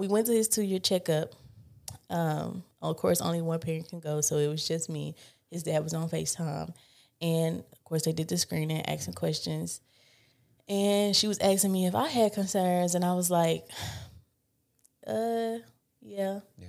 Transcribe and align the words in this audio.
we 0.00 0.08
went 0.08 0.26
to 0.26 0.32
his 0.32 0.48
two 0.48 0.62
year 0.62 0.78
checkup. 0.78 1.34
Um, 2.08 2.64
of 2.80 2.96
course, 2.96 3.20
only 3.20 3.42
one 3.42 3.60
parent 3.60 3.90
can 3.90 4.00
go, 4.00 4.22
so 4.22 4.38
it 4.38 4.48
was 4.48 4.66
just 4.66 4.88
me. 4.88 5.14
His 5.50 5.62
dad 5.62 5.84
was 5.84 5.92
on 5.92 6.08
Facetime, 6.08 6.74
and 7.20 7.58
of 7.72 7.84
course, 7.84 8.04
they 8.04 8.12
did 8.12 8.28
the 8.28 8.38
screening, 8.38 8.84
asking 8.86 9.14
questions. 9.14 9.80
And 10.68 11.14
she 11.14 11.28
was 11.28 11.38
asking 11.38 11.72
me 11.72 11.86
if 11.86 11.94
I 11.94 12.08
had 12.08 12.32
concerns, 12.32 12.94
and 12.94 13.04
I 13.04 13.12
was 13.12 13.30
like, 13.30 13.68
"Uh, 15.06 15.58
yeah." 16.00 16.40
Yeah. 16.56 16.68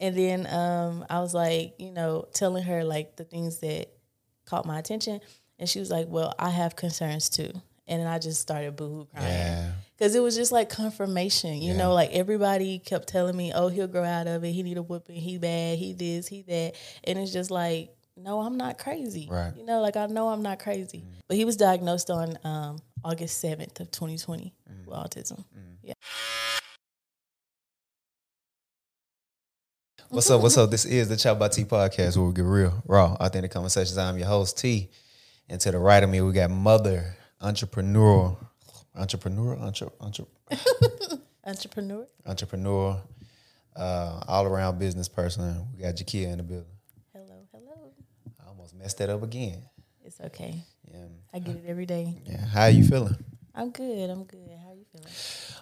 And 0.00 0.16
then 0.16 0.46
um, 0.46 1.04
I 1.10 1.20
was 1.20 1.34
like, 1.34 1.74
you 1.78 1.92
know, 1.92 2.26
telling 2.32 2.62
her 2.64 2.82
like 2.82 3.16
the 3.16 3.24
things 3.24 3.58
that 3.58 3.90
caught 4.46 4.64
my 4.64 4.78
attention, 4.78 5.20
and 5.58 5.68
she 5.68 5.80
was 5.80 5.90
like, 5.90 6.06
"Well, 6.08 6.34
I 6.38 6.48
have 6.48 6.76
concerns 6.76 7.28
too." 7.28 7.52
And 7.86 8.00
then 8.00 8.06
I 8.06 8.18
just 8.18 8.40
started 8.40 8.76
boohoo 8.76 9.04
crying 9.06 9.26
Yeah. 9.26 9.72
Because 10.00 10.14
it 10.14 10.22
was 10.22 10.34
just 10.34 10.50
like 10.50 10.70
confirmation, 10.70 11.60
you 11.60 11.72
Yeah. 11.72 11.78
know. 11.78 11.92
Like 11.92 12.10
everybody 12.12 12.78
kept 12.78 13.06
telling 13.06 13.36
me, 13.36 13.52
"Oh, 13.52 13.68
he'll 13.68 13.86
grow 13.86 14.02
out 14.02 14.26
of 14.26 14.42
it. 14.42 14.52
He 14.52 14.62
need 14.62 14.78
a 14.78 14.82
whooping. 14.82 15.20
He 15.20 15.36
bad. 15.36 15.78
He 15.78 15.92
this. 15.92 16.26
He 16.26 16.40
that." 16.42 16.74
And 17.04 17.18
it's 17.18 17.32
just 17.32 17.50
like, 17.50 17.94
no, 18.16 18.40
I'm 18.40 18.56
not 18.56 18.78
crazy. 18.78 19.28
Right. 19.30 19.52
You 19.54 19.64
know, 19.64 19.82
like 19.82 19.96
I 19.96 20.06
know 20.06 20.28
I'm 20.28 20.42
not 20.42 20.58
crazy. 20.58 21.00
Mm. 21.00 21.22
But 21.28 21.36
he 21.36 21.44
was 21.44 21.56
diagnosed 21.56 22.10
on 22.10 22.38
um, 22.44 22.78
August 23.04 23.40
seventh 23.40 23.78
of 23.78 23.90
2020 23.90 24.54
mm. 24.70 24.86
with 24.86 24.96
autism. 24.96 25.44
Mm. 25.56 25.76
Yeah. 25.82 25.92
What's 30.08 30.30
up? 30.30 30.40
What's 30.40 30.56
up? 30.56 30.70
This 30.70 30.86
is 30.86 31.08
the 31.08 31.34
by 31.34 31.48
T 31.48 31.64
podcast 31.64 32.16
where 32.16 32.26
we 32.26 32.32
get 32.32 32.44
real, 32.44 32.82
raw, 32.86 33.16
authentic 33.20 33.50
conversations. 33.50 33.98
I'm 33.98 34.16
your 34.16 34.26
host 34.28 34.58
T, 34.58 34.90
and 35.48 35.60
to 35.60 35.70
the 35.70 35.78
right 35.78 36.02
of 36.02 36.08
me 36.08 36.22
we 36.22 36.32
got 36.32 36.50
mother, 36.50 37.16
entrepreneur, 37.40 38.36
entrepreneur, 39.00 39.56
entre, 39.58 39.88
entre, 40.00 40.26
Entrepreneur. 41.44 42.06
entrepreneur, 42.26 43.00
uh, 43.76 44.20
all 44.28 44.44
around 44.46 44.78
business 44.78 45.08
person. 45.08 45.66
We 45.74 45.82
got 45.82 45.94
Jakiya 45.96 46.32
in 46.32 46.36
the 46.38 46.42
building. 46.42 46.66
Hello, 47.12 47.46
hello. 47.52 47.92
I 48.44 48.48
almost 48.48 48.74
messed 48.74 48.98
that 48.98 49.08
up 49.10 49.22
again. 49.22 49.62
It's 50.04 50.20
okay. 50.20 50.62
Yeah, 50.90 51.04
I 51.32 51.38
get 51.38 51.56
it 51.56 51.64
every 51.66 51.86
day. 51.86 52.20
yeah. 52.26 52.44
How 52.46 52.62
are 52.64 52.70
you 52.70 52.84
feeling? 52.84 53.16
I'm 53.54 53.70
good. 53.70 54.10
I'm 54.10 54.24
good. 54.24 54.50
How 54.62 54.70
are 54.70 54.74
you 54.74 54.84
feeling? 54.92 55.08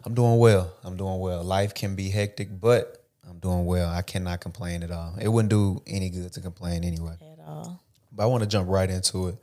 I'm 0.05 0.15
doing 0.15 0.39
well. 0.39 0.73
I'm 0.85 0.97
doing 0.97 1.19
well. 1.21 1.43
Life 1.45 1.75
can 1.75 1.95
be 1.95 2.09
hectic, 2.11 2.49
but 2.61 3.05
I'm 3.29 3.39
doing 3.39 3.65
well. 3.67 3.89
I 3.89 4.03
cannot 4.03 4.41
complain 4.41 4.83
at 4.83 4.91
all. 4.91 5.15
It 5.21 5.29
wouldn't 5.29 5.51
do 5.51 5.83
any 5.87 6.11
good 6.11 6.33
to 6.33 6.41
complain 6.41 6.83
anyway. 6.85 7.15
At 7.21 7.39
all. 7.47 7.83
But 8.13 8.25
I 8.25 8.27
want 8.27 8.43
to 8.43 8.49
jump 8.49 8.69
right 8.69 8.89
into 8.91 9.29
it. 9.29 9.37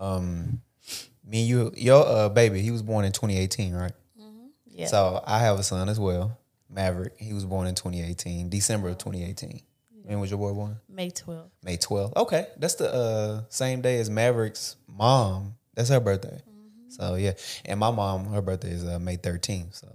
Um, 0.00 0.60
me 1.28 1.40
and 1.40 1.48
you, 1.48 1.72
your 1.76 2.06
uh, 2.06 2.28
baby, 2.30 2.60
he 2.62 2.70
was 2.70 2.82
born 2.82 3.04
in 3.04 3.12
2018, 3.12 3.74
right? 3.74 3.92
Yeah. 4.66 4.86
So 4.86 5.22
I 5.26 5.40
have 5.40 5.58
a 5.58 5.62
son 5.62 5.88
as 5.88 5.98
well, 6.00 6.38
Maverick. 6.70 7.14
He 7.18 7.32
was 7.32 7.44
born 7.44 7.66
in 7.66 7.74
2018, 7.74 8.48
December 8.48 8.88
of 8.88 8.98
2018. 8.98 9.60
When 10.04 10.20
was 10.20 10.30
your 10.30 10.38
boy 10.38 10.52
born? 10.54 10.76
May 10.88 11.10
12th. 11.10 11.50
May 11.62 11.76
12th. 11.76 12.16
Okay, 12.16 12.46
that's 12.56 12.76
the 12.76 12.92
uh, 12.94 13.42
same 13.50 13.80
day 13.82 13.98
as 13.98 14.08
Maverick's 14.08 14.76
mom. 14.86 15.54
That's 15.74 15.90
her 15.90 16.00
birthday. 16.00 16.40
So 16.90 17.16
yeah, 17.16 17.32
and 17.66 17.78
my 17.78 17.90
mom, 17.90 18.26
her 18.32 18.40
birthday 18.40 18.70
is 18.70 18.84
uh, 18.86 18.98
May 18.98 19.16
13th. 19.18 19.74
So 19.80 19.88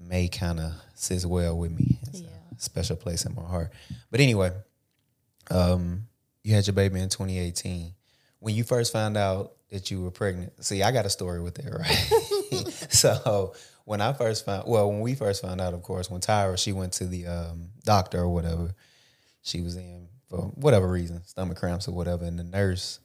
May 0.00 0.28
kind 0.28 0.58
of 0.60 0.72
sits 0.94 1.26
well 1.26 1.58
with 1.58 1.72
me. 1.72 1.98
It's 2.08 2.20
Yeah. 2.22 2.28
a 2.56 2.60
special 2.60 2.96
place 2.96 3.26
in 3.26 3.34
my 3.34 3.42
heart. 3.42 3.70
But 4.10 4.20
anyway, 4.20 4.52
um, 5.50 6.06
you 6.42 6.54
had 6.54 6.66
your 6.66 6.74
baby 6.74 7.00
in 7.00 7.08
2018. 7.08 7.92
When 8.42 8.56
you 8.56 8.64
first 8.64 8.92
found 8.92 9.16
out 9.16 9.52
that 9.70 9.90
you 9.92 10.02
were 10.02 10.10
pregnant, 10.10 10.64
see, 10.64 10.82
I 10.82 10.90
got 10.90 11.06
a 11.06 11.10
story 11.10 11.40
with 11.40 11.54
that, 11.54 11.72
right? 11.72 12.68
so 12.90 13.54
when 13.84 14.00
I 14.00 14.12
first 14.12 14.44
found, 14.44 14.66
well, 14.66 14.90
when 14.90 14.98
we 15.00 15.14
first 15.14 15.42
found 15.42 15.60
out, 15.60 15.74
of 15.74 15.82
course, 15.82 16.10
when 16.10 16.20
Tyra 16.20 16.58
she 16.58 16.72
went 16.72 16.92
to 16.94 17.06
the 17.06 17.26
um, 17.28 17.68
doctor 17.84 18.18
or 18.18 18.28
whatever, 18.28 18.74
she 19.42 19.60
was 19.60 19.76
in 19.76 20.08
for 20.28 20.38
whatever 20.56 20.88
reason, 20.88 21.22
stomach 21.24 21.56
cramps 21.56 21.86
or 21.86 21.92
whatever, 21.92 22.24
and 22.24 22.36
the 22.36 22.42
nurse 22.44 22.98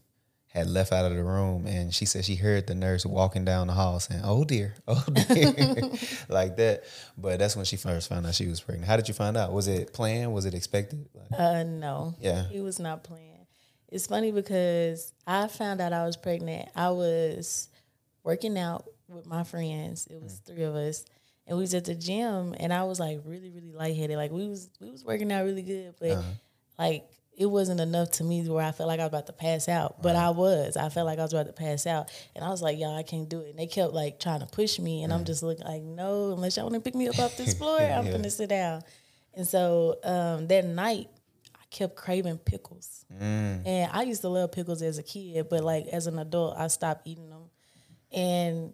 had 0.47 0.65
left 0.67 0.91
out 0.91 1.05
of 1.05 1.15
the 1.15 1.23
room, 1.23 1.67
and 1.67 1.93
she 1.93 2.05
said 2.05 2.25
she 2.25 2.33
heard 2.35 2.65
the 2.65 2.73
nurse 2.73 3.05
walking 3.05 3.45
down 3.45 3.67
the 3.67 3.73
hall 3.73 3.99
saying, 3.99 4.21
"Oh 4.23 4.43
dear, 4.43 4.73
oh 4.87 5.03
dear," 5.29 5.53
like 6.29 6.57
that. 6.57 6.83
But 7.15 7.37
that's 7.37 7.55
when 7.55 7.65
she 7.65 7.75
first 7.77 8.09
found 8.09 8.25
out 8.25 8.33
she 8.33 8.47
was 8.47 8.59
pregnant. 8.59 8.87
How 8.87 8.95
did 8.95 9.07
you 9.07 9.13
find 9.13 9.37
out? 9.37 9.51
Was 9.53 9.67
it 9.67 9.93
planned? 9.93 10.33
Was 10.33 10.45
it 10.45 10.55
expected? 10.55 11.07
Like, 11.13 11.39
Uh, 11.39 11.63
no. 11.63 12.15
Yeah. 12.19 12.47
He 12.47 12.59
was 12.61 12.79
not 12.79 13.03
playing. 13.03 13.26
It's 13.89 14.07
funny 14.07 14.31
because 14.31 15.13
I 15.25 15.47
found 15.47 15.79
out 15.81 15.93
I 15.93 16.05
was 16.05 16.17
pregnant. 16.17 16.69
I 16.75 16.89
was 16.89 17.69
working 18.23 18.57
out 18.57 18.85
with 19.07 19.25
my 19.25 19.43
friends. 19.43 20.07
It 20.09 20.21
was 20.21 20.41
three 20.45 20.63
of 20.63 20.75
us. 20.75 21.05
And 21.45 21.57
we 21.57 21.61
was 21.61 21.73
at 21.73 21.85
the 21.85 21.95
gym 21.95 22.53
and 22.59 22.73
I 22.73 22.83
was 22.83 22.99
like 22.99 23.21
really, 23.23 23.49
really 23.49 23.71
lightheaded. 23.71 24.17
Like 24.17 24.31
we 24.31 24.47
was 24.47 24.69
we 24.81 24.91
was 24.91 25.05
working 25.05 25.31
out 25.31 25.45
really 25.45 25.61
good, 25.61 25.95
but 25.99 26.21
like 26.77 27.05
it 27.37 27.45
wasn't 27.45 27.79
enough 27.79 28.11
to 28.11 28.23
me 28.23 28.41
where 28.49 28.65
I 28.65 28.71
felt 28.71 28.87
like 28.87 28.99
I 28.99 29.03
was 29.03 29.09
about 29.09 29.27
to 29.27 29.33
pass 29.33 29.69
out. 29.69 30.01
But 30.01 30.15
I 30.15 30.31
was. 30.31 30.75
I 30.75 30.89
felt 30.89 31.05
like 31.05 31.19
I 31.19 31.21
was 31.21 31.33
about 31.33 31.45
to 31.45 31.53
pass 31.53 31.85
out. 31.85 32.11
And 32.35 32.43
I 32.43 32.49
was 32.49 32.63
like, 32.63 32.79
y'all, 32.79 32.97
I 32.97 33.03
can't 33.03 33.29
do 33.29 33.41
it. 33.41 33.51
And 33.51 33.59
they 33.59 33.67
kept 33.67 33.93
like 33.93 34.19
trying 34.19 34.39
to 34.39 34.47
push 34.47 34.79
me. 34.79 35.03
And 35.03 35.13
I'm 35.13 35.23
just 35.23 35.43
looking 35.43 35.65
like, 35.65 35.83
no, 35.83 36.31
unless 36.31 36.57
y'all 36.57 36.65
want 36.65 36.75
to 36.75 36.81
pick 36.81 36.95
me 36.95 37.07
up 37.07 37.19
off 37.19 37.37
this 37.37 37.53
floor, 37.57 37.79
I'm 37.79 38.11
gonna 38.11 38.31
sit 38.31 38.49
down. 38.49 38.81
And 39.35 39.47
so 39.47 39.99
um, 40.03 40.47
that 40.47 40.65
night, 40.65 41.09
kept 41.69 41.95
craving 41.95 42.37
pickles. 42.37 43.05
Mm. 43.13 43.65
And 43.65 43.91
I 43.91 44.03
used 44.03 44.21
to 44.21 44.29
love 44.29 44.51
pickles 44.51 44.81
as 44.81 44.97
a 44.97 45.03
kid, 45.03 45.47
but 45.49 45.63
like 45.63 45.87
as 45.87 46.07
an 46.07 46.19
adult, 46.19 46.57
I 46.57 46.67
stopped 46.67 47.07
eating 47.07 47.29
them. 47.29 47.49
And 48.11 48.73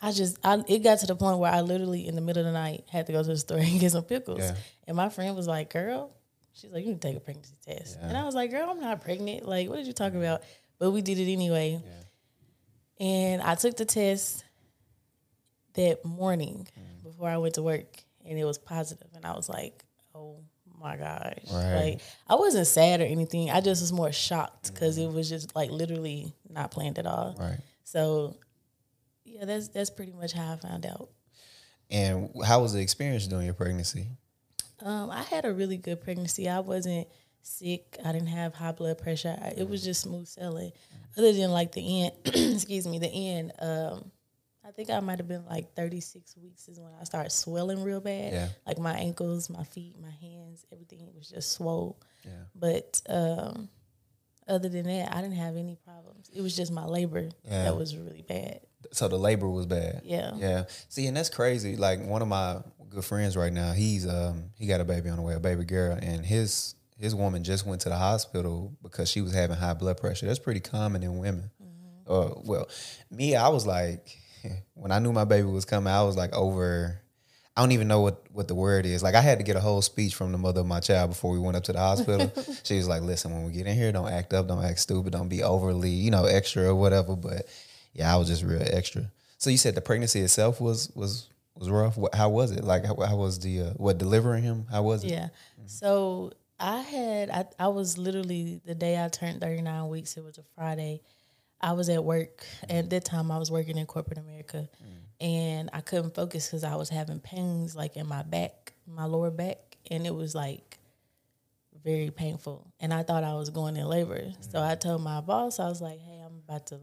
I 0.00 0.12
just, 0.12 0.38
I, 0.42 0.62
it 0.66 0.82
got 0.82 1.00
to 1.00 1.06
the 1.06 1.16
point 1.16 1.38
where 1.38 1.52
I 1.52 1.60
literally 1.60 2.06
in 2.06 2.14
the 2.14 2.20
middle 2.20 2.40
of 2.40 2.46
the 2.46 2.58
night 2.58 2.84
had 2.90 3.06
to 3.06 3.12
go 3.12 3.22
to 3.22 3.28
the 3.28 3.36
store 3.36 3.58
and 3.60 3.80
get 3.80 3.92
some 3.92 4.04
pickles. 4.04 4.40
Yeah. 4.40 4.54
And 4.86 4.96
my 4.96 5.08
friend 5.08 5.36
was 5.36 5.46
like, 5.46 5.70
"Girl," 5.70 6.10
she's 6.54 6.70
like, 6.70 6.82
"You 6.82 6.92
need 6.92 7.02
to 7.02 7.08
take 7.08 7.16
a 7.16 7.20
pregnancy 7.20 7.54
test." 7.64 7.98
And 8.00 8.16
I 8.16 8.24
was 8.24 8.34
like, 8.34 8.50
"Girl, 8.50 8.68
I'm 8.70 8.80
not 8.80 9.02
pregnant. 9.02 9.46
Like, 9.46 9.68
what 9.68 9.76
did 9.76 9.86
you 9.86 9.92
talk 9.92 10.14
about?" 10.14 10.42
But 10.78 10.92
we 10.92 11.02
did 11.02 11.18
it 11.18 11.30
anyway. 11.30 11.82
And 12.98 13.42
I 13.42 13.54
took 13.54 13.76
the 13.76 13.84
test 13.84 14.44
that 15.74 16.04
morning 16.04 16.66
mm. 16.78 17.02
before 17.02 17.28
I 17.28 17.36
went 17.36 17.54
to 17.54 17.62
work, 17.62 18.02
and 18.24 18.38
it 18.38 18.44
was 18.44 18.58
positive. 18.58 19.08
And 19.14 19.24
I 19.24 19.34
was 19.34 19.48
like, 19.48 19.84
"Oh 20.14 20.38
my 20.80 20.96
gosh!" 20.96 21.38
Right. 21.52 21.74
Like, 21.74 22.00
I 22.28 22.34
wasn't 22.36 22.66
sad 22.66 23.00
or 23.00 23.04
anything. 23.04 23.50
I 23.50 23.60
just 23.60 23.80
was 23.80 23.92
more 23.92 24.12
shocked 24.12 24.72
because 24.72 24.98
it 24.98 25.10
was 25.12 25.28
just 25.28 25.54
like 25.54 25.70
literally 25.70 26.34
not 26.48 26.70
planned 26.70 26.98
at 26.98 27.06
all. 27.06 27.36
right. 27.38 27.58
So, 27.84 28.36
yeah, 29.24 29.44
that's 29.44 29.68
that's 29.68 29.90
pretty 29.90 30.12
much 30.12 30.32
how 30.32 30.52
I 30.52 30.56
found 30.56 30.86
out. 30.86 31.10
And 31.90 32.30
how 32.44 32.62
was 32.62 32.72
the 32.72 32.80
experience 32.80 33.26
during 33.26 33.44
your 33.46 33.54
pregnancy? 33.54 34.06
Um, 34.82 35.10
I 35.10 35.22
had 35.22 35.44
a 35.44 35.52
really 35.52 35.76
good 35.76 36.00
pregnancy. 36.00 36.48
I 36.48 36.60
wasn't 36.60 37.08
sick. 37.42 37.98
I 38.04 38.12
didn't 38.12 38.28
have 38.28 38.54
high 38.54 38.72
blood 38.72 38.98
pressure. 38.98 39.36
I, 39.40 39.54
it 39.56 39.68
was 39.68 39.82
just 39.82 40.02
smooth 40.02 40.28
sailing. 40.28 40.72
Other 41.18 41.32
than 41.32 41.50
like 41.50 41.72
the 41.72 42.04
end, 42.04 42.12
excuse 42.54 42.86
me, 42.86 42.98
the 42.98 43.08
end. 43.08 43.52
Um, 43.58 44.10
I 44.70 44.72
think 44.72 44.88
I 44.88 45.00
might 45.00 45.18
have 45.18 45.26
been 45.26 45.44
like 45.46 45.74
36 45.74 46.36
weeks 46.36 46.68
is 46.68 46.78
when 46.78 46.92
I 47.00 47.02
started 47.02 47.30
swelling 47.30 47.82
real 47.82 48.00
bad. 48.00 48.32
Yeah. 48.32 48.48
Like 48.64 48.78
my 48.78 48.92
ankles, 48.94 49.50
my 49.50 49.64
feet, 49.64 49.96
my 50.00 50.12
hands, 50.20 50.64
everything 50.72 51.00
was 51.16 51.28
just 51.28 51.50
swole. 51.50 51.98
Yeah. 52.24 52.30
But 52.54 53.02
um, 53.08 53.68
other 54.46 54.68
than 54.68 54.86
that, 54.86 55.12
I 55.12 55.20
didn't 55.22 55.36
have 55.38 55.56
any 55.56 55.76
problems. 55.84 56.30
It 56.32 56.40
was 56.40 56.54
just 56.56 56.70
my 56.70 56.84
labor 56.84 57.30
Yeah. 57.44 57.64
that 57.64 57.76
was 57.76 57.96
really 57.96 58.22
bad. 58.22 58.60
So 58.92 59.08
the 59.08 59.18
labor 59.18 59.48
was 59.50 59.66
bad. 59.66 60.02
Yeah. 60.04 60.34
Yeah. 60.36 60.64
See, 60.88 61.08
and 61.08 61.16
that's 61.16 61.30
crazy. 61.30 61.74
Like 61.74 62.04
one 62.04 62.22
of 62.22 62.28
my 62.28 62.58
good 62.90 63.04
friends 63.04 63.36
right 63.36 63.52
now, 63.52 63.72
he's 63.72 64.06
um 64.06 64.50
he 64.56 64.68
got 64.68 64.80
a 64.80 64.84
baby 64.84 65.08
on 65.08 65.16
the 65.16 65.22
way, 65.22 65.34
a 65.34 65.40
baby 65.40 65.64
girl, 65.64 65.98
and 66.00 66.24
his 66.24 66.76
his 66.96 67.12
woman 67.12 67.42
just 67.42 67.66
went 67.66 67.80
to 67.80 67.88
the 67.88 67.96
hospital 67.96 68.72
because 68.84 69.10
she 69.10 69.20
was 69.20 69.34
having 69.34 69.56
high 69.56 69.74
blood 69.74 69.96
pressure. 69.96 70.26
That's 70.26 70.38
pretty 70.38 70.60
common 70.60 71.02
in 71.02 71.18
women. 71.18 71.50
Uh, 72.06 72.30
well, 72.44 72.68
me, 73.10 73.36
I 73.36 73.48
was 73.48 73.66
like, 73.66 74.18
when 74.74 74.92
I 74.92 74.98
knew 74.98 75.12
my 75.12 75.24
baby 75.24 75.46
was 75.46 75.64
coming, 75.64 75.92
I 75.92 76.02
was 76.02 76.16
like 76.16 76.32
over. 76.34 77.00
I 77.56 77.62
don't 77.62 77.72
even 77.72 77.88
know 77.88 78.00
what, 78.00 78.22
what 78.32 78.48
the 78.48 78.54
word 78.54 78.86
is. 78.86 79.02
Like 79.02 79.16
I 79.16 79.20
had 79.20 79.38
to 79.38 79.44
get 79.44 79.56
a 79.56 79.60
whole 79.60 79.82
speech 79.82 80.14
from 80.14 80.32
the 80.32 80.38
mother 80.38 80.60
of 80.60 80.66
my 80.66 80.80
child 80.80 81.10
before 81.10 81.32
we 81.32 81.38
went 81.38 81.56
up 81.56 81.64
to 81.64 81.72
the 81.72 81.80
hospital. 81.80 82.32
she 82.62 82.76
was 82.76 82.88
like, 82.88 83.02
"Listen, 83.02 83.32
when 83.32 83.44
we 83.44 83.52
get 83.52 83.66
in 83.66 83.76
here, 83.76 83.92
don't 83.92 84.08
act 84.10 84.32
up, 84.32 84.48
don't 84.48 84.64
act 84.64 84.78
stupid, 84.78 85.12
don't 85.12 85.28
be 85.28 85.42
overly, 85.42 85.90
you 85.90 86.10
know, 86.10 86.24
extra 86.24 86.68
or 86.68 86.74
whatever." 86.74 87.16
But 87.16 87.46
yeah, 87.92 88.12
I 88.12 88.16
was 88.16 88.28
just 88.28 88.44
real 88.44 88.62
extra. 88.64 89.10
So 89.38 89.50
you 89.50 89.58
said 89.58 89.74
the 89.74 89.80
pregnancy 89.80 90.20
itself 90.20 90.60
was 90.60 90.90
was 90.94 91.28
was 91.54 91.68
rough. 91.68 91.96
What, 91.96 92.14
how 92.14 92.30
was 92.30 92.52
it? 92.52 92.64
Like 92.64 92.84
how, 92.84 92.96
how 92.96 93.16
was 93.16 93.38
the 93.40 93.62
uh, 93.62 93.70
what 93.72 93.98
delivering 93.98 94.42
him? 94.42 94.66
How 94.70 94.82
was 94.82 95.04
it? 95.04 95.10
Yeah. 95.10 95.28
So 95.66 96.32
I 96.58 96.80
had 96.80 97.30
I, 97.30 97.44
I 97.58 97.68
was 97.68 97.96
literally 97.96 98.60
the 98.64 98.74
day 98.74 99.02
I 99.02 99.08
turned 99.08 99.40
39 99.40 99.88
weeks, 99.88 100.16
it 100.16 100.24
was 100.24 100.38
a 100.38 100.42
Friday. 100.54 101.00
I 101.60 101.72
was 101.72 101.88
at 101.88 102.02
work. 102.04 102.44
At 102.68 102.90
that 102.90 103.04
time 103.04 103.30
I 103.30 103.38
was 103.38 103.50
working 103.50 103.76
in 103.78 103.86
corporate 103.86 104.18
America 104.18 104.68
and 105.20 105.68
I 105.72 105.80
couldn't 105.82 106.14
focus 106.14 106.46
because 106.46 106.64
I 106.64 106.76
was 106.76 106.88
having 106.88 107.20
pains 107.20 107.76
like 107.76 107.96
in 107.96 108.06
my 108.06 108.22
back, 108.22 108.72
my 108.86 109.04
lower 109.04 109.30
back, 109.30 109.58
and 109.90 110.06
it 110.06 110.14
was 110.14 110.34
like 110.34 110.78
very 111.84 112.10
painful. 112.10 112.72
And 112.80 112.92
I 112.92 113.02
thought 113.02 113.24
I 113.24 113.34
was 113.34 113.50
going 113.50 113.76
in 113.76 113.86
labor. 113.86 114.22
So 114.40 114.62
I 114.62 114.74
told 114.74 115.02
my 115.02 115.20
boss, 115.20 115.58
I 115.60 115.66
was 115.68 115.80
like, 115.80 115.98
Hey, 116.00 116.20
I'm 116.24 116.42
about 116.48 116.66
to 116.68 116.80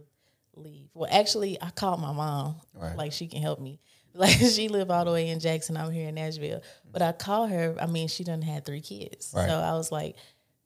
leave. 0.55 0.89
Well 0.93 1.09
actually 1.11 1.61
I 1.61 1.69
called 1.71 1.99
my 2.01 2.11
mom, 2.13 2.55
Right. 2.73 2.95
like 2.97 3.11
she 3.13 3.27
can 3.27 3.41
help 3.41 3.59
me. 3.59 3.79
Like 4.17 4.31
she 4.39 4.67
lived 4.67 4.89
all 4.89 5.05
the 5.05 5.11
way 5.11 5.29
in 5.29 5.39
Jackson. 5.39 5.77
I'm 5.77 5.91
here 5.91 6.07
in 6.09 6.15
Nashville. 6.15 6.63
But 6.91 7.03
I 7.03 7.11
called 7.11 7.51
her. 7.51 7.75
I 7.79 7.85
mean, 7.85 8.07
she 8.07 8.23
done 8.23 8.41
had 8.41 8.65
three 8.65 8.81
kids. 8.81 9.31
Right. 9.35 9.47
So 9.47 9.55
I 9.55 9.73
was 9.73 9.91
like, 9.91 10.15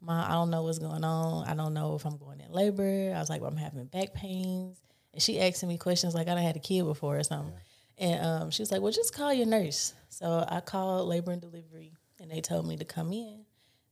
Ma, 0.01 0.25
I 0.27 0.31
don't 0.33 0.50
know 0.50 0.63
what's 0.63 0.80
going 0.80 1.03
on. 1.03 1.48
I 1.48 1.53
don't 1.53 1.74
know 1.74 1.95
if 1.95 2.06
I'm 2.06 2.18
going 2.18 2.42
in 2.42 2.51
labor. 2.51 3.13
I 3.15 3.19
was 3.19 3.30
like, 3.30 3.42
well, 3.42 3.51
I'm 3.51 3.57
having 3.57 3.86
back 3.86 4.13
pains. 4.13 4.81
And 5.13 5.21
she 5.21 5.39
asking 5.39 5.69
me 5.69 5.77
questions 5.77 6.15
like 6.15 6.27
I 6.27 6.33
done 6.33 6.44
had 6.44 6.56
a 6.56 6.59
kid 6.59 6.86
before 6.86 7.18
or 7.18 7.24
something. 7.24 7.53
And 7.98 8.25
um, 8.25 8.51
she 8.51 8.62
was 8.62 8.71
like, 8.71 8.81
well, 8.81 8.92
just 8.92 9.13
call 9.13 9.31
your 9.33 9.45
nurse. 9.45 9.94
So 10.09 10.44
I 10.48 10.59
called 10.62 11.07
labor 11.07 11.31
and 11.31 11.42
delivery 11.42 11.94
and 12.19 12.31
they 12.31 12.42
told 12.42 12.68
me 12.68 12.77
to 12.77 12.86
come 12.86 13.12
in 13.13 13.45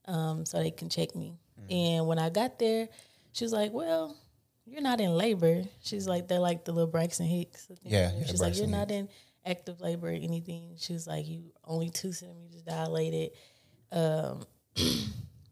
um, 0.06 0.45
so 0.45 0.59
they 0.59 0.71
can 0.71 0.89
check 0.89 1.15
me. 1.15 1.38
And 1.69 2.07
when 2.07 2.17
I 2.17 2.29
got 2.29 2.57
there, 2.57 2.88
she 3.33 3.44
was 3.44 3.53
like, 3.53 3.71
well, 3.73 4.17
you're 4.65 4.81
not 4.81 5.00
in 5.01 5.11
labor. 5.11 5.63
She's 5.81 6.07
like, 6.07 6.27
they're 6.27 6.39
like 6.39 6.65
the 6.65 6.71
little 6.71 6.89
Braxton 6.89 7.27
Hicks. 7.27 7.67
Yeah, 7.83 8.11
yeah, 8.15 8.25
She's 8.25 8.41
like, 8.41 8.57
you're 8.57 8.67
not 8.67 8.91
in 8.91 9.09
active 9.45 9.81
labor 9.81 10.07
or 10.07 10.11
anything. 10.11 10.75
She 10.77 10.94
was 10.94 11.06
like, 11.06 11.27
you 11.27 11.51
only 11.63 11.89
two 11.89 12.11
centimeters 12.11 12.61
dilated. 12.61 13.31
Um, 13.91 14.44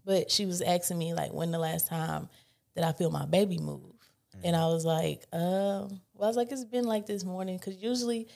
but 0.07 0.31
she 0.31 0.45
was 0.45 0.61
asking 0.61 0.97
me 0.97 1.13
like, 1.13 1.33
when 1.33 1.51
the 1.51 1.59
last 1.59 1.87
time 1.87 2.29
did 2.73 2.85
I 2.85 2.93
feel 2.93 3.11
my 3.11 3.25
baby 3.25 3.57
move? 3.57 3.93
And 4.41 4.55
I 4.55 4.67
was 4.67 4.85
like, 4.85 5.25
um, 5.33 5.99
well, 6.13 6.23
I 6.23 6.27
was 6.27 6.37
like, 6.37 6.51
it's 6.51 6.63
been 6.63 6.85
like 6.85 7.07
this 7.07 7.25
morning 7.25 7.57
because 7.57 7.75
usually 7.75 8.27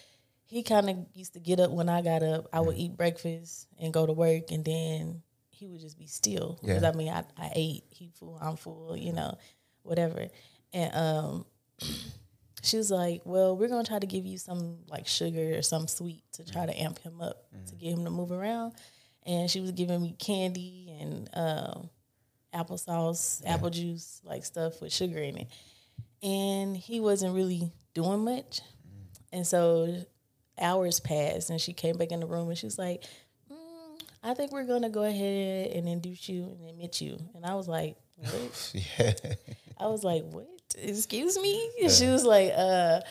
he 0.44 0.64
kind 0.64 0.90
of 0.90 0.98
used 1.14 1.34
to 1.34 1.40
get 1.40 1.60
up 1.60 1.72
when 1.72 1.88
I 1.88 2.02
got 2.02 2.24
up. 2.24 2.48
I 2.52 2.60
would 2.60 2.76
eat 2.76 2.98
breakfast 2.98 3.68
and 3.80 3.94
go 3.94 4.06
to 4.06 4.12
work, 4.12 4.52
and 4.52 4.66
then 4.66 5.22
he 5.52 5.68
would 5.68 5.80
just 5.80 5.98
be 5.98 6.08
still. 6.08 6.58
Because 6.62 6.82
Yeah. 6.82 6.90
I 6.90 6.94
mean, 6.94 7.10
I, 7.10 7.24
I 7.38 7.52
ate, 7.56 7.84
he 7.92 8.10
full, 8.10 8.38
I'm 8.42 8.58
full, 8.58 8.98
you 8.98 9.14
know, 9.14 9.38
whatever. 9.84 10.28
And 10.74 10.96
um, 10.96 11.46
she 12.64 12.78
was 12.78 12.90
like, 12.92 13.22
"Well, 13.24 13.56
we're 13.56 13.70
gonna 13.70 13.84
try 13.84 14.00
to 14.00 14.08
give 14.08 14.26
you 14.26 14.40
some 14.40 14.80
like 14.90 15.08
sugar 15.08 15.56
or 15.56 15.62
some 15.62 15.88
sweet 15.88 16.24
to 16.34 16.44
try 16.44 16.66
to 16.66 16.82
amp 16.82 17.00
him 17.00 17.22
up 17.22 17.46
to 17.68 17.76
get 17.76 17.94
him 17.94 18.04
to 18.06 18.10
move 18.10 18.32
around." 18.32 18.74
And 19.26 19.50
she 19.50 19.60
was 19.60 19.72
giving 19.72 20.02
me 20.02 20.16
candy 20.18 20.98
and 21.00 21.30
um, 21.34 21.90
applesauce, 22.54 23.42
apple 23.46 23.70
juice, 23.70 24.22
like 24.24 24.44
stuff 24.46 24.82
with 24.82 24.92
sugar 24.92 25.20
in 25.20 25.38
it. 25.38 25.48
And 26.24 26.76
he 26.76 27.00
wasn't 27.00 27.36
really 27.36 27.72
doing 27.94 28.24
much. 28.26 28.62
And 29.32 29.46
so 29.46 30.04
hours 30.60 31.00
passed, 31.00 31.50
and 31.50 31.60
she 31.60 31.74
came 31.74 31.98
back 31.98 32.12
in 32.12 32.20
the 32.20 32.26
room, 32.26 32.50
and 32.50 32.58
she 32.58 32.66
was 32.66 32.78
like, 32.78 33.04
mm, 33.52 34.02
"I 34.24 34.34
think 34.34 34.52
we're 34.52 34.66
gonna 34.66 34.90
go 34.90 35.04
ahead 35.04 35.72
and 35.72 35.88
induce 35.88 36.28
you 36.30 36.44
and 36.44 36.70
admit 36.70 37.00
you." 37.02 37.18
And 37.34 37.46
I 37.46 37.56
was 37.56 37.68
like, 37.68 37.96
"What?" 38.18 38.74
Yeah. 39.00 39.14
I 39.80 39.88
was 39.88 40.04
like, 40.04 40.24
"What? 40.26 40.48
Excuse 40.78 41.40
me?" 41.40 41.70
And 41.82 41.92
she 41.92 42.08
was 42.08 42.24
like, 42.26 42.52
"Uh, 42.56 43.02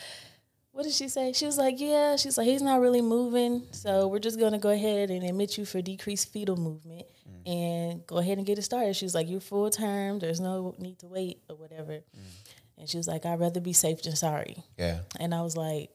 what 0.71 0.83
did 0.83 0.93
she 0.93 1.07
say?" 1.07 1.33
She 1.33 1.45
was 1.45 1.57
like, 1.57 1.79
"Yeah." 1.79 2.15
She's 2.15 2.37
like, 2.37 2.47
"He's 2.47 2.61
not 2.61 2.79
really 2.79 3.01
moving, 3.01 3.67
so 3.71 4.07
we're 4.07 4.19
just 4.19 4.39
gonna 4.39 4.59
go 4.59 4.69
ahead 4.69 5.09
and 5.09 5.23
admit 5.23 5.57
you 5.57 5.65
for 5.65 5.81
decreased 5.81 6.29
fetal 6.29 6.55
movement 6.55 7.05
mm. 7.27 7.51
and 7.51 8.07
go 8.07 8.17
ahead 8.17 8.37
and 8.37 8.47
get 8.47 8.57
it 8.57 8.63
started." 8.63 8.95
She 8.95 9.05
was 9.05 9.15
like, 9.15 9.29
"You're 9.29 9.41
full 9.41 9.69
term. 9.69 10.19
There's 10.19 10.39
no 10.39 10.75
need 10.77 10.99
to 10.99 11.07
wait 11.07 11.41
or 11.49 11.55
whatever." 11.55 11.93
Mm. 11.93 12.51
And 12.77 12.89
she 12.89 12.97
was 12.97 13.07
like, 13.07 13.25
"I'd 13.25 13.39
rather 13.39 13.61
be 13.61 13.73
safe 13.73 14.01
than 14.03 14.15
sorry." 14.15 14.63
Yeah. 14.77 15.01
And 15.19 15.35
I 15.35 15.41
was 15.41 15.55
like, 15.55 15.91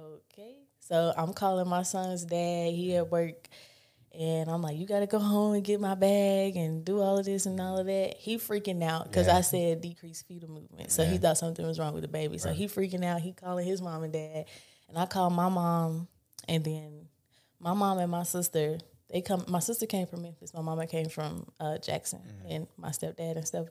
okay. 0.00 0.56
So 0.80 1.12
I'm 1.16 1.32
calling 1.32 1.68
my 1.68 1.82
son's 1.82 2.24
dad. 2.24 2.72
He 2.72 2.96
at 2.96 3.10
work. 3.10 3.48
And 4.18 4.50
I'm 4.50 4.60
like, 4.60 4.76
you 4.76 4.86
got 4.86 5.00
to 5.00 5.06
go 5.06 5.18
home 5.18 5.54
and 5.54 5.64
get 5.64 5.80
my 5.80 5.94
bag 5.94 6.56
and 6.56 6.84
do 6.84 7.00
all 7.00 7.18
of 7.18 7.24
this 7.24 7.46
and 7.46 7.58
all 7.60 7.78
of 7.78 7.86
that. 7.86 8.14
He 8.18 8.36
freaking 8.36 8.82
out 8.82 9.04
because 9.10 9.26
Yeah. 9.26 9.38
I 9.38 9.40
said 9.40 9.80
decreased 9.80 10.26
fetal 10.28 10.50
movement. 10.50 10.90
So 10.92 11.04
he 11.04 11.16
thought 11.16 11.38
something 11.38 11.66
was 11.66 11.78
wrong 11.78 11.94
with 11.94 12.02
the 12.02 12.08
baby. 12.08 12.36
So 12.38 12.52
he 12.52 12.66
freaking 12.66 13.04
out. 13.04 13.22
He 13.22 13.32
calling 13.32 13.66
his 13.66 13.80
mom 13.80 14.02
and 14.02 14.12
dad. 14.12 14.44
And 14.88 14.98
I 14.98 15.06
called 15.06 15.32
my 15.32 15.48
mom. 15.48 16.08
And 16.46 16.62
then 16.62 17.06
my 17.58 17.72
mom 17.72 17.98
and 17.98 18.10
my 18.10 18.24
sister, 18.24 18.78
they 19.10 19.22
come. 19.22 19.44
My 19.48 19.60
sister 19.60 19.86
came 19.86 20.06
from 20.06 20.22
Memphis. 20.22 20.52
My 20.52 20.60
mama 20.62 20.86
came 20.86 21.08
from 21.08 21.46
uh, 21.58 21.78
Jackson. 21.78 22.20
And 22.48 22.66
my 22.76 22.90
stepdad 22.90 23.36
and 23.36 23.46
stuff. 23.46 23.68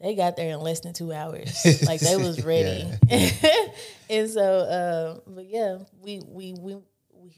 They 0.00 0.14
got 0.14 0.36
there 0.36 0.50
in 0.52 0.60
less 0.60 0.80
than 0.80 0.92
two 0.92 1.14
hours. 1.14 1.64
like 1.86 2.00
they 2.00 2.16
was 2.16 2.44
ready. 2.44 2.86
and 4.10 4.28
so, 4.28 4.42
uh, 4.42 5.20
but 5.26 5.46
yeah, 5.46 5.78
we 6.02 6.20
we 6.26 6.52
we 6.52 6.76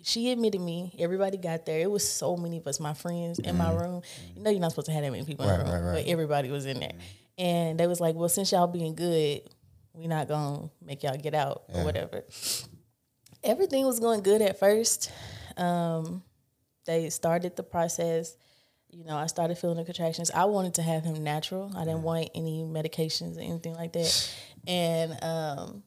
she 0.02 0.30
admitted 0.30 0.60
me. 0.60 0.94
Everybody 0.98 1.36
got 1.36 1.66
there. 1.66 1.80
It 1.80 1.90
was 1.90 2.08
so 2.08 2.36
many 2.36 2.58
of 2.58 2.66
us, 2.66 2.80
my 2.80 2.94
friends 2.94 3.38
in 3.38 3.56
my 3.58 3.72
room. 3.74 4.02
You 4.36 4.42
know, 4.42 4.50
you're 4.50 4.60
not 4.60 4.70
supposed 4.72 4.86
to 4.86 4.92
have 4.92 5.02
that 5.02 5.10
many 5.10 5.24
people 5.24 5.44
in 5.44 5.50
Right, 5.50 5.58
the 5.58 5.64
room, 5.64 5.72
right, 5.74 5.92
right. 5.94 6.04
but 6.04 6.10
everybody 6.10 6.50
was 6.50 6.66
in 6.66 6.80
there. 6.80 6.92
And 7.36 7.78
they 7.78 7.86
was 7.86 8.00
like, 8.00 8.14
"Well, 8.16 8.28
since 8.28 8.50
y'all 8.52 8.66
being 8.66 8.94
good, 8.94 9.42
we 9.92 10.06
not 10.06 10.26
gonna 10.28 10.70
make 10.84 11.02
y'all 11.02 11.16
get 11.16 11.34
out 11.34 11.64
or 11.72 11.84
whatever." 11.84 12.24
Everything 13.44 13.86
was 13.86 14.00
going 14.00 14.22
good 14.22 14.42
at 14.42 14.58
first. 14.58 15.12
Um, 15.56 16.22
they 16.86 17.10
started 17.10 17.54
the 17.56 17.62
process. 17.62 18.36
You 18.90 19.04
know, 19.04 19.16
I 19.16 19.26
started 19.26 19.58
feeling 19.58 19.76
the 19.76 19.84
contractions. 19.84 20.30
I 20.30 20.46
wanted 20.46 20.74
to 20.74 20.82
have 20.82 21.04
him 21.04 21.22
natural. 21.22 21.70
I 21.76 21.84
didn't 21.84 22.02
want 22.02 22.30
any 22.34 22.62
medications 22.64 23.36
or 23.36 23.40
anything 23.40 23.74
like 23.74 23.92
that. 23.92 24.34
And 24.66 25.12
um, 25.22 25.82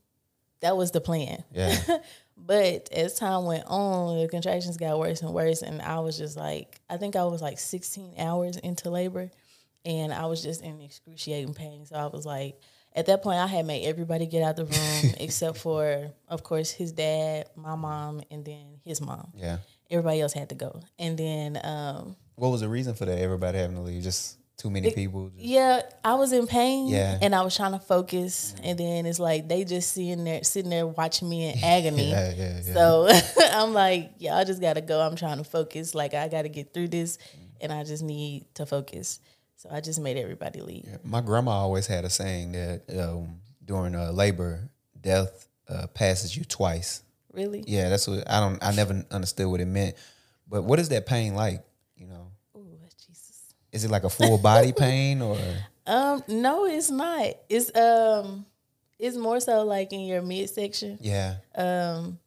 that 0.62 0.77
was 0.77 0.92
the 0.92 1.01
plan. 1.01 1.44
Yeah. 1.51 1.75
But 2.44 2.92
as 2.92 3.14
time 3.16 3.46
went 3.46 3.66
on, 3.68 4.20
the 4.20 4.28
contractions 4.28 4.78
got 4.78 4.98
worse 4.98 5.22
and 5.22 5.34
worse, 5.34 5.62
and 5.62 5.82
I 5.82 6.00
was 6.00 6.18
just 6.18 6.36
like, 6.36 6.80
I 6.90 6.98
think 6.98 7.16
I 7.16 7.24
was 7.26 7.42
like 7.42 7.60
16 7.60 8.16
hours 8.18 8.58
into 8.58 8.90
labor, 8.90 9.30
and 9.86 10.12
I 10.12 10.26
was 10.26 10.42
just 10.42 10.62
in 10.62 10.82
excruciating 10.82 11.54
pain. 11.54 11.86
So 11.86 11.96
I 11.96 12.08
was 12.08 12.26
like, 12.26 12.60
at 12.94 13.06
that 13.06 13.22
point, 13.22 13.40
I 13.40 13.48
had 13.48 13.66
made 13.66 13.86
everybody 13.86 14.26
get 14.26 14.44
out 14.44 14.56
the 14.56 14.66
room 14.66 15.14
except 15.20 15.58
for, 15.58 16.12
of 16.28 16.44
course, 16.44 16.72
his 16.72 16.92
dad, 16.92 17.48
my 17.56 17.76
mom, 17.76 18.22
and 18.32 18.44
then 18.44 18.80
his 18.84 19.02
mom. 19.02 19.32
Yeah. 19.36 19.58
Everybody 19.90 20.22
else 20.22 20.34
had 20.34 20.50
to 20.50 20.56
go, 20.56 20.82
and 20.98 21.18
then 21.18 21.60
um, 21.64 22.16
What 22.36 22.50
was 22.50 22.62
the 22.62 22.70
reason 22.70 22.96
for 22.96 23.06
that? 23.06 23.20
Everybody 23.20 23.58
having 23.58 23.76
to 23.76 23.82
leave? 23.82 24.02
Just 24.02 24.38
too 24.57 24.69
many 24.69 24.92
people. 24.92 25.30
Just, 25.30 25.44
Yeah, 25.44 25.81
I 26.03 26.13
was 26.15 26.33
in 26.33 26.48
pain. 26.48 26.88
Yeah. 26.88 27.18
And 27.21 27.33
I 27.33 27.42
was 27.42 27.56
trying 27.56 27.71
to 27.71 27.80
focus. 27.80 28.53
And 28.63 28.77
then 28.77 29.06
it's 29.06 29.19
like 29.19 29.48
they 29.48 29.63
just 29.63 29.94
sitting 29.94 30.24
there 30.24 30.44
sitting 30.44 30.69
there 30.69 30.86
watching 30.86 31.30
me 31.30 31.50
in 31.50 31.59
agony. 31.63 32.09
Yeah, 32.12 32.33
yeah, 32.36 32.62
yeah. 32.63 32.74
So 32.74 33.09
I'm 33.53 33.74
like, 33.74 34.12
yeah, 34.19 34.38
I 34.38 34.44
just 34.44 34.62
gotta 34.62 34.81
go. 34.81 35.01
I'm 35.01 35.15
trying 35.15 35.38
to 35.38 35.44
focus. 35.44 35.95
Like 35.95 36.13
I 36.13 36.27
gotta 36.27 36.50
get 36.50 36.74
through 36.74 36.89
this 36.89 37.18
and 37.59 37.71
I 37.71 37.83
just 37.83 38.03
need 38.03 38.45
to 38.56 38.65
focus. 38.65 39.19
So 39.57 39.69
I 39.71 39.80
just 39.80 40.00
made 40.00 40.18
everybody 40.18 40.62
leave. 40.62 40.88
My 41.04 41.21
grandma 41.21 41.51
always 41.51 41.86
had 41.86 42.04
a 42.04 42.09
saying 42.09 42.54
that 42.54 42.81
um, 43.00 43.39
during 43.63 43.95
uh, 43.95 44.12
labor, 44.12 44.69
death 45.00 45.47
uh, 45.69 45.88
passes 45.88 46.36
you 46.36 46.44
twice. 46.44 47.04
Really? 47.33 47.63
Yeah, 47.68 47.89
that's 47.89 48.07
what 48.07 48.30
I 48.30 48.39
don't. 48.39 48.62
I 48.63 48.74
never 48.74 49.06
understood 49.12 49.47
what 49.47 49.62
it 49.62 49.68
meant. 49.68 49.95
But 50.47 50.63
what 50.63 50.80
is 50.80 50.89
that 50.89 51.06
pain 51.06 51.36
like? 51.36 51.63
You 51.95 52.07
know. 52.07 52.31
Is 53.71 53.83
it 53.85 53.92
like 53.92 54.04
a 54.04 54.09
full 54.09 54.37
body 54.37 54.71
pain 54.78 55.21
or? 55.21 55.37
Um, 55.87 56.23
no, 56.28 56.66
it's 56.66 56.90
not. 56.90 57.25
It's 57.49 57.75
um 57.75 58.45
it's 58.99 59.18
more 59.18 59.40
so 59.40 59.63
like 59.63 59.92
in 59.94 60.01
your 60.01 60.21
midsection. 60.21 60.97
Yeah, 61.01 61.35
um 61.56 62.19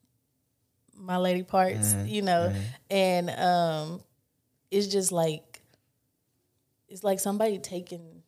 my 0.96 1.16
lady 1.18 1.42
parts, 1.42 1.94
you 2.06 2.22
know, 2.22 2.52
and 2.90 3.30
um 3.30 4.00
it's 4.70 4.86
just 4.88 5.12
like 5.12 5.60
it's 6.88 7.04
like 7.04 7.20
somebody 7.20 7.58
taking 7.58 8.22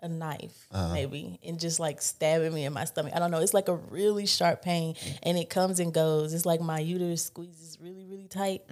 a 0.00 0.08
knife 0.08 0.66
maybe 0.92 1.38
and 1.42 1.58
just 1.58 1.80
like 1.80 2.02
stabbing 2.02 2.52
me 2.52 2.64
in 2.64 2.72
my 2.72 2.84
stomach. 2.84 3.12
I 3.14 3.18
don't 3.18 3.30
know. 3.30 3.40
It's 3.40 3.54
like 3.54 3.68
a 3.68 3.74
really 3.74 4.26
sharp 4.26 4.62
pain 4.62 4.94
and 5.22 5.38
it 5.38 5.48
comes 5.48 5.80
and 5.80 5.92
goes. 5.92 6.34
It's 6.34 6.44
like 6.46 6.60
my 6.60 6.80
uterus 6.80 7.24
squeezes 7.24 7.78
really, 7.80 8.04
really 8.04 8.28
tight. 8.28 8.62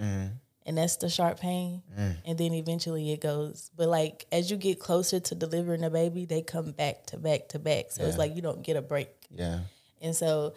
And 0.67 0.77
that's 0.77 0.95
the 0.97 1.09
sharp 1.09 1.39
pain. 1.39 1.83
And 2.25 2.37
then 2.37 2.53
eventually 2.53 3.11
it 3.11 3.21
goes. 3.21 3.69
But 3.77 3.87
like 3.87 4.25
as 4.31 4.49
you 4.49 4.57
get 4.57 4.79
closer 4.79 5.19
to 5.19 5.35
delivering 5.35 5.83
a 5.83 5.89
baby, 5.91 6.25
they 6.25 6.41
come 6.41 6.71
back 6.71 7.05
to 7.07 7.17
back 7.17 7.49
to 7.49 7.59
back. 7.59 7.91
So 7.91 8.03
it's 8.03 8.17
like 8.17 8.35
you 8.35 8.41
don't 8.41 8.63
get 8.63 8.75
a 8.75 8.81
break. 8.81 9.09
yeah, 9.29 9.59
And 10.01 10.15
so 10.15 10.55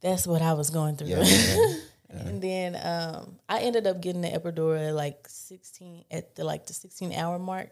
that's 0.00 0.26
what 0.26 0.40
I 0.42 0.54
was 0.54 0.70
going 0.70 0.96
through. 0.96 1.08
yeah, 1.08 1.24
yeah. 1.24 1.74
and 2.10 2.40
then 2.40 2.74
um, 2.82 3.36
I 3.48 3.60
ended 3.60 3.86
up 3.86 4.00
getting 4.00 4.22
the 4.22 4.28
epidural 4.28 4.88
at 4.88 4.94
like 4.94 5.26
16 5.28 6.04
at 6.10 6.34
the 6.36 6.44
like 6.44 6.66
the 6.66 6.72
16 6.72 7.12
hour 7.12 7.38
mark. 7.38 7.68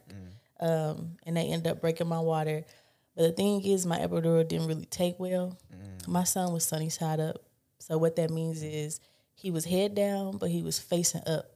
Um, 0.61 1.17
and 1.25 1.37
they 1.37 1.49
ended 1.49 1.73
up 1.73 1.81
breaking 1.81 2.07
my 2.09 2.21
water. 2.21 2.65
But 3.15 3.23
the 3.23 3.33
thing 3.33 3.65
is 3.65 3.87
my 3.87 3.99
epidural 3.99 4.47
didn't 4.47 4.67
really 4.69 4.85
take 4.87 5.19
well. 5.19 5.57
My 6.07 6.25
son 6.25 6.53
was 6.53 6.65
sunny 6.65 6.91
side 6.91 7.19
up. 7.19 7.37
So 7.79 7.97
what 7.99 8.17
that 8.17 8.31
means 8.31 8.63
is 8.63 9.01
he 9.37 9.51
was 9.51 9.65
head 9.65 9.95
down, 9.95 10.39
but 10.39 10.51
he 10.51 10.63
was 10.63 10.79
facing 10.79 11.23
up. 11.27 11.47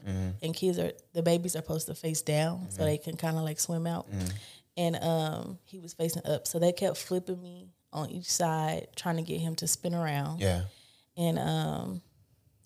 And 0.43 0.55
kids 0.55 0.79
are 0.79 0.93
the 1.15 1.23
babies 1.23 1.57
are 1.57 1.63
supposed 1.63 1.87
to 1.89 1.95
face 1.95 2.23
down 2.23 2.71
so 2.71 2.85
they 2.85 2.99
can 2.99 3.17
kind 3.17 3.37
of 3.37 3.43
like 3.43 3.59
swim 3.59 3.87
out. 3.87 4.07
And 4.77 4.97
um, 4.97 5.59
he 5.65 5.79
was 5.81 5.95
facing 5.95 6.23
up. 6.27 6.47
So 6.47 6.59
they 6.59 6.73
kept 6.73 6.97
flipping 6.97 7.43
me 7.43 7.69
on 7.93 8.09
each 8.11 8.31
side, 8.31 8.87
trying 8.97 9.17
to 9.17 9.23
get 9.23 9.41
him 9.41 9.57
to 9.57 9.67
spin 9.67 9.95
around 9.95 10.41
yeah. 10.41 10.63
and 11.17 11.39
um 11.41 12.01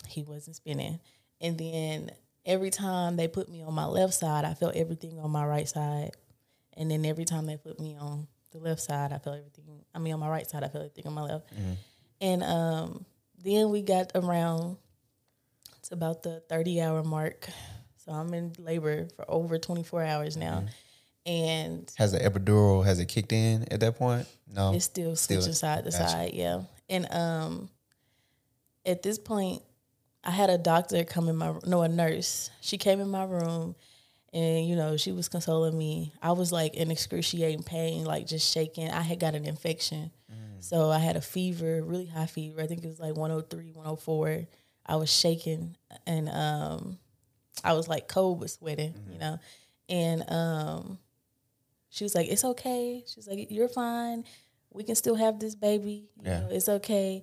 he 0.06 0.23
wasn't 0.23 0.54
spinning 0.54 1.00
and 1.40 1.56
then 1.56 2.11
every 2.44 2.68
time 2.68 3.16
they 3.16 3.26
put 3.26 3.49
me 3.49 3.62
on 3.62 3.73
my 3.73 3.87
left 3.87 4.12
side 4.12 4.44
i 4.44 4.52
felt 4.52 4.76
everything 4.76 5.18
on 5.18 5.30
my 5.30 5.47
right 5.47 5.66
side 5.66 6.11
and 6.76 6.90
then 6.90 7.06
every 7.06 7.25
time 7.25 7.47
they 7.47 7.56
put 7.56 7.80
me 7.80 7.97
on 7.99 8.26
the 8.52 8.59
left 8.59 8.83
side 8.83 9.12
i 9.12 9.18
felt 9.18 9.38
everything 9.38 9.64
i 9.94 9.99
mean 9.99 10.12
on 10.12 10.21
my 10.21 10.28
right 10.28 10.49
side 10.49 10.62
i 10.62 10.68
felt 10.68 10.85
everything 10.85 11.06
on 11.06 11.14
my 11.14 11.23
left 11.23 11.50
and 12.21 12.42
um 12.42 13.06
then 13.42 13.71
we 13.71 13.80
got 13.80 14.11
around 14.14 14.76
it's 15.85 15.93
about 15.93 16.23
the 16.23 16.41
30 16.49 16.81
hour 16.81 17.05
mark. 17.05 17.47
So 17.99 18.12
I'm 18.12 18.33
in 18.33 18.55
labor 18.59 19.07
for 19.17 19.31
over 19.31 19.59
24 19.59 20.03
hours 20.03 20.35
now. 20.35 20.64
Mm-hmm. 20.64 21.31
And 21.31 21.93
Has 21.99 22.12
the 22.12 22.21
epidural 22.21 22.83
has 22.87 23.00
it 23.00 23.07
kicked 23.07 23.33
in 23.33 23.71
at 23.71 23.81
that 23.81 23.99
point? 23.99 24.26
No. 24.50 24.73
it's 24.73 24.87
still 24.87 25.14
Still- 25.14 25.43
switching 25.43 25.55
side 25.55 25.85
to 25.85 25.91
gotcha. 25.91 26.09
side, 26.09 26.31
yeah. 26.33 26.62
And 26.88 27.07
um 27.12 27.69
at 28.87 29.03
this 29.03 29.19
point 29.19 29.61
I 30.23 30.31
had 30.31 30.49
a 30.49 30.57
doctor 30.57 31.05
come 31.05 31.29
in 31.29 31.37
my 31.37 31.53
no, 31.67 31.83
a 31.83 31.88
nurse. 31.88 32.49
She 32.62 32.79
came 32.79 33.00
in 33.00 33.11
my 33.11 33.25
room 33.25 33.75
and 34.33 34.67
you 34.67 34.76
know, 34.76 34.97
she 34.97 35.12
was 35.12 35.29
consoling 35.29 35.76
me. 35.76 36.14
I 36.23 36.33
was 36.33 36.50
like 36.50 36.75
in 36.75 36.91
excruciating 36.91 37.62
pain, 37.62 38.05
like 38.07 38.26
just 38.26 38.50
shaking. 38.50 38.88
I 38.88 39.03
had 39.03 39.21
got 39.21 39.35
an 39.35 39.45
infection. 39.45 40.11
So 40.61 40.91
I 40.91 40.99
had 40.99 41.17
a 41.17 41.21
fever, 41.21 41.83
really 41.83 42.07
high 42.07 42.25
fever. 42.25 42.62
I 42.62 42.67
think 42.67 42.83
it 42.83 42.88
was 42.88 42.99
like 42.99 43.14
103, 43.14 43.73
104. 43.73 44.47
I 44.87 44.97
was 44.97 45.11
shaking 45.12 45.76
and 46.07 46.29
um 46.29 46.99
I 47.62 47.73
was 47.75 47.88
like 47.88 48.09
cold 48.09 48.41
but 48.41 48.50
sweating, 48.50 48.95
you 49.11 49.19
know. 49.19 49.38
And 49.88 50.25
um 50.31 50.99
she 51.91 52.05
was 52.05 52.14
like, 52.14 52.29
It's 52.29 52.45
okay. 52.45 53.05
She's 53.07 53.26
like, 53.29 53.50
You're 53.50 53.69
fine. 53.69 54.25
We 54.71 54.83
can 54.85 54.95
still 54.97 55.14
have 55.14 55.38
this 55.38 55.55
baby. 55.55 56.09
You 56.23 56.31
Yeah. 56.31 56.41
know, 56.41 56.49
it's 56.50 56.69
okay. 56.69 57.23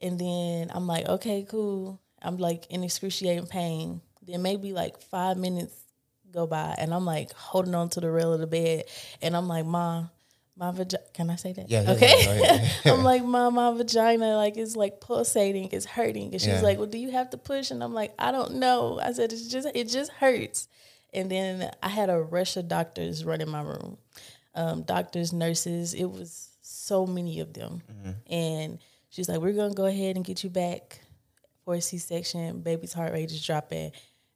And 0.00 0.18
then 0.18 0.70
I'm 0.74 0.86
like, 0.86 1.06
Okay, 1.08 1.44
cool. 1.48 2.00
I'm 2.22 2.36
like 2.38 2.66
in 2.70 2.82
excruciating 2.84 3.46
pain. 3.46 4.00
Then 4.22 4.42
maybe 4.42 4.72
like 4.72 5.00
five 5.00 5.36
minutes 5.36 5.74
go 6.30 6.46
by 6.46 6.74
and 6.78 6.92
I'm 6.92 7.04
like 7.06 7.32
holding 7.32 7.74
on 7.74 7.88
to 7.90 8.00
the 8.00 8.10
rail 8.10 8.32
of 8.34 8.40
the 8.40 8.46
bed 8.46 8.84
and 9.22 9.34
I'm 9.36 9.48
like, 9.48 9.64
Mom, 9.64 10.10
my 10.58 10.72
vagina 10.72 11.04
can 11.14 11.30
I 11.30 11.36
say 11.36 11.52
that? 11.52 11.70
Yeah, 11.70 11.82
yeah, 11.82 11.92
okay. 11.92 12.68
yeah. 12.84 12.92
I'm 12.92 13.04
like, 13.04 13.24
Mom, 13.24 13.54
my 13.54 13.72
vagina 13.72 14.36
like 14.36 14.56
it's 14.56 14.74
like 14.74 15.00
pulsating, 15.00 15.68
it's 15.70 15.86
hurting. 15.86 16.32
And 16.32 16.40
she's 16.40 16.62
like, 16.62 16.78
Well, 16.78 16.88
do 16.88 16.98
you 16.98 17.12
have 17.12 17.30
to 17.30 17.38
push? 17.38 17.70
And 17.70 17.82
I'm 17.82 17.94
like, 17.94 18.12
I 18.18 18.32
don't 18.32 18.56
know. 18.56 18.98
I 19.00 19.12
said, 19.12 19.32
It's 19.32 19.48
just 19.48 19.68
it 19.74 19.88
just 19.88 20.10
hurts. 20.12 20.68
And 21.14 21.30
then 21.30 21.70
I 21.82 21.88
had 21.88 22.10
a 22.10 22.20
rush 22.20 22.56
of 22.56 22.68
doctors 22.68 23.24
running 23.24 23.48
my 23.48 23.62
room. 23.62 23.98
Um, 24.54 24.82
doctors, 24.82 25.32
nurses, 25.32 25.94
it 25.94 26.04
was 26.06 26.50
so 26.60 27.06
many 27.06 27.40
of 27.40 27.54
them. 27.54 27.82
Mm-hmm. 27.90 28.32
And 28.32 28.78
she's 29.10 29.28
like, 29.28 29.40
We're 29.40 29.52
gonna 29.52 29.74
go 29.74 29.86
ahead 29.86 30.16
and 30.16 30.24
get 30.24 30.42
you 30.42 30.50
back 30.50 31.00
for 31.64 31.74
a 31.74 31.80
C 31.80 31.98
section. 31.98 32.62
Baby's 32.62 32.92
heart 32.92 33.12
rate 33.12 33.30
is 33.30 33.44
dropping. 33.44 33.92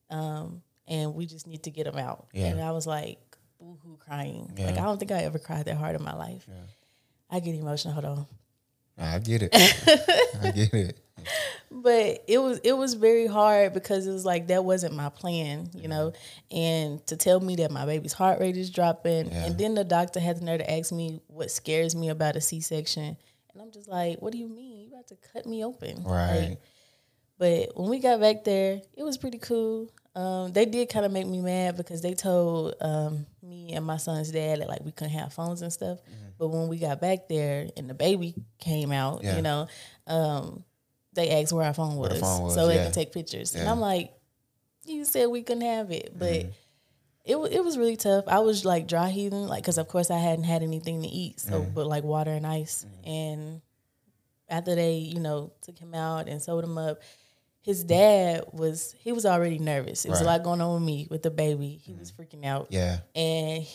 Um, 0.08 0.62
and 0.86 1.14
we 1.14 1.26
just 1.26 1.46
need 1.46 1.64
to 1.64 1.70
get 1.70 1.86
him 1.86 1.98
out. 1.98 2.28
Yeah. 2.32 2.46
And 2.46 2.60
I 2.60 2.70
was 2.70 2.86
like, 2.86 3.18
boo 3.62 3.78
hoo 3.82 3.96
crying. 3.98 4.50
Yeah. 4.56 4.66
Like 4.66 4.78
I 4.78 4.82
don't 4.82 4.98
think 4.98 5.12
I 5.12 5.22
ever 5.22 5.38
cried 5.38 5.66
that 5.66 5.76
hard 5.76 5.94
in 5.94 6.02
my 6.02 6.14
life. 6.14 6.46
I 7.30 7.40
get 7.40 7.54
emotional. 7.54 7.94
Hold 7.94 8.04
on. 8.04 8.26
I 8.98 9.18
get 9.20 9.42
it. 9.42 9.50
I 10.42 10.50
get 10.50 10.74
it. 10.74 10.98
but 11.70 12.24
it 12.26 12.38
was 12.38 12.58
it 12.64 12.72
was 12.76 12.94
very 12.94 13.26
hard 13.26 13.72
because 13.72 14.06
it 14.06 14.12
was 14.12 14.24
like 14.24 14.48
that 14.48 14.64
wasn't 14.64 14.94
my 14.94 15.08
plan, 15.08 15.70
you 15.74 15.88
know. 15.88 16.12
And 16.50 17.04
to 17.06 17.16
tell 17.16 17.40
me 17.40 17.56
that 17.56 17.70
my 17.70 17.86
baby's 17.86 18.12
heart 18.12 18.40
rate 18.40 18.56
is 18.56 18.70
dropping, 18.70 19.30
Yeah. 19.30 19.46
and 19.46 19.58
then 19.58 19.74
the 19.74 19.84
doctor 19.84 20.20
had 20.20 20.38
the 20.40 20.44
nerve 20.44 20.58
to 20.58 20.70
ask 20.70 20.92
me 20.92 21.20
what 21.28 21.50
scares 21.50 21.94
me 21.94 22.08
about 22.10 22.36
a 22.36 22.40
C 22.40 22.60
section, 22.60 23.16
and 23.52 23.62
I'm 23.62 23.70
just 23.70 23.88
like, 23.88 24.20
"What 24.20 24.32
do 24.32 24.38
you 24.38 24.48
mean? 24.48 24.80
You 24.82 24.88
about 24.88 25.06
to 25.08 25.16
cut 25.32 25.46
me 25.46 25.64
open?" 25.64 26.02
Right. 26.04 26.48
Like, 26.50 26.60
but 27.38 27.76
when 27.80 27.88
we 27.88 27.98
got 27.98 28.20
back 28.20 28.44
there, 28.44 28.80
it 28.94 29.02
was 29.02 29.16
pretty 29.16 29.38
cool. 29.38 29.88
Um, 30.14 30.52
they 30.52 30.64
did 30.66 30.90
kind 30.90 31.06
of 31.06 31.12
make 31.12 31.26
me 31.26 31.40
mad 31.40 31.76
because 31.76 32.02
they 32.02 32.14
told 32.14 32.74
um, 32.80 33.26
me 33.42 33.72
and 33.72 33.84
my 33.84 33.96
son's 33.96 34.30
dad 34.30 34.60
that 34.60 34.68
like 34.68 34.84
we 34.84 34.92
couldn't 34.92 35.12
have 35.14 35.32
phones 35.32 35.62
and 35.62 35.72
stuff. 35.72 35.98
But 36.38 36.48
when 36.48 36.68
we 36.68 36.78
got 36.78 37.00
back 37.00 37.28
there 37.28 37.68
and 37.76 37.88
the 37.90 37.94
baby 37.94 38.34
came 38.58 38.92
out, 38.92 39.16
Mm-hmm. 39.18 39.26
Yeah. 39.26 39.36
you 39.36 39.42
know, 39.42 39.66
um, 40.06 40.64
they 41.12 41.30
asked 41.42 41.52
where 41.52 41.66
our 41.66 41.74
phone 41.74 41.96
was, 41.96 42.18
phone 42.20 42.42
was, 42.44 42.54
so 42.54 42.66
they 42.66 42.76
yeah. 42.76 42.84
could 42.86 42.94
take 42.94 43.12
pictures. 43.12 43.54
And 43.54 43.68
I'm 43.68 43.80
like, 43.80 44.12
you 44.84 45.04
said 45.04 45.26
we 45.26 45.42
couldn't 45.42 45.62
have 45.64 45.90
it, 45.90 46.12
but 46.18 46.32
Mm-hmm. 46.32 46.48
it 47.24 47.36
it 47.52 47.64
was 47.64 47.76
really 47.78 47.96
tough. 47.96 48.24
I 48.26 48.40
was 48.40 48.64
like 48.64 48.88
dry 48.88 49.10
heaving, 49.10 49.46
like 49.46 49.62
because 49.62 49.78
of 49.78 49.88
course 49.88 50.10
I 50.10 50.18
hadn't 50.18 50.44
had 50.44 50.62
anything 50.62 51.02
to 51.02 51.08
eat, 51.08 51.38
so 51.40 51.60
Mm-hmm. 51.62 51.74
but 51.74 51.86
like 51.86 52.02
water 52.04 52.30
and 52.32 52.46
ice. 52.46 52.86
And 53.04 53.60
after 54.48 54.74
they, 54.74 54.94
you 54.96 55.20
know, 55.20 55.52
took 55.62 55.78
him 55.78 55.94
out 55.94 56.28
and 56.28 56.40
sewed 56.42 56.64
him 56.64 56.76
up, 56.78 57.00
his 57.62 57.84
dad 57.84 58.44
was 58.52 58.94
he 58.98 59.12
was 59.12 59.24
already 59.24 59.58
nervous. 59.58 60.04
It 60.04 60.10
was 60.10 60.20
a 60.20 60.24
lot 60.24 60.42
going 60.42 60.60
on 60.60 60.74
with 60.74 60.82
me 60.82 61.06
with 61.10 61.22
the 61.22 61.30
baby. 61.30 61.80
He 61.82 61.94
was 61.94 62.12
freaking 62.12 62.44
out 62.44 62.66
Yeah. 62.70 62.98
and 63.14 63.66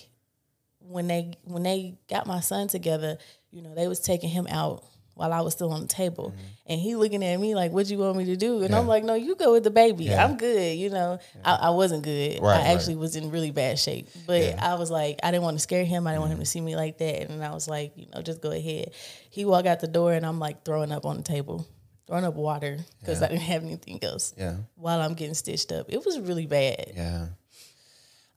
when 0.80 1.08
they 1.08 1.34
when 1.44 1.64
they 1.64 1.98
got 2.10 2.28
my 2.28 2.40
son 2.40 2.68
together, 2.68 3.18
you 3.52 3.62
know, 3.62 3.74
they 3.76 3.88
was 3.88 4.00
taking 4.00 4.30
him 4.30 4.48
out 4.50 4.84
while 5.16 5.34
I 5.34 5.42
was 5.42 5.54
still 5.54 5.72
on 5.72 5.82
the 5.82 5.88
table, 5.88 6.32
and 6.68 6.80
he 6.80 6.96
looking 6.96 7.24
at 7.26 7.38
me 7.40 7.56
like, 7.56 7.72
"What 7.72 7.88
do 7.88 7.92
you 7.94 7.98
want 8.00 8.18
me 8.18 8.26
to 8.26 8.36
do?" 8.38 8.58
And 8.58 8.66
Mm-hmm. 8.66 8.74
Yeah. 8.74 8.80
I'm 8.80 8.88
like, 8.88 9.04
"No, 9.04 9.16
you 9.16 9.36
go 9.36 9.52
with 9.54 9.64
the 9.64 9.72
baby. 9.72 10.04
Yeah. 10.06 10.24
I'm 10.24 10.38
good." 10.38 10.78
You 10.78 10.92
know, 10.92 11.18
I, 11.44 11.56
I 11.56 11.70
wasn't 11.72 12.04
good. 12.04 12.40
Right, 12.40 12.54
I 12.56 12.58
right. 12.60 12.68
actually 12.68 12.98
was 12.98 13.16
in 13.16 13.32
really 13.32 13.50
bad 13.50 13.80
shape, 13.80 14.10
but 14.28 14.42
Yeah. 14.42 14.52
Mm-hmm. 14.52 14.64
I 14.64 14.76
was 14.76 14.92
like, 14.92 15.20
I 15.24 15.32
didn't 15.32 15.44
want 15.44 15.58
to 15.58 15.60
scare 15.64 15.84
him. 15.86 16.06
I 16.06 16.12
didn't 16.12 16.22
want 16.22 16.34
him 16.34 16.40
to 16.40 16.46
see 16.46 16.62
me 16.62 16.76
like 16.76 17.00
that, 17.00 17.30
and 17.32 17.44
I 17.44 17.50
was 17.52 17.68
like, 17.68 17.94
you 17.98 18.06
know, 18.14 18.22
just 18.22 18.42
go 18.42 18.52
ahead. 18.52 18.92
He 19.32 19.44
walked 19.44 19.66
out 19.66 19.80
the 19.80 19.88
door, 19.88 20.14
and 20.14 20.24
I'm 20.26 20.38
like 20.40 20.64
throwing 20.64 20.92
up 20.92 21.04
on 21.06 21.18
the 21.18 21.24
table, 21.24 21.68
throwing 22.08 22.24
up 22.26 22.34
water 22.36 22.78
because 23.00 23.20
Yeah. 23.20 23.26
I 23.28 23.30
didn't 23.30 23.42
have 23.44 23.64
anything 23.64 24.00
else 24.04 24.34
Yeah. 24.38 24.56
while 24.76 25.02
I'm 25.02 25.14
getting 25.14 25.34
stitched 25.36 25.72
up. 25.72 25.88
It 25.90 26.04
was 26.06 26.20
really 26.20 26.46
bad. 26.48 26.94
Yeah. 26.96 27.28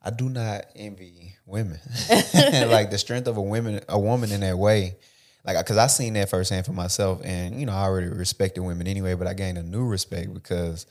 I 0.03 0.11
do 0.11 0.29
not 0.29 0.67
envy 0.75 1.35
women. 1.47 1.79
like 2.11 2.91
the 2.91 2.99
strength 2.99 3.29
of 3.29 3.37
a 3.37 3.43
woman, 3.43 3.81
a 3.89 3.99
woman 3.99 4.33
in 4.33 4.41
that 4.41 4.59
way. 4.59 4.97
Like, 5.45 5.65
cause 5.67 5.77
I 5.79 5.87
seen 5.87 6.13
that 6.15 6.29
firsthand 6.29 6.67
for 6.67 6.73
myself, 6.73 7.23
and 7.25 7.59
you 7.59 7.65
know, 7.65 7.73
I 7.73 7.85
already 7.85 8.09
respected 8.09 8.61
women 8.63 8.87
anyway, 8.87 9.15
but 9.15 9.27
I 9.27 9.33
gained 9.33 9.57
a 9.57 9.63
new 9.63 9.85
respect 9.87 10.35
because 10.35 10.85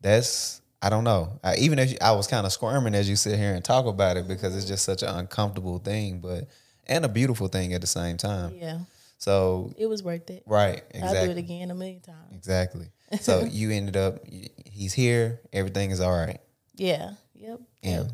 that's 0.00 0.60
I 0.80 0.88
don't 0.88 1.04
know. 1.04 1.38
I, 1.44 1.56
even 1.56 1.78
if 1.78 1.96
I 2.00 2.12
was 2.12 2.26
kind 2.26 2.44
of 2.46 2.52
squirming 2.52 2.94
as 2.94 3.08
you 3.08 3.16
sit 3.16 3.38
here 3.38 3.54
and 3.54 3.62
talk 3.64 3.86
about 3.86 4.16
it 4.16 4.26
because 4.26 4.56
it's 4.56 4.64
just 4.66 4.84
such 4.84 5.02
an 5.02 5.10
uncomfortable 5.10 5.78
thing, 5.78 6.20
but 6.20 6.48
and 6.86 7.04
a 7.04 7.08
beautiful 7.08 7.48
thing 7.48 7.74
at 7.74 7.80
the 7.82 7.86
same 7.86 8.16
time. 8.16 8.54
Yeah, 8.58 8.78
So 9.22 9.72
it 9.78 9.86
was 9.86 10.02
worth 10.02 10.28
it. 10.30 10.42
right, 10.46 10.82
I'll 11.00 11.12
do 11.24 11.30
it 11.30 11.36
again 11.38 11.70
a 11.70 11.74
million 11.74 12.00
times. 12.00 12.32
exactly. 12.32 12.88
So 13.20 13.44
you 13.44 13.70
ended 13.70 13.96
up, 13.96 14.18
he's 14.66 14.92
here, 14.94 15.40
everything 15.52 15.90
is 15.92 16.00
all 16.00 16.10
right. 16.10 16.40
Yeah. 16.74 17.12
Yep. 17.34 17.60
Yeah. 17.82 17.90
Yep. 17.98 18.06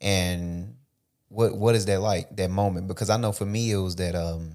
And 0.00 0.74
what 1.28 1.56
what 1.56 1.74
is 1.76 1.84
that 1.86 2.00
like 2.00 2.34
that 2.36 2.50
moment? 2.50 2.88
Because 2.88 3.10
I 3.10 3.16
know 3.16 3.32
for 3.32 3.44
me 3.44 3.70
it 3.70 3.76
was 3.76 3.96
that 3.96 4.14
um 4.16 4.54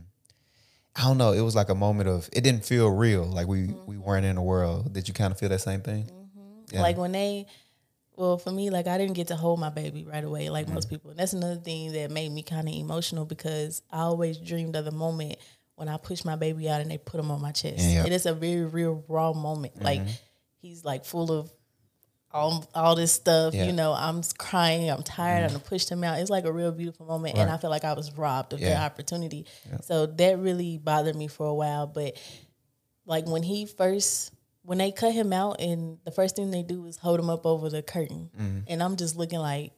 I 0.97 1.03
don't 1.03 1.17
know, 1.17 1.31
it 1.33 1.41
was 1.41 1.55
like 1.55 1.69
a 1.69 1.75
moment 1.75 2.09
of 2.09 2.27
it 2.33 2.41
didn't 2.41 2.65
feel 2.65 2.89
real. 2.89 3.23
Like 3.25 3.47
we 3.47 3.69
we 3.85 3.97
weren't 3.97 4.25
in 4.25 4.35
the 4.35 4.41
world. 4.41 4.91
Did 4.91 5.07
you 5.07 5.13
kind 5.13 5.31
of 5.31 5.39
feel 5.39 5.49
that 5.49 5.61
same 5.61 5.81
thing? 5.81 6.09
Yeah. 6.71 6.81
Like 6.81 6.97
when 6.97 7.11
they, 7.11 7.45
well, 8.17 8.37
for 8.39 8.51
me, 8.51 8.71
like 8.71 8.87
I 8.87 8.97
didn't 8.97 9.13
get 9.13 9.27
to 9.27 9.35
hold 9.35 9.59
my 9.59 9.69
baby 9.69 10.03
right 10.03 10.23
away, 10.23 10.49
like 10.49 10.65
Mm-hmm. 10.65 10.73
most 10.75 10.89
people. 10.89 11.11
And 11.11 11.19
that's 11.19 11.33
another 11.33 11.57
thing 11.61 11.91
that 11.93 12.09
made 12.11 12.31
me 12.31 12.41
kind 12.43 12.67
of 12.67 12.73
emotional 12.73 13.23
because 13.25 13.81
I 13.91 13.99
always 13.99 14.37
dreamed 14.39 14.75
of 14.75 14.83
the 14.83 14.91
moment 14.91 15.37
when 15.75 15.87
I 15.89 15.97
push 15.97 16.23
my 16.25 16.35
baby 16.35 16.69
out 16.69 16.81
and 16.81 16.89
they 16.89 16.97
put 16.97 17.19
him 17.19 17.31
on 17.31 17.41
my 17.41 17.51
chest. 17.51 17.79
Yeah. 17.79 17.97
Mm-hmm. 17.97 18.05
And 18.05 18.13
it's 18.13 18.25
a 18.25 18.33
very 18.33 18.63
real 18.65 19.03
raw 19.07 19.33
moment. 19.33 19.81
Like 19.81 20.01
he's 20.61 20.83
like 20.85 21.05
full 21.05 21.31
of 21.31 21.51
all, 22.31 22.67
all 22.75 22.95
this 22.95 23.11
stuff. 23.13 23.53
Yeah. 23.53 23.65
You 23.65 23.71
know, 23.71 23.93
I'm 23.93 24.21
crying, 24.37 24.89
I'm 24.89 25.03
tired, 25.03 25.45
and 25.45 25.55
I 25.55 25.59
pushed 25.59 25.89
him 25.89 26.03
out. 26.03 26.19
It's 26.19 26.29
like 26.29 26.45
a 26.45 26.51
real 26.51 26.71
beautiful 26.71 27.05
moment. 27.05 27.37
And 27.37 27.49
I 27.49 27.57
feel 27.57 27.69
like 27.69 27.85
I 27.85 27.93
was 27.93 28.11
robbed 28.17 28.53
of 28.53 28.59
that 28.59 28.65
Yeah. 28.69 28.85
opportunity. 28.85 29.45
So 29.83 30.05
that 30.05 30.39
really 30.39 30.77
bothered 30.77 31.15
me 31.15 31.27
for 31.27 31.45
a 31.47 31.53
while. 31.53 31.87
But 31.87 32.17
like 33.05 33.25
when 33.27 33.43
he 33.43 33.65
first 33.65 34.33
when 34.63 34.79
they 34.79 34.91
cut 34.91 35.13
him 35.13 35.31
out 35.31 35.61
and 35.61 35.99
the 36.05 36.11
first 36.11 36.35
thing 36.35 36.49
they 36.49 36.63
do 36.63 36.85
is 36.87 36.97
hold 36.97 37.19
him 37.19 37.29
up 37.29 37.45
over 37.45 37.69
the 37.69 37.83
curtain 37.83 38.31
Mm-hmm. 38.35 38.59
and 38.67 38.81
i'm 38.81 38.95
just 38.95 39.15
looking 39.15 39.37
like 39.37 39.71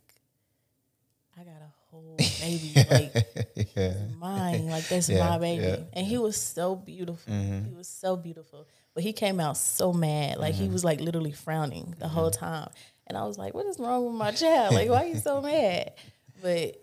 i 1.38 1.44
got 1.44 1.62
a 1.62 1.70
whole 1.92 2.02
baby 2.18 2.74
like 2.90 3.70
yeah. 3.76 3.94
mine 4.20 4.68
like 4.68 4.88
that's 4.88 5.10
Yeah, 5.10 5.30
my 5.30 5.38
baby 5.38 5.64
yeah, 5.64 5.70
Mm-hmm. 5.76 5.84
and 5.94 6.08
he 6.08 6.18
was 6.18 6.38
so 6.38 6.76
beautiful 6.76 7.34
he 7.34 7.74
was 7.76 7.88
so 7.88 8.16
beautiful 8.16 8.68
but 8.94 9.04
he 9.04 9.14
came 9.14 9.40
out 9.40 9.58
so 9.58 9.94
mad 9.94 10.38
like 10.38 10.56
Mm-hmm. 10.56 10.64
he 10.64 10.70
was 10.70 10.84
like 10.84 11.00
literally 11.02 11.32
frowning 11.32 11.96
the 12.00 12.08
whole 12.08 12.32
time 12.32 12.70
and 13.08 13.18
i 13.18 13.24
was 13.26 13.38
like 13.38 13.54
what 13.54 13.66
is 13.66 13.80
wrong 13.80 14.06
with 14.06 14.16
my 14.16 14.32
child 14.32 14.74
like 14.74 14.90
why 14.90 15.04
are 15.04 15.08
you 15.08 15.18
so 15.18 15.42
mad 15.54 15.94
but 16.42 16.76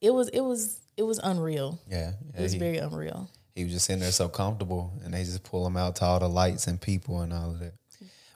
it 0.00 0.10
was 0.14 0.28
it 0.28 0.40
was 0.40 0.80
it 0.96 1.02
was 1.02 1.18
unreal 1.18 1.78
Yeah. 1.88 2.12
it 2.36 2.40
was 2.42 2.52
he, 2.52 2.58
very 2.58 2.78
unreal 2.78 3.30
he 3.54 3.64
was 3.64 3.72
just 3.72 3.86
sitting 3.86 4.00
there 4.00 4.12
so 4.12 4.28
comfortable 4.28 4.92
and 5.04 5.12
they 5.14 5.24
just 5.24 5.42
pull 5.42 5.66
him 5.66 5.76
out 5.76 5.96
to 5.96 6.04
all 6.04 6.18
the 6.20 6.28
lights 6.28 6.66
and 6.68 6.80
people 6.80 7.20
and 7.20 7.32
all 7.32 7.50
of 7.50 7.58
that. 7.58 7.74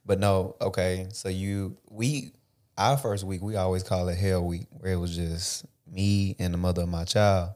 But 0.05 0.19
no, 0.19 0.57
okay. 0.61 1.07
So 1.13 1.29
you 1.31 1.79
we 1.89 2.33
our 2.77 2.97
first 2.99 3.25
week 3.25 3.41
we 3.41 3.57
always 3.57 3.85
call 3.85 4.09
it 4.09 4.19
hell 4.19 4.45
week, 4.45 4.67
where 4.73 4.93
it 4.93 4.97
was 4.97 5.15
just 5.17 5.65
me 5.95 6.37
and 6.39 6.53
the 6.53 6.59
mother 6.59 6.83
of 6.83 6.89
my 6.89 7.05
child. 7.05 7.51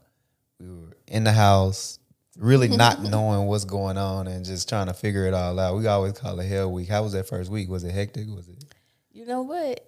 We 0.61 0.69
were 0.69 0.97
in 1.07 1.25
the 1.25 1.33
house, 1.33 1.99
really 2.37 2.69
not 2.69 3.03
knowing 3.11 3.47
what's 3.47 3.65
going 3.65 3.99
on 3.99 4.27
and 4.27 4.45
just 4.45 4.69
trying 4.69 4.87
to 4.87 4.95
figure 4.95 5.27
it 5.27 5.35
all 5.35 5.59
out. 5.59 5.77
We 5.77 5.87
always 5.87 6.13
call 6.15 6.39
it 6.41 6.47
hell 6.47 6.73
week. 6.73 6.89
How 6.89 7.03
was 7.03 7.13
that 7.13 7.29
first 7.29 7.51
week? 7.51 7.69
Was 7.69 7.85
it 7.85 7.93
hectic? 7.93 8.27
Was 8.29 8.49
it 8.49 8.65
You 9.13 9.27
know 9.27 9.43
what? 9.43 9.85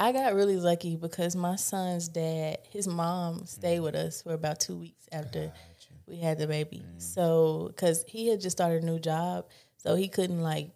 I 0.00 0.12
got 0.12 0.34
really 0.34 0.56
lucky 0.56 0.94
because 0.94 1.34
my 1.34 1.56
son's 1.56 2.06
dad, 2.08 2.58
his 2.70 2.86
mom 2.86 3.46
stayed 3.46 3.80
mm. 3.80 3.84
with 3.84 3.96
us 3.96 4.22
for 4.22 4.32
about 4.32 4.60
two 4.60 4.76
weeks 4.76 5.08
after 5.10 5.52
we 6.06 6.18
had 6.18 6.38
the 6.38 6.46
baby. 6.46 6.84
Mm. 6.86 7.02
So, 7.02 7.64
because 7.68 8.04
he 8.06 8.28
had 8.28 8.40
just 8.40 8.56
started 8.56 8.84
a 8.84 8.86
new 8.86 9.00
job, 9.00 9.46
so 9.78 9.96
he 9.96 10.06
couldn't 10.06 10.40
like 10.40 10.70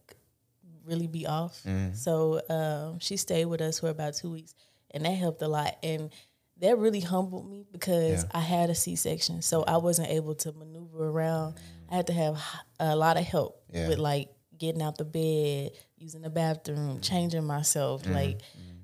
really 0.87 1.07
be 1.07 1.27
off. 1.27 1.63
Mm. 1.65 1.97
So 1.97 2.41
um, 2.49 2.99
she 2.99 3.17
stayed 3.17 3.47
with 3.47 3.61
us 3.61 3.81
for 3.81 3.89
about 3.89 4.15
two 4.15 4.31
weeks, 4.31 4.55
and 4.95 5.05
that 5.05 5.11
helped 5.13 5.43
a 5.43 5.49
lot. 5.49 5.77
And 5.83 6.11
that 6.59 6.79
really 6.79 7.01
humbled 7.01 7.49
me 7.51 7.65
because 7.73 8.25
Yeah. 8.25 8.31
I 8.33 8.41
had 8.41 8.71
a 8.71 8.75
C 8.75 8.95
section, 8.97 9.43
so 9.43 9.63
I 9.65 9.79
wasn't 9.79 10.09
able 10.09 10.35
to 10.37 10.53
maneuver 10.53 11.09
around. 11.09 11.57
I 11.91 11.97
had 11.97 12.07
to 12.09 12.13
have 12.13 12.41
a 12.79 12.95
lot 12.97 13.17
of 13.17 13.25
help 13.25 13.63
Yeah. 13.73 13.89
with 13.89 13.99
like 13.99 14.29
getting 14.57 14.81
out 14.83 14.97
the 14.97 15.05
bed, 15.05 15.73
using 15.97 16.23
the 16.23 16.31
bathroom, 16.31 17.01
changing 17.01 17.45
myself, 17.45 18.03
Mm-hmm. 18.03 18.13
like. 18.15 18.41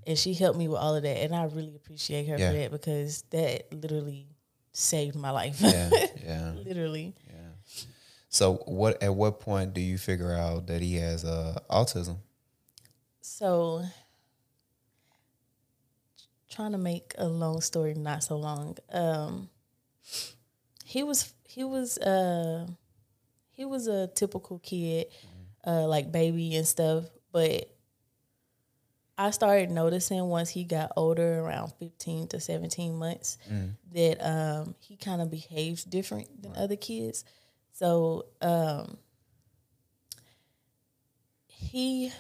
And 0.07 0.19
she 0.19 0.33
helped 0.33 0.59
me 0.59 0.69
with 0.69 0.79
all 0.79 0.95
of 0.97 1.03
that, 1.03 1.19
and 1.19 1.35
I 1.35 1.45
really 1.45 1.75
appreciate 1.77 2.27
her 2.29 2.39
Yeah. 2.39 2.51
for 2.51 2.57
that 2.57 2.71
because 2.71 3.23
that 3.31 3.73
literally 3.73 4.27
saved 4.73 5.15
my 5.15 5.31
life. 5.31 5.61
Yeah, 5.61 5.91
yeah. 6.25 6.53
literally. 6.65 7.15
Yeah. 7.27 7.35
So 8.31 8.55
what 8.67 9.03
at 9.03 9.15
what 9.15 9.41
point 9.41 9.75
do 9.75 9.81
you 9.83 9.99
figure 9.99 10.33
out 10.33 10.67
that 10.69 10.81
he 10.83 10.97
has 10.97 11.25
uh, 11.25 11.59
autism? 11.71 12.17
So, 13.21 13.85
trying 16.51 16.73
to 16.73 16.79
make 16.79 17.15
a 17.19 17.27
long 17.29 17.61
story 17.61 17.95
not 17.95 18.23
so 18.23 18.37
long. 18.37 18.77
Um, 18.93 19.49
he 20.85 21.03
was 21.03 21.33
he 21.45 21.65
was 21.65 21.99
uh 21.99 22.67
he 23.51 23.65
was 23.65 23.87
a 23.89 24.07
typical 24.07 24.59
kid, 24.61 25.09
uh, 25.67 25.87
like 25.87 26.13
baby 26.13 26.55
and 26.57 26.67
stuff. 26.67 27.05
But 27.33 27.75
I 29.19 29.31
started 29.33 29.71
noticing 29.71 30.23
once 30.27 30.49
he 30.49 30.63
got 30.65 30.93
older, 30.97 31.41
around 31.41 31.73
fifteen 31.79 32.29
to 32.29 32.41
seventeen 32.41 32.97
months, 32.97 33.37
that 33.93 34.19
um, 34.25 34.75
he 34.79 34.97
kind 34.97 35.21
of 35.21 35.31
behaves 35.31 35.85
different 35.85 36.41
than 36.43 36.55
other 36.57 36.77
kids. 36.77 37.25
So 37.73 38.27
um, 38.41 38.97
he 41.49 42.13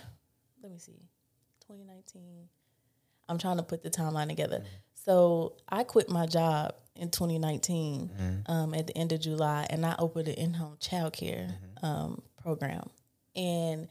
let 0.62 0.72
me 0.72 0.78
see 0.78 1.00
2019 1.66 2.48
i'm 3.28 3.38
trying 3.38 3.56
to 3.58 3.62
put 3.62 3.82
the 3.82 3.90
timeline 3.90 4.28
together. 4.28 4.62
So 4.94 5.54
i 5.68 5.84
quit 5.84 6.08
my 6.08 6.26
job 6.26 6.74
in 6.96 7.10
2019 7.10 8.10
um, 8.46 8.74
at 8.74 8.86
the 8.88 8.96
end 8.98 9.12
of 9.12 9.20
july 9.20 9.66
and 9.70 9.86
i 9.86 9.94
opened 9.98 10.28
an 10.28 10.34
in-home 10.34 10.76
childcare 10.80 11.52
um, 11.82 12.20
program. 12.42 12.88
And 13.36 13.88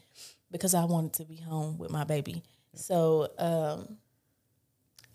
because 0.52 0.74
i 0.74 0.84
wanted 0.86 1.14
to 1.14 1.26
be 1.26 1.38
home 1.38 1.78
with 1.78 1.90
my 1.92 2.04
baby. 2.04 2.44
So 2.76 3.30
um, 3.40 3.98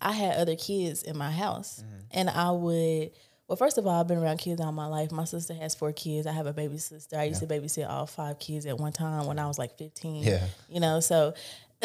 i 0.01 0.11
had 0.11 0.35
other 0.37 0.55
kids 0.55 1.03
in 1.03 1.17
my 1.17 1.31
house. 1.31 1.83
And 2.11 2.29
i 2.29 2.51
would 2.51 3.11
well 3.47 3.55
first 3.57 3.77
of 3.77 3.85
all 3.87 3.99
i've 3.99 4.07
been 4.07 4.17
around 4.17 4.37
kids 4.37 4.59
all 4.61 4.71
my 4.71 4.87
life. 4.87 5.11
My 5.11 5.25
sister 5.25 5.53
has 5.53 5.75
four 5.75 5.93
kids. 5.93 6.25
I 6.27 6.31
have 6.31 6.47
a 6.47 6.53
baby 6.53 6.77
sister. 6.77 7.17
I 7.17 7.25
used 7.25 7.41
to 7.41 7.47
babysit 7.47 7.87
all 7.89 8.05
five 8.07 8.39
kids 8.39 8.65
at 8.65 8.77
one 8.77 8.91
time 8.93 9.25
when 9.27 9.37
i 9.39 9.45
was 9.47 9.57
like 9.59 9.77
15 9.77 10.23
Yeah. 10.23 10.45
you 10.69 10.79
know 10.79 10.99
so 10.99 11.33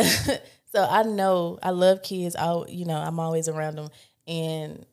so 0.73 0.87
i 0.89 1.03
know 1.03 1.59
i 1.63 1.71
love 1.71 2.03
kids 2.03 2.37
i 2.37 2.63
you 2.69 2.85
know 2.85 2.97
i'm 2.97 3.19
always 3.21 3.49
around 3.49 3.77
them. 3.77 3.89
And 4.27 4.85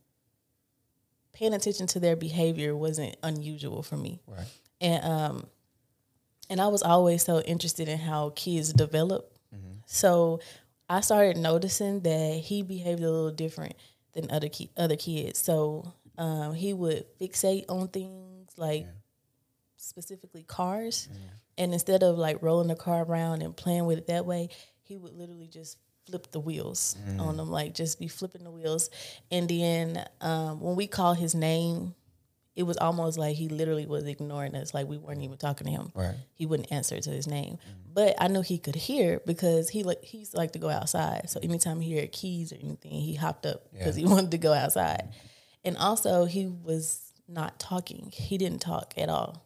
paying 1.34 1.54
attention 1.54 1.88
to 1.88 2.00
their 2.00 2.16
behavior 2.16 2.76
wasn't 2.76 3.18
unusual 3.24 3.84
for 3.84 3.98
me. 3.98 4.22
Right. 4.28 4.48
and 4.80 5.04
um 5.04 5.48
and 6.50 6.62
i 6.62 6.68
was 6.68 6.82
always 6.84 7.24
so 7.24 7.42
interested 7.42 7.90
in 7.90 7.98
how 7.98 8.32
kids 8.36 8.72
develop. 8.74 9.32
So 9.88 10.40
i 10.90 11.02
started 11.02 11.38
noticing 11.38 12.02
that 12.02 12.40
he 12.44 12.62
behaved 12.64 13.02
a 13.02 13.10
little 13.12 13.32
different 13.32 13.76
than 14.14 14.32
other 14.32 14.50
ki- 14.50 14.72
other 14.78 14.96
kids. 14.96 15.40
So 15.40 15.92
um 16.18 16.54
he 16.54 16.74
would 16.74 17.06
fixate 17.20 17.66
on 17.70 17.90
things 17.90 18.52
like 18.58 18.88
specifically 19.78 20.44
cars. 20.44 21.08
And 21.58 21.74
instead 21.74 22.04
of 22.04 22.18
like 22.18 22.42
rolling 22.42 22.68
the 22.68 22.76
car 22.76 23.04
around 23.04 23.42
and 23.42 23.56
playing 23.56 23.86
with 23.86 23.98
it 24.00 24.08
that 24.08 24.26
way 24.26 24.50
he 24.86 24.98
would 24.98 25.14
literally 25.14 25.48
just 25.48 25.78
flip 26.06 26.32
the 26.32 26.40
wheels 26.40 26.96
on 27.20 27.38
them 27.38 27.50
like 27.50 27.74
just 27.74 28.00
be 28.00 28.08
flipping 28.08 28.44
the 28.44 28.52
wheels. 28.52 28.90
And 29.32 29.50
then 29.50 30.06
um, 30.22 30.60
when 30.60 30.76
we 30.76 30.88
call 30.88 31.14
his 31.14 31.34
name 31.34 31.96
it 32.56 32.64
was 32.64 32.78
almost 32.78 33.18
like 33.18 33.36
he 33.36 33.50
literally 33.50 33.86
was 33.86 34.06
ignoring 34.06 34.56
us 34.56 34.74
like 34.74 34.88
we 34.88 34.98
weren't 34.98 35.22
even 35.22 35.38
talking 35.38 35.68
to 35.68 35.72
him. 35.72 35.92
Right. 35.94 36.16
he 36.34 36.46
wouldn't 36.46 36.72
answer 36.72 37.00
to 37.00 37.10
his 37.10 37.28
name. 37.28 37.58
But 37.94 38.16
i 38.20 38.28
knew 38.28 38.42
he 38.42 38.58
could 38.58 38.76
hear 38.76 39.22
because 39.26 39.70
he 39.70 39.84
like 39.84 40.02
he 40.04 40.20
used 40.20 40.32
to 40.32 40.38
like 40.38 40.54
to 40.54 40.60
go 40.60 40.70
outside. 40.70 41.30
So 41.30 41.40
anytime 41.44 41.82
he 41.82 41.98
heard 41.98 42.12
keys 42.12 42.54
or 42.54 42.58
anything 42.62 42.92
he 42.92 43.16
hopped 43.16 43.46
up 43.46 43.72
because 43.74 43.96
he 43.96 44.06
wanted 44.14 44.32
to 44.32 44.38
go 44.38 44.54
outside. 44.54 45.10
And 45.64 45.76
also 45.78 46.26
he 46.26 46.48
was 46.48 47.12
not 47.28 47.60
talking. 47.60 48.12
He 48.14 48.38
didn't 48.38 48.60
talk 48.60 48.94
at 48.98 49.10
all. 49.10 49.44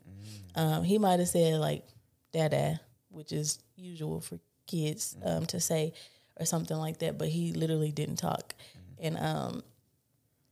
Um, 0.55 0.83
he 0.83 0.97
might 0.97 1.19
have 1.19 1.29
said 1.29 1.59
like 1.59 1.85
dada 2.31 2.79
which 3.09 3.31
is 3.31 3.59
usual 3.75 4.21
for 4.21 4.39
kids 4.69 5.15
um, 5.25 5.45
to 5.47 5.59
say 5.59 5.93
or 6.39 6.45
something 6.45 6.77
like 6.77 6.99
that 6.99 7.17
but 7.17 7.27
he 7.27 7.51
literally 7.53 7.91
didn't 7.91 8.15
talk. 8.17 8.53
And 9.01 9.17
um, 9.17 9.63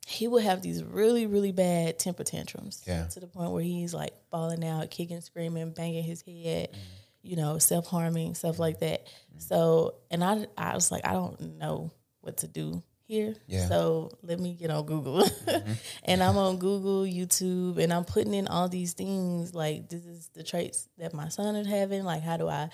he 0.06 0.28
would 0.28 0.44
have 0.44 0.62
these 0.62 0.84
really 0.84 1.26
really 1.28 1.52
bad 1.52 2.00
temper 2.00 2.24
tantrums 2.24 2.82
Yeah. 2.88 3.08
to 3.08 3.20
the 3.20 3.28
point 3.28 3.52
where 3.52 3.64
he's 3.64 3.94
like 3.94 4.14
falling 4.32 4.64
out 4.66 4.90
kicking 4.90 5.22
screaming 5.22 5.72
banging 5.72 6.04
his 6.04 6.22
head 6.22 6.70
you 7.24 7.36
know 7.36 7.58
self-harming 7.60 8.36
stuff 8.36 8.58
like 8.60 8.80
that. 8.80 9.08
So 9.40 9.96
and 10.12 10.24
i 10.24 10.48
i 10.58 10.74
was 10.76 10.92
like 10.94 11.06
i 11.06 11.12
don't 11.14 11.40
know 11.58 11.92
what 12.22 12.38
to 12.38 12.48
do 12.48 12.82
here. 13.08 13.36
Yeah. 13.48 13.68
so 13.68 14.12
let 14.24 14.40
me 14.40 14.54
get 14.54 14.70
on 14.70 14.86
google. 14.86 15.24
And 16.04 16.24
i'm 16.24 16.38
on 16.38 16.58
google 16.58 17.04
youtube 17.04 17.78
and 17.84 17.92
i'm 17.94 18.06
putting 18.06 18.34
in 18.34 18.48
all 18.48 18.70
these 18.70 18.94
things 18.94 19.54
like 19.54 19.90
this 19.90 20.06
is 20.06 20.30
the 20.34 20.44
traits 20.44 20.88
that 21.00 21.14
my 21.14 21.28
son 21.30 21.56
is 21.58 21.68
having 21.68 22.04
like 22.06 22.22
how 22.22 22.38
do 22.38 22.48
i 22.48 22.70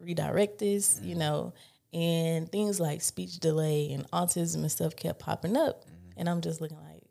redirect 0.00 0.58
this 0.58 1.00
you 1.02 1.10
mm-hmm. 1.10 1.20
know 1.20 1.54
and 1.92 2.50
things 2.50 2.78
like 2.78 3.00
speech 3.00 3.38
delay 3.38 3.92
and 3.92 4.10
autism 4.10 4.56
and 4.56 4.70
stuff 4.70 4.94
kept 4.94 5.18
popping 5.18 5.56
up 5.56 5.84
mm-hmm. 5.84 6.18
and 6.18 6.28
i'm 6.28 6.40
just 6.40 6.60
looking 6.60 6.78
like 6.78 7.02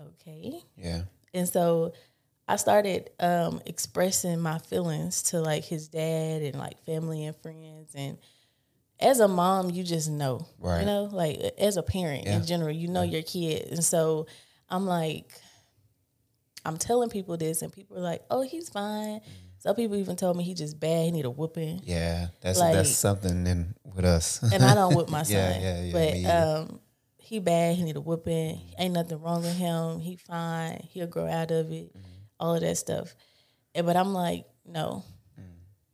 okay 0.00 0.60
Yeah. 0.76 1.02
and 1.34 1.48
so 1.48 1.92
I 2.50 2.56
started 2.56 3.10
um, 3.20 3.60
expressing 3.64 4.40
my 4.40 4.58
feelings 4.58 5.22
to 5.24 5.40
like 5.40 5.64
his 5.64 5.86
dad 5.86 6.42
and 6.42 6.56
like 6.56 6.84
family 6.84 7.24
and 7.24 7.36
friends. 7.36 7.92
And 7.94 8.18
as 8.98 9.20
a 9.20 9.28
mom, 9.28 9.70
you 9.70 9.84
just 9.84 10.10
know, 10.10 10.48
Right. 10.58 10.80
you 10.80 10.86
know, 10.86 11.04
like 11.04 11.38
as 11.58 11.76
a 11.76 11.82
parent 11.84 12.24
Yeah. 12.24 12.38
in 12.38 12.46
general, 12.46 12.72
you 12.72 12.88
know 12.88 13.02
your 13.02 13.22
kid. 13.22 13.68
And 13.70 13.84
so 13.84 14.26
I'm 14.68 14.84
like, 14.84 15.30
I'm 16.64 16.76
telling 16.76 17.08
people 17.08 17.36
this, 17.36 17.62
and 17.62 17.72
people 17.72 17.96
are 17.98 18.02
like, 18.02 18.22
"Oh, 18.30 18.42
he's 18.42 18.68
fine." 18.68 19.20
Mm-hmm. 19.20 19.49
Some 19.60 19.76
people 19.76 19.96
even 19.96 20.16
told 20.16 20.36
me 20.36 20.42
he 20.44 20.54
just 20.54 20.80
bad. 20.80 21.04
He 21.04 21.10
need 21.10 21.26
a 21.26 21.30
whooping. 21.30 21.82
Yeah. 21.84 22.28
That's 22.40 22.58
Like- 22.58 22.72
that's 22.74 22.90
something 22.90 23.46
in 23.46 23.74
with 23.84 24.04
us. 24.06 24.42
and 24.42 24.64
I 24.64 24.74
don't 24.74 24.94
whip 24.94 25.08
my 25.10 25.22
son. 25.24 25.36
Yeah, 25.36 25.60
yeah, 25.60 25.82
yeah, 25.82 25.92
But 25.92 26.70
um, 26.70 26.80
he 27.18 27.40
bad. 27.40 27.76
He 27.76 27.82
need 27.84 27.96
a 27.96 28.00
whooping. 28.00 28.58
Ain't 28.78 28.94
nothing 28.94 29.20
wrong 29.20 29.42
with 29.42 29.54
him. 29.56 30.00
He 30.00 30.16
fine. 30.16 30.82
He'll 30.90 31.06
grow 31.06 31.26
out 31.26 31.50
of 31.50 31.70
it. 31.70 31.94
Mm-hmm. 31.94 32.06
All 32.40 32.54
of 32.54 32.62
that 32.62 32.76
stuff. 32.78 33.14
And, 33.74 33.86
but 33.86 33.96
I'm 33.96 34.14
like, 34.14 34.46
no. 34.66 35.04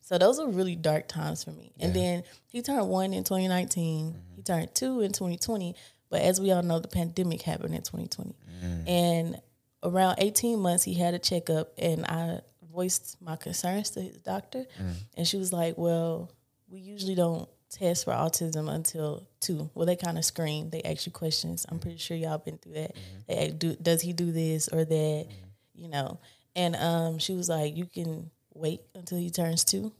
So 0.01 0.17
those 0.19 0.39
were 0.39 0.47
really 0.49 0.77
dark 0.77 1.09
times 1.09 1.43
for 1.43 1.51
me. 1.51 1.73
And. 1.81 1.95
Yeah. 1.95 2.01
then 2.01 2.23
he 2.47 2.63
turned 2.63 2.89
one 2.89 3.13
in 3.13 3.25
2019. 3.25 4.13
Mm-hmm. 4.13 4.19
He 4.37 4.43
turned 4.43 4.73
two 4.73 5.01
in 5.01 5.11
2020. 5.11 5.75
But 6.09 6.23
as 6.23 6.41
we 6.41 6.53
all 6.53 6.63
know, 6.63 6.79
the 6.79 6.87
pandemic 6.87 7.43
happened 7.43 7.75
in 7.75 7.83
2020. 7.83 8.37
Mm. 8.65 8.89
And 8.89 9.41
around 9.83 10.17
18 10.19 10.61
months, 10.61 10.85
he 10.85 10.95
had 10.95 11.15
a 11.15 11.19
checkup, 11.19 11.73
and 11.77 12.07
I 12.07 12.41
voiced 12.77 13.17
my 13.21 13.37
concerns 13.37 13.91
to 13.91 14.03
his 14.03 14.19
doctor. 14.19 14.67
Mm. 14.81 14.95
And 15.17 15.27
she 15.27 15.39
was 15.39 15.53
like, 15.53 15.77
Well, 15.79 16.31
we 16.69 16.79
usually 16.79 17.15
don't 17.15 17.49
test 17.71 18.05
for 18.05 18.13
autism 18.13 18.73
until 18.73 19.27
two. 19.41 19.71
Well, 19.75 19.87
they 19.87 19.97
kind 19.97 20.19
of 20.19 20.25
screen, 20.25 20.71
they 20.71 20.83
ask 20.83 21.07
you 21.07 21.13
questions. 21.13 21.67
I'm 21.69 21.79
pretty 21.79 21.97
sure 21.97 22.17
y'all 22.17 22.39
been 22.39 22.59
through 22.59 22.75
that. 22.75 22.93
They 23.27 23.47
ask, 23.47 23.59
do, 23.59 23.75
Does 23.77 24.03
he 24.03 24.13
do 24.13 24.31
this 24.31 24.69
or 24.69 24.85
that? 24.85 25.27
You 25.75 25.89
know? 25.89 26.21
And 26.55 26.77
um, 26.77 27.19
she 27.19 27.35
was 27.35 27.49
like, 27.49 27.77
You 27.77 27.87
can 27.87 28.31
wait 28.55 28.83
until 28.95 29.19
he 29.19 29.31
turns 29.31 29.65
two 29.65 29.93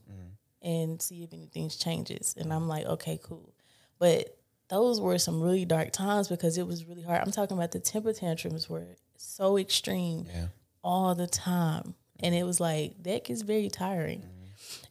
and 0.61 1.01
see 1.01 1.23
if 1.23 1.33
anything 1.33 1.69
changes. 1.69 2.35
And 2.37 2.53
I'm 2.53 2.67
like, 2.67 2.85
Okay, 2.85 3.19
cool. 3.23 3.53
But 3.99 4.37
those 4.69 5.01
were 5.01 5.17
some 5.17 5.41
really 5.41 5.65
dark 5.65 5.91
times 5.91 6.27
because 6.27 6.57
it 6.57 6.67
was 6.67 6.85
really 6.85 7.01
hard. 7.01 7.21
I'm 7.21 7.31
talking 7.31 7.57
about 7.57 7.71
the 7.71 7.79
temper 7.79 8.13
tantrums 8.13 8.69
were 8.69 8.85
so 9.15 9.57
extreme 9.57 10.27
yeah. 10.27 10.47
all 10.83 11.15
the 11.15 11.25
time. 11.25 11.95
And 12.21 12.33
it 12.33 12.43
was 12.43 12.59
like, 12.59 13.03
that 13.03 13.25
gets 13.25 13.41
very 13.41 13.69
tiring. 13.69 14.23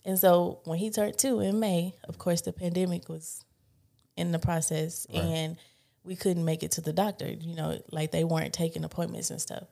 And 0.04 0.18
so 0.18 0.60
when 0.64 0.78
he 0.78 0.90
turned 0.90 1.18
two 1.18 1.40
in 1.40 1.58
May, 1.58 1.94
of 2.08 2.18
course, 2.18 2.42
the 2.42 2.52
pandemic 2.52 3.08
was 3.08 3.44
in 4.16 4.32
the 4.32 4.38
process 4.38 5.06
and 5.12 5.56
we 6.04 6.14
couldn't 6.14 6.44
make 6.44 6.62
it 6.62 6.70
to 6.72 6.80
the 6.80 6.92
doctor, 6.92 7.28
you 7.28 7.56
know, 7.56 7.82
like 7.90 8.12
they 8.12 8.22
weren't 8.22 8.52
taking 8.52 8.84
appointments 8.84 9.30
and 9.30 9.40
stuff. 9.40 9.64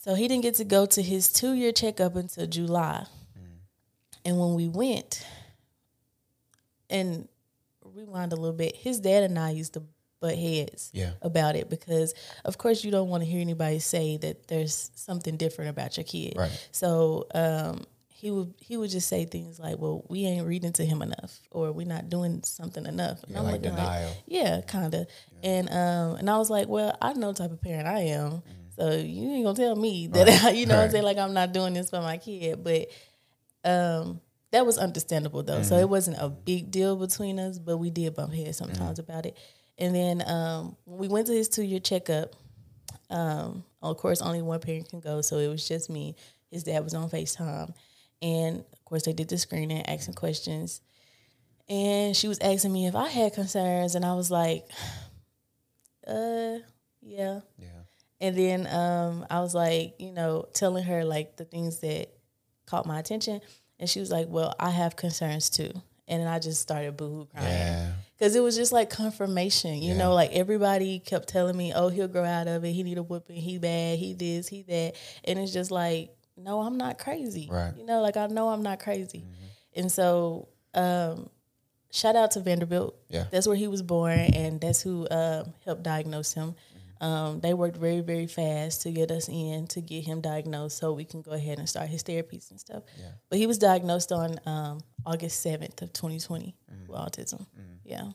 So 0.00 0.14
he 0.14 0.26
didn't 0.26 0.42
get 0.42 0.56
to 0.56 0.64
go 0.64 0.84
to 0.86 1.00
his 1.00 1.32
two 1.32 1.52
year 1.52 1.70
checkup 1.70 2.16
until 2.16 2.48
July. 2.48 3.06
Mm. 3.38 3.46
And 4.24 4.38
when 4.38 4.54
we 4.54 4.66
went, 4.66 5.24
and 6.92 7.26
rewind 7.84 8.32
a 8.32 8.36
little 8.36 8.56
bit, 8.56 8.76
his 8.76 9.00
dad 9.00 9.24
and 9.24 9.38
I 9.38 9.50
used 9.50 9.74
to 9.74 9.82
butt 10.22 10.38
heads 10.38 10.90
Yeah. 10.94 11.10
about 11.20 11.54
it 11.56 11.68
because, 11.68 12.14
of 12.46 12.56
course, 12.56 12.82
you 12.84 12.90
don't 12.90 13.10
want 13.10 13.22
to 13.24 13.28
hear 13.28 13.40
anybody 13.42 13.78
say 13.80 14.16
that 14.18 14.48
there's 14.48 14.90
something 14.94 15.36
different 15.36 15.68
about 15.70 15.96
your 15.98 16.04
kid. 16.04 16.32
Right. 16.36 16.68
So 16.72 17.26
um, 17.34 17.84
he 18.08 18.30
would 18.30 18.54
he 18.58 18.76
would 18.78 18.90
just 18.90 19.08
say 19.08 19.24
things 19.26 19.58
like, 19.58 19.76
"Well, 19.78 20.04
we 20.08 20.24
ain't 20.26 20.46
reading 20.46 20.72
to 20.74 20.84
him 20.86 21.02
enough, 21.02 21.40
or 21.50 21.72
we're 21.72 21.86
not 21.96 22.08
doing 22.08 22.42
something 22.44 22.86
enough." 22.86 23.22
And 23.24 23.32
Yeah, 23.34 23.40
like 23.40 23.52
looking 23.62 23.70
denial. 23.76 24.12
yeah, 24.26 24.60
kind 24.62 24.94
of. 24.94 25.06
And 25.42 25.68
um, 25.68 26.16
and 26.20 26.30
I 26.30 26.38
was 26.38 26.48
like, 26.48 26.68
"Well, 26.68 26.96
I 27.02 27.12
know 27.14 27.32
the 27.32 27.38
type 27.42 27.50
of 27.52 27.60
parent 27.60 27.88
I 27.88 28.00
am, 28.20 28.42
so 28.78 28.90
you 28.92 29.28
ain't 29.32 29.44
gonna 29.44 29.56
tell 29.56 29.74
me 29.76 30.06
that 30.06 30.54
you 30.56 30.66
know 30.66 30.76
what 30.76 30.82
I'm 30.82 30.86
Mm-hmm. 30.86 30.92
Saying 30.92 31.04
like 31.04 31.18
I'm 31.18 31.34
not 31.34 31.52
doing 31.52 31.74
this 31.74 31.90
for 31.90 32.00
my 32.00 32.16
kid." 32.16 32.62
But 32.62 32.88
um, 33.64 34.20
that 34.52 34.66
was 34.66 34.78
understandable 34.78 35.42
though, 35.42 35.54
Mm-hmm. 35.60 35.68
so 35.68 35.76
it 35.78 35.88
wasn't 35.88 36.18
a 36.20 36.28
big 36.28 36.70
deal 36.70 36.94
between 36.96 37.38
us, 37.40 37.58
but 37.58 37.78
we 37.78 37.90
did 37.90 38.14
bump 38.14 38.32
heads 38.34 38.58
sometimes 38.58 39.00
Mm-hmm. 39.00 39.10
about 39.10 39.26
it. 39.26 39.36
And 39.82 39.92
then 39.92 40.22
um, 40.28 40.76
we 40.86 41.08
went 41.08 41.26
to 41.26 41.32
his 41.32 41.48
two 41.48 41.64
year 41.64 41.80
checkup. 41.80 42.36
Um, 43.10 43.64
of 43.82 43.96
course, 43.96 44.22
only 44.22 44.40
one 44.40 44.60
parent 44.60 44.88
can 44.88 45.00
go, 45.00 45.22
so 45.22 45.38
it 45.38 45.48
was 45.48 45.66
just 45.66 45.90
me. 45.90 46.14
His 46.52 46.62
dad 46.62 46.84
was 46.84 46.94
on 46.94 47.10
Facetime, 47.10 47.74
and 48.22 48.60
of 48.72 48.84
course, 48.84 49.02
they 49.02 49.12
did 49.12 49.28
the 49.28 49.36
screening, 49.38 49.84
asking 49.86 50.14
questions. 50.14 50.82
And 51.68 52.16
she 52.16 52.28
was 52.28 52.38
asking 52.38 52.72
me 52.72 52.86
if 52.86 52.94
I 52.94 53.08
had 53.08 53.34
concerns, 53.34 53.96
and 53.96 54.04
I 54.04 54.14
was 54.14 54.30
like, 54.30 54.68
"Uh, 56.06 56.58
yeah." 57.00 57.40
Yeah. 57.58 57.82
And 58.20 58.38
then 58.38 58.68
um, 58.68 59.26
I 59.28 59.40
was 59.40 59.52
like, 59.52 59.96
you 59.98 60.12
know, 60.12 60.46
telling 60.54 60.84
her 60.84 61.04
like 61.04 61.36
the 61.36 61.44
things 61.44 61.80
that 61.80 62.14
caught 62.66 62.86
my 62.86 63.00
attention, 63.00 63.40
and 63.80 63.90
she 63.90 63.98
was 63.98 64.12
like, 64.12 64.28
"Well, 64.28 64.54
I 64.60 64.70
have 64.70 64.94
concerns 64.94 65.50
too." 65.50 65.72
And 66.06 66.20
then 66.20 66.28
I 66.28 66.38
just 66.38 66.62
started 66.62 66.96
boo 66.96 67.08
hoo 67.08 67.28
crying 67.32 67.48
Yeah. 67.48 67.92
Because 68.22 68.36
it 68.36 68.40
was 68.40 68.54
just 68.54 68.70
like 68.70 68.88
confirmation, 68.88 69.82
you 69.82 69.94
Yeah. 69.94 69.98
know, 69.98 70.14
like 70.14 70.30
everybody 70.30 71.00
kept 71.00 71.26
telling 71.28 71.56
me, 71.56 71.72
"Oh, 71.74 71.88
he'll 71.88 72.06
grow 72.06 72.22
out 72.24 72.46
of 72.46 72.64
it. 72.64 72.70
He 72.70 72.84
need 72.84 72.96
a 72.96 73.02
whooping. 73.02 73.34
He 73.34 73.58
bad. 73.58 73.98
He 73.98 74.12
this. 74.12 74.46
He 74.46 74.62
that." 74.62 74.94
And 75.24 75.40
it's 75.40 75.52
just 75.52 75.72
like, 75.72 76.14
no, 76.36 76.60
I'm 76.60 76.76
not 76.76 76.98
crazy. 76.98 77.48
Right. 77.50 77.70
Mm-hmm. 77.70 77.80
You 77.80 77.86
know, 77.86 78.00
like 78.00 78.16
I 78.16 78.28
know 78.28 78.50
I'm 78.50 78.62
not 78.62 78.78
crazy. 78.78 79.24
And 79.74 79.90
so, 79.90 80.46
um, 80.72 81.30
shout 81.90 82.14
out 82.14 82.30
to 82.32 82.40
Vanderbilt. 82.40 82.94
Yeah. 83.08 83.24
That's 83.32 83.48
where 83.48 83.56
he 83.56 83.66
was 83.66 83.82
born, 83.82 84.20
and 84.20 84.60
that's 84.60 84.80
who 84.82 85.08
um, 85.10 85.52
helped 85.64 85.82
diagnose 85.82 86.32
him. 86.32 86.54
Mm-hmm. 87.02 87.12
Um, 87.12 87.40
they 87.40 87.52
worked 87.54 87.76
very, 87.76 88.00
very 88.00 88.26
fast 88.26 88.82
to 88.82 88.92
get 88.92 89.10
us 89.10 89.28
in 89.28 89.66
to 89.68 89.80
get 89.80 90.04
him 90.04 90.20
diagnosed, 90.20 90.78
so 90.78 90.92
we 90.92 91.04
can 91.04 91.20
go 91.22 91.32
ahead 91.32 91.58
and 91.58 91.68
start 91.68 91.88
his 91.88 92.02
therapies 92.02 92.50
and 92.50 92.60
stuff. 92.60 92.84
Yeah. 92.98 93.06
But 93.28 93.38
he 93.38 93.46
was 93.46 93.58
diagnosed 93.58 94.12
on 94.12 94.38
um, 94.46 94.80
August 95.04 95.40
seventh 95.42 95.82
of 95.82 95.92
2020 95.92 96.54
Mm-hmm. 96.72 96.92
with 96.92 97.00
autism. 97.00 97.46
Yeah. 97.84 98.10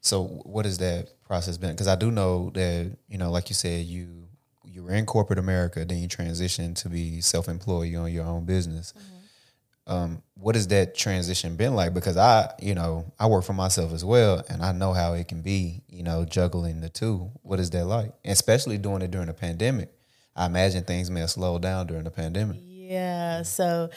So 0.00 0.24
what 0.24 0.64
has 0.64 0.78
that 0.78 1.08
process 1.24 1.58
been? 1.58 1.72
Because 1.72 1.88
I 1.88 1.96
do 1.96 2.10
know 2.10 2.50
that 2.54 2.96
you 3.08 3.18
know, 3.18 3.30
like 3.30 3.48
you 3.50 3.54
said, 3.54 3.84
you 3.84 4.28
you 4.64 4.82
were 4.84 4.92
in 4.92 5.06
corporate 5.06 5.38
America, 5.38 5.84
then 5.84 5.98
you 5.98 6.08
transitioned 6.08 6.76
to 6.82 6.88
be 6.88 7.20
self 7.20 7.48
employed. 7.48 7.88
You 7.88 7.98
own 7.98 8.12
your 8.12 8.24
own 8.24 8.44
business. 8.44 8.94
Um, 9.88 10.22
what 10.34 10.54
has 10.54 10.68
that 10.68 10.94
transition 10.94 11.56
been 11.56 11.74
like? 11.74 11.94
Because 11.94 12.16
I, 12.16 12.52
you 12.60 12.74
know, 12.74 13.12
I 13.18 13.26
work 13.26 13.44
for 13.44 13.54
myself 13.54 13.92
as 13.92 14.04
well, 14.04 14.42
and 14.48 14.62
I 14.62 14.72
know 14.72 14.92
how 14.92 15.14
it 15.14 15.28
can 15.28 15.42
be. 15.42 15.82
You 15.88 16.02
know, 16.02 16.24
juggling 16.24 16.80
the 16.80 16.88
two. 16.88 17.30
What 17.42 17.58
is 17.58 17.70
that 17.70 17.86
like? 17.86 18.12
And 18.24 18.32
especially 18.32 18.78
doing 18.78 19.02
it 19.02 19.10
during 19.10 19.28
a 19.28 19.34
pandemic. 19.34 19.90
I 20.36 20.46
imagine 20.46 20.84
things 20.84 21.10
may 21.10 21.20
have 21.20 21.30
slowed 21.30 21.62
down 21.62 21.88
during 21.88 22.04
the 22.04 22.10
pandemic. 22.10 22.58
Yeah. 22.62 23.42
So, 23.42 23.90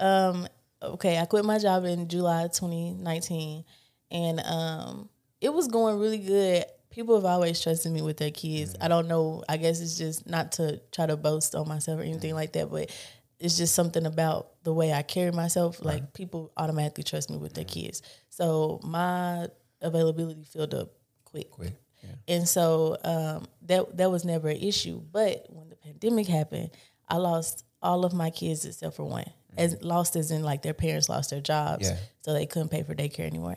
um, 0.00 0.48
okay, 0.82 1.18
I 1.18 1.26
quit 1.26 1.44
my 1.44 1.58
job 1.58 1.84
in 1.84 2.08
July 2.08 2.48
2019, 2.48 3.64
and 4.10 4.40
um, 4.40 5.08
it 5.40 5.52
was 5.52 5.68
going 5.68 6.00
really 6.00 6.18
good. 6.18 6.64
People 6.90 7.14
have 7.14 7.24
always 7.24 7.60
trusted 7.60 7.92
me 7.92 8.02
with 8.02 8.16
their 8.16 8.30
kids. 8.30 8.74
I 8.80 8.88
don't 8.88 9.06
know. 9.06 9.44
I 9.48 9.58
guess 9.58 9.80
it's 9.80 9.98
just 9.98 10.26
not 10.26 10.52
to 10.52 10.80
try 10.90 11.06
to 11.06 11.16
boast 11.16 11.54
on 11.54 11.68
myself 11.68 12.00
or 12.00 12.02
anything 12.02 12.34
like 12.34 12.52
that, 12.54 12.70
but 12.70 12.90
it's 13.38 13.56
just 13.56 13.74
something 13.74 14.06
about 14.06 14.62
the 14.64 14.72
way 14.72 14.92
I 14.92 15.02
carry 15.02 15.30
myself. 15.32 15.84
Like 15.84 16.12
people 16.14 16.52
automatically 16.56 17.04
trust 17.04 17.30
me 17.30 17.36
with 17.36 17.54
their 17.54 17.64
kids. 17.64 18.02
So 18.30 18.80
my 18.82 19.46
availability 19.82 20.44
filled 20.44 20.74
up 20.74 20.92
quick. 21.24 21.50
Quick. 21.50 21.74
Yeah. 22.02 22.10
And 22.36 22.48
so 22.48 22.96
um, 23.04 23.46
that 23.62 23.96
that 23.98 24.10
was 24.10 24.24
never 24.24 24.48
an 24.48 24.56
issue. 24.58 25.00
But 25.12 25.46
when 25.50 25.68
the 25.68 25.76
pandemic 25.76 26.26
happened, 26.28 26.70
I 27.08 27.16
lost 27.16 27.64
all 27.82 28.04
of 28.04 28.12
my 28.14 28.30
kids 28.30 28.64
except 28.64 28.96
for 28.96 29.04
one. 29.04 29.30
As 29.56 29.82
lost 29.82 30.16
as 30.16 30.30
in 30.30 30.42
like 30.42 30.60
their 30.62 30.74
parents 30.74 31.08
lost 31.08 31.30
their 31.30 31.40
jobs, 31.40 31.88
Yeah. 31.88 31.96
so 32.20 32.32
they 32.34 32.44
couldn't 32.46 32.68
pay 32.68 32.82
for 32.82 32.94
daycare 32.94 33.26
anymore. 33.26 33.56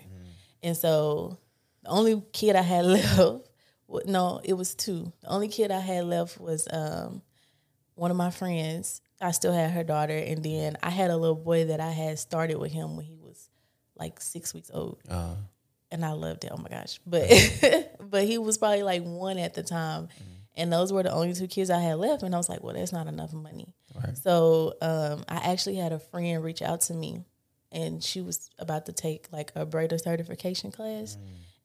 And 0.64 0.76
so 0.78 1.38
the 1.84 1.90
only 1.90 2.22
kid 2.32 2.56
I 2.56 2.62
had 2.62 2.86
left, 2.86 3.48
no, 4.06 4.40
it 4.44 4.54
was 4.54 4.76
two. 4.76 5.12
The 5.22 5.28
only 5.30 5.48
kid 5.50 5.72
I 5.72 5.80
had 5.80 6.06
left 6.06 6.40
was 6.40 6.68
um, 6.72 7.22
one 7.96 8.12
of 8.12 8.18
my 8.18 8.30
friends. 8.32 9.02
I 9.22 9.32
still 9.32 9.54
had 9.54 9.72
her 9.72 9.84
daughter, 9.84 10.16
and 10.18 10.44
then 10.44 10.78
I 10.82 10.90
had 10.90 11.10
a 11.12 11.18
little 11.18 11.36
boy 11.36 11.66
that 11.66 11.80
I 11.80 11.92
had 11.92 12.18
started 12.20 12.58
with 12.58 12.72
him 12.72 12.96
when 12.96 13.06
he 13.06 13.16
was 13.18 13.50
like 13.98 14.22
six 14.22 14.54
weeks 14.54 14.72
old 14.74 15.00
Uh, 15.10 15.36
and 15.92 16.06
I 16.06 16.12
loved 16.14 16.44
it. 16.46 16.52
Oh 16.54 16.58
my 16.58 16.70
gosh, 16.70 17.00
but 17.06 17.28
but 18.00 18.24
he 18.26 18.38
was 18.38 18.58
probably 18.58 18.84
like 18.84 19.04
one 19.04 19.38
at 19.38 19.54
the 19.56 19.64
time, 19.64 20.08
and 20.56 20.72
those 20.72 20.94
were 20.94 21.04
the 21.04 21.12
only 21.12 21.34
two 21.34 21.48
kids 21.48 21.70
I 21.70 21.80
had 21.80 21.98
left. 21.98 22.24
And 22.24 22.34
I 22.34 22.38
was 22.38 22.48
like, 22.50 22.64
well, 22.64 22.74
that's 22.76 22.94
not 22.94 23.08
enough 23.08 23.34
money. 23.34 23.74
Right. 23.96 24.18
So 24.18 24.74
um, 24.82 25.24
I 25.28 25.52
actually 25.52 25.76
had 25.76 25.92
a 25.92 26.00
friend 26.00 26.44
reach 26.44 26.62
out 26.62 26.82
to 26.82 26.94
me, 26.94 27.24
and 27.72 28.02
she 28.04 28.22
was 28.22 28.50
about 28.60 28.86
to 28.86 28.94
take 28.94 29.28
like 29.34 29.52
a 29.56 29.66
braider 29.66 30.00
certification 30.02 30.72
class, 30.72 31.18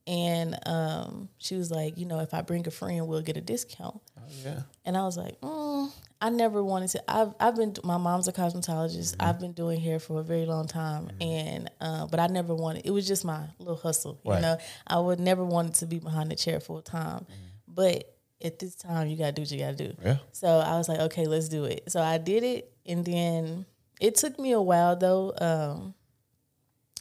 and 0.07 0.59
um, 0.67 1.29
she 1.39 1.55
was 1.57 1.71
like, 1.71 1.97
you 1.99 2.07
know, 2.07 2.21
if 2.21 2.35
I 2.35 2.43
bring 2.43 2.67
a 2.67 2.71
friend, 2.71 3.07
we'll 3.07 3.23
get 3.23 3.37
a 3.37 3.41
discount. 3.41 4.01
oh, 4.19 4.23
yeah. 4.45 4.63
And 4.85 4.97
I 4.97 5.03
was 5.05 5.17
like, 5.17 5.41
mm, 5.41 5.91
I 6.25 6.31
never 6.31 6.63
wanted 6.65 6.89
to. 6.91 7.03
I've 7.07 7.35
I've 7.39 7.57
been. 7.57 7.75
My 7.85 7.99
mom's 7.99 8.29
a 8.29 8.33
cosmetologist. 8.33 9.17
I've 9.21 9.39
been 9.39 9.53
doing 9.53 9.79
hair 9.79 9.99
for 9.99 10.21
a 10.21 10.23
very 10.25 10.47
long 10.47 10.67
time, 10.67 11.11
and 11.21 11.71
uh, 11.83 12.07
but 12.07 12.19
I 12.19 12.29
never 12.29 12.55
wanted. 12.55 12.87
It 12.87 12.93
was 12.93 13.07
just 13.07 13.25
my 13.27 13.43
little 13.59 13.77
hustle. 13.77 14.19
You 14.25 14.31
Right. 14.33 14.41
know, 14.43 14.57
I 14.87 14.99
would 15.01 15.21
never 15.21 15.45
wanted 15.45 15.75
to 15.77 15.87
be 15.87 15.99
behind 15.99 16.31
the 16.31 16.37
chair 16.37 16.61
full 16.61 16.81
time, 16.81 17.27
but 17.69 18.11
at 18.43 18.59
this 18.59 18.75
time, 18.75 19.09
you 19.09 19.17
gotta 19.19 19.33
do 19.33 19.43
what 19.43 19.51
you 19.51 19.59
gotta 19.59 19.77
do. 19.77 19.93
Yeah. 20.03 20.17
So 20.33 20.49
I 20.49 20.79
was 20.79 20.89
like, 20.89 21.01
okay, 21.01 21.27
let's 21.27 21.49
do 21.51 21.65
it. 21.67 21.85
So 21.93 22.01
I 22.01 22.17
did 22.17 22.43
it, 22.43 22.73
and 22.87 23.05
then 23.05 23.67
it 24.01 24.15
took 24.15 24.39
me 24.39 24.53
a 24.53 24.63
while 24.63 24.97
though 24.97 25.35
um, 25.39 25.95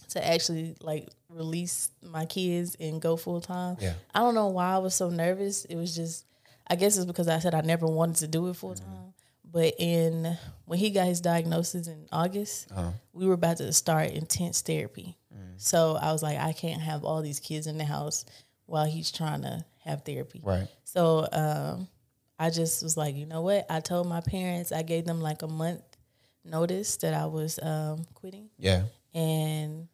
to 0.09 0.27
actually 0.27 0.75
like 0.81 1.07
release 1.29 1.91
my 2.01 2.25
kids 2.25 2.75
and 2.79 3.01
go 3.01 3.15
full 3.15 3.39
time. 3.41 3.77
Yeah. 3.79 3.93
I 4.13 4.19
don't 4.19 4.35
know 4.35 4.47
why 4.47 4.73
I 4.73 4.77
was 4.79 4.93
so 4.95 5.09
nervous. 5.09 5.65
It 5.65 5.75
was 5.75 5.95
just, 5.95 6.25
I 6.73 6.75
guess 6.75 6.97
it's 6.97 7.05
because 7.05 7.27
I 7.27 7.37
said 7.39 7.53
I 7.53 7.61
never 7.61 7.85
wanted 7.85 8.15
to 8.17 8.27
do 8.27 8.49
it 8.49 8.55
full 8.55 8.73
time. 8.75 9.13
But 9.45 9.75
in 9.77 10.35
when 10.65 10.79
he 10.79 10.89
got 10.89 11.05
his 11.05 11.21
diagnosis 11.21 11.87
in 11.87 12.07
August, 12.11 12.71
Uh-huh. 12.71 12.91
we 13.13 13.27
were 13.27 13.35
about 13.35 13.57
to 13.57 13.71
start 13.73 14.09
intense 14.11 14.61
therapy. 14.61 15.17
So 15.57 15.95
I 15.95 16.11
was 16.11 16.23
like, 16.23 16.39
I 16.39 16.51
can't 16.51 16.81
have 16.81 17.03
all 17.05 17.21
these 17.21 17.39
kids 17.39 17.67
in 17.67 17.77
the 17.77 17.85
house 17.85 18.25
while 18.65 18.85
he's 18.85 19.11
trying 19.11 19.43
to 19.43 19.63
have 19.85 20.01
therapy. 20.03 20.41
Right. 20.43 20.67
So 20.83 21.27
um, 21.31 21.87
I 22.39 22.49
just 22.49 22.81
was 22.83 22.97
like, 22.97 23.15
you 23.15 23.25
know 23.27 23.41
what? 23.41 23.65
I 23.69 23.79
told 23.79 24.07
my 24.07 24.21
parents, 24.21 24.71
I 24.71 24.81
gave 24.81 25.05
them 25.05 25.21
like 25.21 25.43
a 25.43 25.47
month 25.47 25.83
notice 26.43 26.97
that 26.97 27.13
I 27.13 27.27
was 27.27 27.59
um, 27.61 28.05
quitting. 28.15 28.49
Yeah. 28.57 28.83
And 29.13 29.87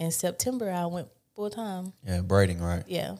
in 0.00 0.10
September, 0.10 0.70
I 0.70 0.86
went 0.86 1.08
full 1.36 1.50
time. 1.50 1.92
Yeah. 2.06 2.22
Braiding. 2.22 2.60
Right. 2.62 2.82
Yeah. 2.88 3.16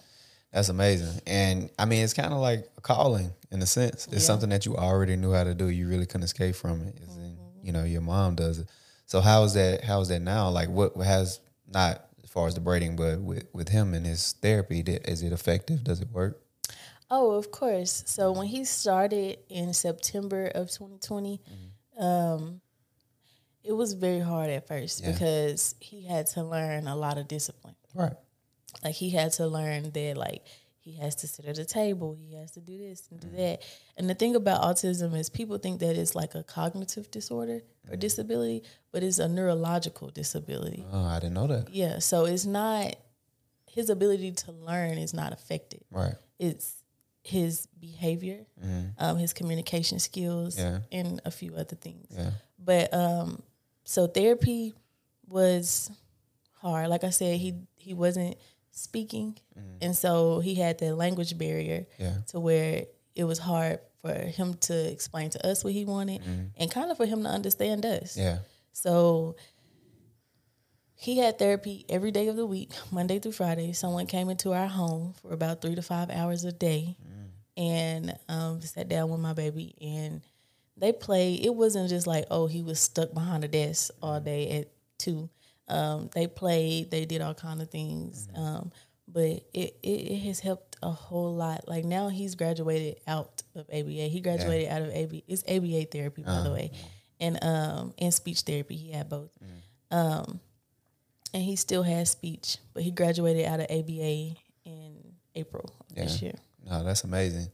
That's 0.54 0.68
amazing. 0.68 1.20
And 1.26 1.68
I 1.78 1.84
mean, 1.84 2.04
it's 2.04 2.14
kind 2.14 2.32
of 2.32 2.38
like 2.38 2.70
a 2.78 2.80
calling 2.80 3.32
in 3.50 3.60
a 3.60 3.66
sense. 3.66 4.06
It's 4.06 4.12
Yeah. 4.14 4.18
something 4.20 4.50
that 4.50 4.64
you 4.64 4.76
already 4.76 5.16
knew 5.16 5.32
how 5.32 5.42
to 5.44 5.52
do. 5.54 5.68
You 5.68 5.88
really 5.88 6.06
couldn't 6.06 6.22
escape 6.22 6.54
from 6.54 6.82
it. 6.86 6.96
As 7.02 7.16
in, 7.16 7.36
you 7.62 7.72
know, 7.72 7.82
your 7.82 8.00
mom 8.02 8.36
does 8.36 8.60
it. 8.60 8.68
So 9.06 9.20
how 9.20 9.42
is 9.42 9.54
that? 9.54 9.82
How 9.82 10.00
is 10.00 10.08
that 10.08 10.20
now? 10.20 10.48
Like, 10.50 10.68
what 10.68 10.96
has 10.96 11.40
not 11.66 12.06
as 12.22 12.30
far 12.30 12.46
as 12.46 12.54
the 12.54 12.60
braiding, 12.60 12.94
but 12.94 13.20
with 13.20 13.46
with 13.52 13.68
him 13.70 13.94
and 13.94 14.06
his 14.06 14.34
therapy, 14.40 14.82
did, 14.82 15.06
is 15.08 15.22
it 15.22 15.32
effective? 15.32 15.82
Does 15.82 16.00
it 16.00 16.10
work? 16.12 16.40
Oh, 17.10 17.32
of 17.32 17.50
course. 17.50 18.04
So 18.06 18.30
when 18.32 18.46
he 18.46 18.64
started 18.64 19.38
in 19.48 19.74
September 19.74 20.46
of 20.54 20.70
2020, 20.70 21.40
um, 21.98 22.60
it 23.64 23.72
was 23.72 23.92
very 23.94 24.20
hard 24.20 24.50
at 24.50 24.68
first 24.68 25.02
Yeah. 25.02 25.12
because 25.12 25.74
he 25.80 26.02
had 26.06 26.26
to 26.28 26.42
learn 26.44 26.86
a 26.86 26.94
lot 26.96 27.18
of 27.18 27.26
discipline. 27.28 27.74
Right. 27.94 28.14
Like 28.82 28.94
he 28.94 29.10
had 29.10 29.32
to 29.34 29.46
learn 29.46 29.90
that 29.90 30.16
like 30.16 30.42
he 30.80 30.96
has 30.96 31.14
to 31.16 31.26
sit 31.26 31.46
at 31.46 31.58
a 31.58 31.64
table, 31.64 32.12
he 32.14 32.34
has 32.34 32.50
to 32.52 32.60
do 32.60 32.76
this 32.76 33.08
and 33.10 33.18
do 33.20 33.28
that. 33.36 33.62
And 33.96 34.08
the 34.10 34.14
thing 34.14 34.36
about 34.36 34.60
autism 34.62 35.16
is 35.16 35.30
people 35.30 35.56
think 35.58 35.80
that 35.80 35.96
it's 35.96 36.14
like 36.14 36.34
a 36.34 36.42
cognitive 36.42 37.10
disorder 37.10 37.62
or 37.90 37.96
disability, 37.96 38.62
but 38.92 39.02
it's 39.02 39.18
a 39.18 39.28
neurological 39.28 40.08
disability. 40.10 40.84
Oh, 40.92 41.04
I 41.04 41.20
didn't 41.20 41.34
know 41.34 41.46
that. 41.46 41.70
Yeah, 41.72 42.00
so 42.00 42.26
it's 42.26 42.44
not 42.44 42.96
his 43.70 43.88
ability 43.90 44.32
to 44.32 44.52
learn 44.52 44.98
is 44.98 45.14
not 45.14 45.32
affected. 45.32 45.82
Right. 45.90 46.14
It's 46.38 46.82
his 47.22 47.66
behavior, 47.80 48.44
um, 48.98 49.16
his 49.16 49.32
communication 49.32 49.98
skills, 49.98 50.58
Yeah. 50.58 50.80
and 50.92 51.20
a 51.24 51.30
few 51.30 51.54
other 51.54 51.74
things. 51.76 52.08
Yeah. 52.10 52.32
But 52.58 52.92
um, 52.92 53.42
so 53.84 54.06
therapy 54.06 54.74
was 55.26 55.90
hard. 56.60 56.88
Like 56.90 57.04
I 57.04 57.10
said, 57.10 57.38
he 57.40 57.54
he 57.76 57.94
wasn't 57.94 58.36
speaking, 58.74 59.38
mm. 59.58 59.62
and 59.80 59.96
so 59.96 60.40
he 60.40 60.54
had 60.54 60.78
that 60.78 60.94
language 60.96 61.36
barrier 61.38 61.86
Yeah. 61.98 62.18
to 62.28 62.40
where 62.40 62.86
it 63.14 63.24
was 63.24 63.38
hard 63.38 63.78
for 64.02 64.12
him 64.12 64.54
to 64.54 64.90
explain 64.90 65.30
to 65.30 65.46
us 65.46 65.64
what 65.64 65.72
he 65.72 65.84
wanted, 65.84 66.20
mm-hmm. 66.20 66.44
and 66.56 66.70
kind 66.70 66.90
of 66.90 66.96
for 66.96 67.06
him 67.06 67.22
to 67.22 67.28
understand 67.28 67.86
us. 67.86 68.16
Yeah. 68.16 68.38
So 68.72 69.36
he 70.96 71.18
had 71.18 71.38
therapy 71.38 71.84
every 71.88 72.10
day 72.10 72.28
of 72.28 72.36
the 72.36 72.46
week, 72.46 72.70
Monday 72.90 73.18
through 73.18 73.32
Friday. 73.32 73.72
Someone 73.72 74.06
came 74.06 74.30
into 74.30 74.52
our 74.52 74.66
home 74.66 75.14
for 75.20 75.32
about 75.32 75.60
three 75.60 75.74
to 75.74 75.82
five 75.82 76.10
hours 76.10 76.44
a 76.44 76.52
day 76.52 76.96
mm. 77.02 77.62
and 77.62 78.18
um, 78.28 78.60
sat 78.62 78.88
down 78.88 79.10
with 79.10 79.20
my 79.20 79.32
baby 79.32 79.74
and 79.80 80.22
they 80.76 80.92
played. 80.92 81.44
It 81.44 81.54
wasn't 81.54 81.88
just 81.88 82.06
like, 82.06 82.24
oh, 82.30 82.46
he 82.46 82.62
was 82.62 82.80
stuck 82.80 83.12
behind 83.12 83.44
a 83.44 83.48
desk 83.48 83.90
all 84.02 84.20
day 84.20 84.60
at 84.60 84.68
two. 84.98 85.28
Um, 85.68 86.10
they 86.14 86.26
played, 86.26 86.90
they 86.90 87.04
did 87.06 87.22
all 87.22 87.34
kind 87.34 87.62
of 87.62 87.70
things. 87.70 88.28
Um, 88.36 88.70
but 89.06 89.22
it, 89.52 89.76
it, 89.82 89.88
it 89.88 90.18
has 90.20 90.40
helped 90.40 90.76
a 90.82 90.90
whole 90.90 91.34
lot. 91.34 91.68
Like 91.68 91.84
now 91.84 92.08
he's 92.08 92.34
graduated 92.34 93.00
out 93.06 93.42
of 93.54 93.66
ABA. 93.68 94.08
He 94.08 94.20
graduated 94.20 94.68
out 94.68 94.82
of 94.82 94.88
ABA. 94.88 95.22
It's 95.28 95.44
ABA 95.44 95.86
therapy, 95.90 96.22
by 96.22 96.42
the 96.42 96.50
way, 96.52 96.72
and 97.20 97.38
um 97.42 97.94
and 97.98 98.12
speech 98.12 98.40
therapy. 98.40 98.76
He 98.76 98.90
had 98.92 99.08
both. 99.08 99.30
Um, 99.90 100.40
and 101.32 101.42
he 101.42 101.56
still 101.56 101.82
has 101.82 102.10
speech, 102.10 102.56
but 102.72 102.82
he 102.82 102.90
graduated 102.90 103.44
out 103.46 103.60
of 103.60 103.66
ABA 103.70 104.36
in 104.64 104.96
April 105.34 105.70
of 105.88 105.96
this 105.96 106.22
year. 106.22 106.34
No, 106.68 106.82
that's 106.82 107.04
amazing. 107.04 107.48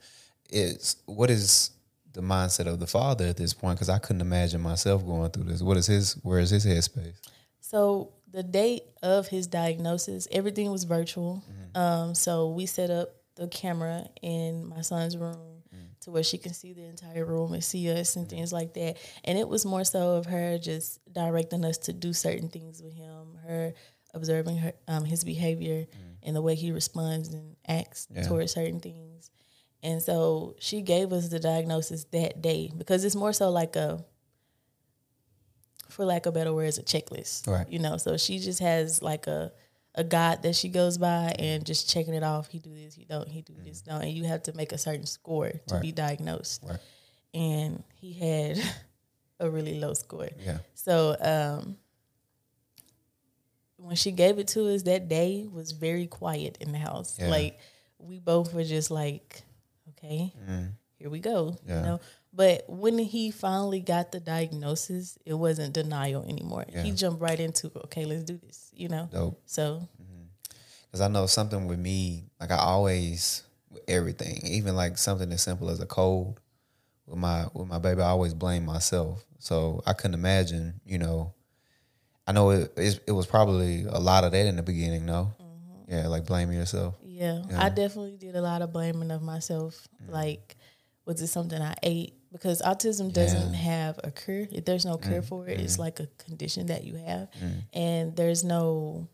It's 0.48 0.96
what 1.06 1.30
is 1.30 1.70
the 2.12 2.20
mindset 2.20 2.66
of 2.66 2.78
the 2.80 2.86
father 2.86 3.26
at 3.26 3.36
this 3.36 3.52
point? 3.54 3.76
Because 3.76 3.88
I 3.88 3.98
couldn't 3.98 4.22
imagine 4.22 4.60
myself 4.60 5.04
going 5.04 5.30
through 5.30 5.44
this. 5.44 5.62
What 5.62 5.76
is 5.76 5.86
his? 5.86 6.14
Where 6.22 6.38
is 6.38 6.50
his 6.50 6.64
headspace? 6.64 7.14
So 7.60 8.12
the 8.30 8.42
date 8.42 8.82
of 9.02 9.28
his 9.28 9.46
diagnosis, 9.46 10.26
everything 10.30 10.70
was 10.70 10.84
virtual. 10.84 11.42
Um, 11.74 12.14
so 12.14 12.50
we 12.50 12.66
set 12.66 12.90
up 12.90 13.10
the 13.36 13.48
camera 13.48 14.06
in 14.22 14.66
my 14.66 14.80
son's 14.82 15.16
room 15.16 15.38
to 16.00 16.10
where 16.10 16.22
she 16.22 16.38
can 16.38 16.54
see 16.54 16.72
the 16.72 16.84
entire 16.84 17.24
room 17.26 17.52
and 17.52 17.62
see 17.62 17.90
us 17.92 18.16
and 18.16 18.28
things 18.28 18.52
like 18.52 18.72
that. 18.74 18.96
And 19.24 19.38
it 19.38 19.46
was 19.48 19.64
more 19.66 19.84
so 19.84 20.16
of 20.16 20.26
her 20.26 20.58
just 20.58 21.00
directing 21.12 21.64
us 21.64 21.76
to 21.78 21.92
do 21.92 22.12
certain 22.12 22.48
things 22.48 22.82
with 22.82 22.94
him, 22.94 23.38
her 23.46 23.74
observing 24.14 24.56
her 24.58 24.72
um, 24.88 25.04
his 25.04 25.22
behavior 25.24 25.86
and 26.22 26.34
the 26.34 26.42
way 26.42 26.54
he 26.54 26.72
responds 26.72 27.28
and 27.28 27.54
acts 27.68 28.08
Yeah. 28.14 28.22
towards 28.22 28.52
certain 28.52 28.80
things. 28.80 29.30
And 29.82 30.02
so 30.02 30.56
she 30.58 30.82
gave 30.82 31.12
us 31.12 31.28
the 31.28 31.38
diagnosis 31.40 32.04
that 32.12 32.42
day 32.42 32.70
because 32.76 33.04
it's 33.04 33.14
more 33.14 33.32
so 33.32 33.50
like 33.50 33.76
a 33.76 34.04
for 35.90 36.04
lack 36.04 36.26
of 36.26 36.34
better 36.34 36.52
words, 36.52 36.78
a 36.78 36.82
checklist. 36.82 37.46
Right. 37.46 37.68
You 37.68 37.78
know, 37.78 37.96
so 37.98 38.16
she 38.16 38.38
just 38.38 38.60
has 38.60 39.02
like 39.02 39.26
a 39.26 39.52
a 39.96 40.04
guide 40.04 40.42
that 40.44 40.54
she 40.54 40.68
goes 40.68 40.98
by 40.98 41.34
and 41.38 41.66
just 41.66 41.90
checking 41.90 42.14
it 42.14 42.22
off. 42.22 42.48
He 42.48 42.60
do 42.60 42.72
this, 42.72 42.94
he 42.94 43.04
don't, 43.04 43.28
he 43.28 43.42
do 43.42 43.54
this, 43.64 43.82
don't. 43.82 44.02
And 44.02 44.12
you 44.12 44.22
have 44.24 44.44
to 44.44 44.52
make 44.56 44.70
a 44.70 44.78
certain 44.78 45.04
score 45.06 45.50
to 45.50 45.58
Mm. 45.58 45.72
Right. 45.72 45.82
be 45.82 45.92
diagnosed. 45.92 46.62
Right. 46.66 46.78
And 47.34 47.82
he 47.96 48.12
had 48.12 48.58
a 49.40 49.50
really 49.50 49.80
low 49.80 49.94
score. 49.94 50.28
Yeah. 50.44 50.58
So 50.74 51.16
um 51.20 51.76
when 53.76 53.96
she 53.96 54.12
gave 54.12 54.38
it 54.38 54.48
to 54.48 54.68
us 54.74 54.82
that 54.82 55.08
day 55.08 55.46
was 55.50 55.72
very 55.72 56.06
quiet 56.06 56.58
in 56.60 56.72
the 56.72 56.78
house. 56.78 57.16
Yeah. 57.18 57.28
Like 57.30 57.58
we 57.98 58.18
both 58.18 58.52
were 58.54 58.64
just 58.64 58.90
like, 58.90 59.42
okay, 59.90 60.32
here 60.98 61.10
we 61.10 61.18
go. 61.20 61.56
Yeah. 61.66 61.76
You 61.80 61.86
know. 61.86 62.00
But 62.32 62.64
when 62.68 62.98
he 62.98 63.32
finally 63.32 63.80
got 63.80 64.12
the 64.12 64.20
diagnosis, 64.20 65.18
it 65.26 65.34
wasn't 65.34 65.74
denial 65.74 66.24
anymore. 66.28 66.64
He 66.72 66.92
jumped 66.92 67.20
right 67.20 67.38
into, 67.38 67.72
okay, 67.84 68.04
let's 68.04 68.22
do 68.22 68.38
this, 68.38 68.70
you 68.72 68.88
know? 68.88 69.08
Dope. 69.12 69.40
So 69.46 69.88
mm-hmm. 70.00 70.20
Because 70.86 71.00
I 71.00 71.08
know 71.08 71.26
something 71.26 71.66
with 71.66 71.78
me, 71.78 72.24
like 72.40 72.50
I 72.50 72.56
always 72.56 73.44
with 73.70 73.82
everything, 73.88 74.40
even 74.44 74.74
like 74.74 74.98
something 74.98 75.30
as 75.32 75.42
simple 75.42 75.70
as 75.70 75.80
a 75.80 75.86
cold 75.86 76.40
with 77.06 77.18
my 77.18 77.46
with 77.52 77.68
my 77.68 77.78
baby, 77.78 78.02
I 78.02 78.08
always 78.08 78.34
blame 78.34 78.64
myself. 78.64 79.24
So 79.38 79.82
I 79.86 79.92
couldn't 79.92 80.14
imagine, 80.14 80.80
you 80.84 80.98
know. 80.98 81.34
I 82.26 82.32
know 82.32 82.50
it 82.50 82.72
it, 82.76 83.00
it 83.08 83.12
was 83.12 83.26
probably 83.26 83.84
a 83.84 83.98
lot 83.98 84.24
of 84.24 84.32
that 84.32 84.46
in 84.46 84.56
the 84.56 84.62
beginning, 84.62 85.06
no. 85.06 85.32
Mm-hmm. 85.40 85.92
Yeah, 85.92 86.06
like 86.08 86.26
blaming 86.26 86.56
yourself. 86.56 86.94
Yeah, 87.02 87.42
Yeah. 87.50 87.64
I 87.64 87.68
definitely 87.68 88.16
did 88.16 88.36
a 88.36 88.42
lot 88.42 88.62
of 88.62 88.72
blaming 88.72 89.10
of 89.10 89.22
myself. 89.22 89.86
Mm. 90.04 90.12
Like, 90.12 90.56
was 91.04 91.20
it 91.20 91.26
something 91.26 91.60
I 91.60 91.74
ate? 91.82 92.14
Because 92.32 92.62
autism 92.62 93.12
doesn't 93.12 93.52
Yeah. 93.52 93.58
have 93.58 94.00
a 94.04 94.10
cure. 94.12 94.46
If 94.52 94.64
There's 94.64 94.84
no 94.84 94.96
cure 94.98 95.22
for 95.22 95.48
it. 95.48 95.58
It's 95.60 95.78
like 95.78 95.98
a 96.00 96.06
condition 96.18 96.66
that 96.66 96.84
you 96.84 96.94
have, 96.96 97.28
and 97.72 98.14
there's 98.14 98.44
no 98.44 99.08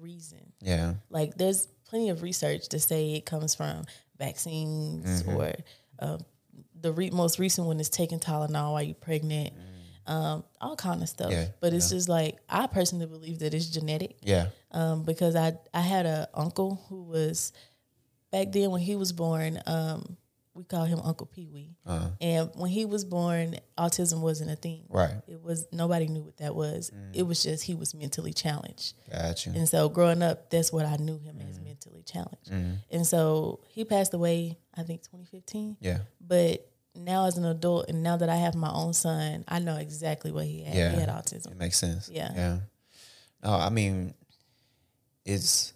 reason. 0.00 0.52
Yeah, 0.60 0.94
Like, 1.10 1.36
there's 1.36 1.66
plenty 1.84 2.08
of 2.10 2.22
research 2.22 2.68
to 2.68 2.78
say 2.78 3.14
it 3.14 3.26
comes 3.26 3.54
from 3.54 3.84
vaccines 4.18 5.22
or 5.26 5.52
um, 5.98 6.20
the 6.80 6.92
re- 6.92 7.10
most 7.10 7.38
recent 7.38 7.66
one 7.66 7.80
is 7.80 7.88
taking 7.90 8.18
Tylenol 8.20 8.72
while 8.72 8.82
you're 8.82 8.94
pregnant. 8.94 9.52
Um, 10.06 10.42
all 10.60 10.74
kind 10.74 11.00
of 11.02 11.08
stuff, 11.08 11.30
Yeah, 11.30 11.46
but 11.60 11.72
it's 11.72 11.90
just 11.90 12.08
like 12.08 12.38
I 12.48 12.66
personally 12.66 13.06
believe 13.06 13.38
that 13.38 13.54
it's 13.54 13.66
genetic 13.66 14.16
yeah, 14.22 14.48
um, 14.72 15.04
because 15.04 15.36
I 15.36 15.52
I 15.72 15.80
had 15.80 16.06
a 16.06 16.28
uncle 16.34 16.82
who 16.88 17.02
was 17.04 17.52
back 18.32 18.50
then 18.50 18.72
when 18.72 18.80
he 18.80 18.96
was 18.96 19.12
born. 19.12 19.60
Um, 19.64 20.16
we 20.54 20.64
call 20.64 20.84
him 20.84 21.00
Uncle 21.02 21.26
Pee 21.26 21.48
Wee, 21.52 21.76
uh, 21.86 22.08
and 22.20 22.50
when 22.54 22.70
he 22.70 22.84
was 22.84 23.04
born, 23.04 23.56
autism 23.78 24.20
wasn't 24.20 24.50
a 24.50 24.56
thing. 24.56 24.84
right. 24.90 25.14
It 25.26 25.42
was 25.42 25.66
nobody 25.72 26.08
knew 26.08 26.22
what 26.22 26.36
that 26.38 26.54
was. 26.54 26.90
Mm. 26.94 27.10
It 27.14 27.22
was 27.22 27.42
just 27.42 27.64
he 27.64 27.74
was 27.74 27.94
mentally 27.94 28.32
challenged, 28.32 28.94
Got 29.10 29.46
you. 29.46 29.52
and 29.54 29.68
so 29.68 29.88
growing 29.88 30.22
up, 30.22 30.50
that's 30.50 30.72
what 30.72 30.84
I 30.84 30.96
knew 30.96 31.18
him 31.18 31.38
as 31.48 31.58
mm. 31.58 31.64
mentally 31.64 32.02
challenged. 32.02 32.50
Mm. 32.50 32.76
And 32.90 33.06
so 33.06 33.60
he 33.68 33.84
passed 33.84 34.12
away, 34.14 34.58
I 34.76 34.82
think 34.82 35.02
2015. 35.02 35.78
Yeah, 35.80 35.98
But 36.20 36.68
now 36.94 37.26
as 37.26 37.38
an 37.38 37.44
adult, 37.44 37.88
and 37.88 38.02
now 38.02 38.16
that 38.16 38.28
I 38.28 38.36
have 38.36 38.54
my 38.54 38.70
own 38.70 38.92
son, 38.92 39.44
I 39.48 39.58
know 39.58 39.76
exactly 39.76 40.32
what 40.32 40.44
he 40.44 40.62
had. 40.62 40.74
Yeah. 40.74 40.90
He 40.92 41.00
had 41.00 41.08
autism. 41.08 41.52
it 41.52 41.58
makes 41.58 41.78
sense. 41.78 42.10
Yeah. 42.12 42.30
yeah. 42.34 42.58
No, 43.42 43.52
I 43.52 43.70
mean, 43.70 44.14
it's 45.24 45.72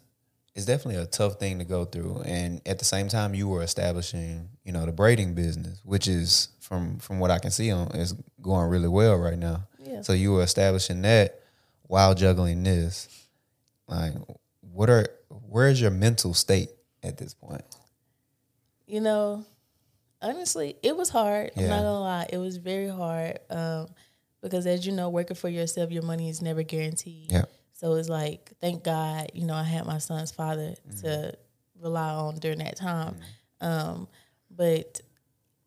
it's 0.57 0.67
definitely 0.67 1.01
a 1.01 1.07
tough 1.07 1.39
thing 1.39 1.59
to 1.61 1.65
go 1.65 1.85
through, 1.85 2.23
and 2.25 2.61
at 2.67 2.79
the 2.81 2.85
same 2.85 3.09
time, 3.09 3.35
you 3.35 3.47
were 3.47 3.63
establishing, 3.63 4.49
you 4.65 4.73
know, 4.73 4.85
the 4.87 4.93
braiding 4.93 5.35
business, 5.35 5.81
which 5.85 6.09
is 6.09 6.49
from 6.61 6.99
from 6.99 7.21
what 7.21 7.31
I 7.31 7.39
can 7.39 7.51
see 7.53 7.71
on 7.71 7.89
is 7.93 8.15
going 8.43 8.69
really 8.69 8.89
well 8.89 9.17
right 9.17 9.39
now. 9.39 9.69
Yeah. 9.79 10.01
So 10.03 10.13
you 10.15 10.33
were 10.33 10.43
establishing 10.43 11.03
that 11.03 11.41
while 11.83 12.15
juggling 12.15 12.65
this. 12.65 13.09
Like, 13.87 14.15
what 14.61 14.91
are 14.91 15.07
where's 15.29 15.81
your 15.81 15.93
mental 15.93 16.35
state 16.35 16.71
at 17.03 17.17
this 17.19 17.35
point? 17.35 17.63
you 18.89 19.01
know, 19.01 19.45
honestly, 20.23 20.77
it 20.83 20.97
was 20.97 21.09
hard. 21.11 21.51
I'm 21.57 21.63
Yeah. 21.65 21.69
not 21.71 21.77
gonna 21.83 22.01
lie, 22.01 22.27
it 22.31 22.39
was 22.39 22.57
very 22.57 22.89
hard. 22.89 23.41
Um, 23.51 23.89
because 24.43 24.65
as 24.67 24.87
you 24.87 24.93
know, 24.93 25.09
working 25.11 25.35
for 25.37 25.49
yourself, 25.49 25.91
your 25.91 26.05
money 26.05 26.29
is 26.29 26.41
never 26.41 26.63
guaranteed. 26.63 27.33
Yeah. 27.33 27.47
So 27.79 27.95
it's 27.95 28.09
like, 28.09 28.53
thank 28.61 28.83
God, 28.85 29.31
you 29.35 29.45
know, 29.47 29.55
I 29.55 29.63
had 29.63 29.85
my 29.87 29.99
son's 29.99 30.31
father 30.33 30.75
to 31.03 31.07
Mm-hmm. 31.07 31.83
rely 31.85 32.11
on 32.11 32.37
during 32.39 32.59
that 32.59 32.77
time. 32.77 33.17
Um, 33.61 34.09
but 34.51 35.01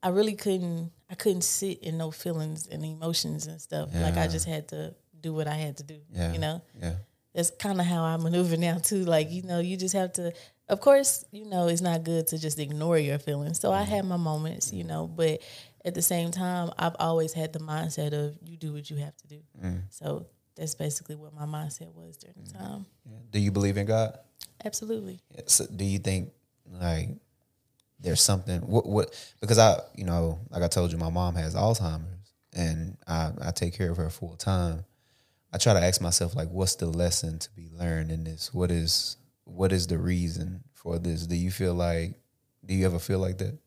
I 0.01 0.09
really 0.09 0.33
couldn't 0.35 0.91
I 1.11 1.15
couldn't 1.15 1.43
sit 1.43 1.79
in 1.79 1.97
no 1.97 2.11
feelings 2.11 2.67
and 2.67 2.83
emotions 2.85 3.47
and 3.47 3.59
stuff. 3.61 3.89
Like 3.93 4.17
I 4.17 4.27
just 4.27 4.47
had 4.47 4.67
to 4.69 4.95
do 5.19 5.33
what 5.33 5.47
I 5.47 5.55
had 5.55 5.77
to 5.77 5.83
do. 5.83 5.99
Yeah. 6.11 6.33
You 6.33 6.39
know? 6.39 6.61
Yeah, 6.81 6.95
that's 7.33 7.51
kind 7.51 7.79
of 7.79 7.85
how 7.85 8.03
I 8.03 8.15
maneuver 8.17 8.57
now 8.57 8.77
too. 8.77 9.03
Like 9.05 9.31
you 9.31 9.43
know, 9.43 9.59
you 9.59 9.75
just 9.77 9.95
have 9.95 10.13
to. 10.13 10.33
Of 10.67 10.81
course, 10.81 11.25
you 11.31 11.45
know 11.45 11.67
it's 11.67 11.81
not 11.81 12.03
good 12.03 12.27
to 12.27 12.37
just 12.37 12.59
ignore 12.59 12.97
your 12.99 13.17
feelings. 13.19 13.59
So 13.59 13.71
I 13.71 13.81
had 13.83 14.05
my 14.05 14.17
moments, 14.17 14.71
you 14.71 14.83
know, 14.83 15.07
but 15.07 15.41
at 15.83 15.93
the 15.95 16.01
same 16.01 16.29
time, 16.31 16.69
I've 16.77 16.95
always 16.99 17.33
had 17.33 17.53
the 17.53 17.59
mindset 17.59 18.13
of 18.13 18.35
you 18.43 18.55
do 18.57 18.71
what 18.73 18.89
you 18.89 18.97
have 18.97 19.15
to 19.17 19.27
do. 19.27 19.39
So 19.89 20.27
that's 20.59 20.75
basically 20.75 21.15
what 21.15 21.33
my 21.33 21.45
mindset 21.45 21.93
was 21.93 22.17
during 22.17 22.35
the 22.43 22.51
mm-hmm. 22.51 22.63
time. 22.63 22.85
Yeah. 23.09 23.17
Do 23.31 23.39
you 23.39 23.51
believe 23.51 23.77
in 23.77 23.85
God? 23.85 24.17
Absolutely. 24.63 25.21
So 25.45 25.65
do 25.73 25.85
you 25.85 25.99
think 25.99 26.31
like 26.69 27.09
there's 27.99 28.21
something 28.21 28.59
what 28.61 28.85
what 28.85 29.33
because 29.39 29.57
I 29.57 29.79
you 29.95 30.03
know 30.03 30.39
like 30.49 30.61
I 30.61 30.67
told 30.67 30.91
you 30.91 30.97
my 30.97 31.09
mom 31.09 31.35
has 31.35 31.55
Alzheimer's 31.55 32.33
and 32.53 32.97
I 33.07 33.31
I 33.41 33.51
take 33.51 33.73
care 33.73 33.89
of 33.89 33.97
her 33.97 34.09
full 34.09 34.35
time. 34.35 34.83
I 35.51 35.57
try 35.57 35.73
to 35.73 35.81
ask 35.81 36.01
myself 36.01 36.35
like 36.35 36.49
what's 36.49 36.75
the 36.75 36.87
lesson 36.87 37.39
to 37.39 37.49
be 37.55 37.69
learned 37.71 38.11
in 38.11 38.25
this? 38.25 38.53
What 38.53 38.69
is 38.69 39.15
what 39.45 39.71
is 39.71 39.87
the 39.87 39.97
reason 39.97 40.63
for 40.73 40.99
this? 40.99 41.25
Do 41.25 41.35
you 41.35 41.51
feel 41.51 41.73
like 41.73 42.19
do 42.65 42.75
you 42.75 42.85
ever 42.85 42.99
feel 42.99 43.19
like 43.19 43.37
that? 43.37 43.57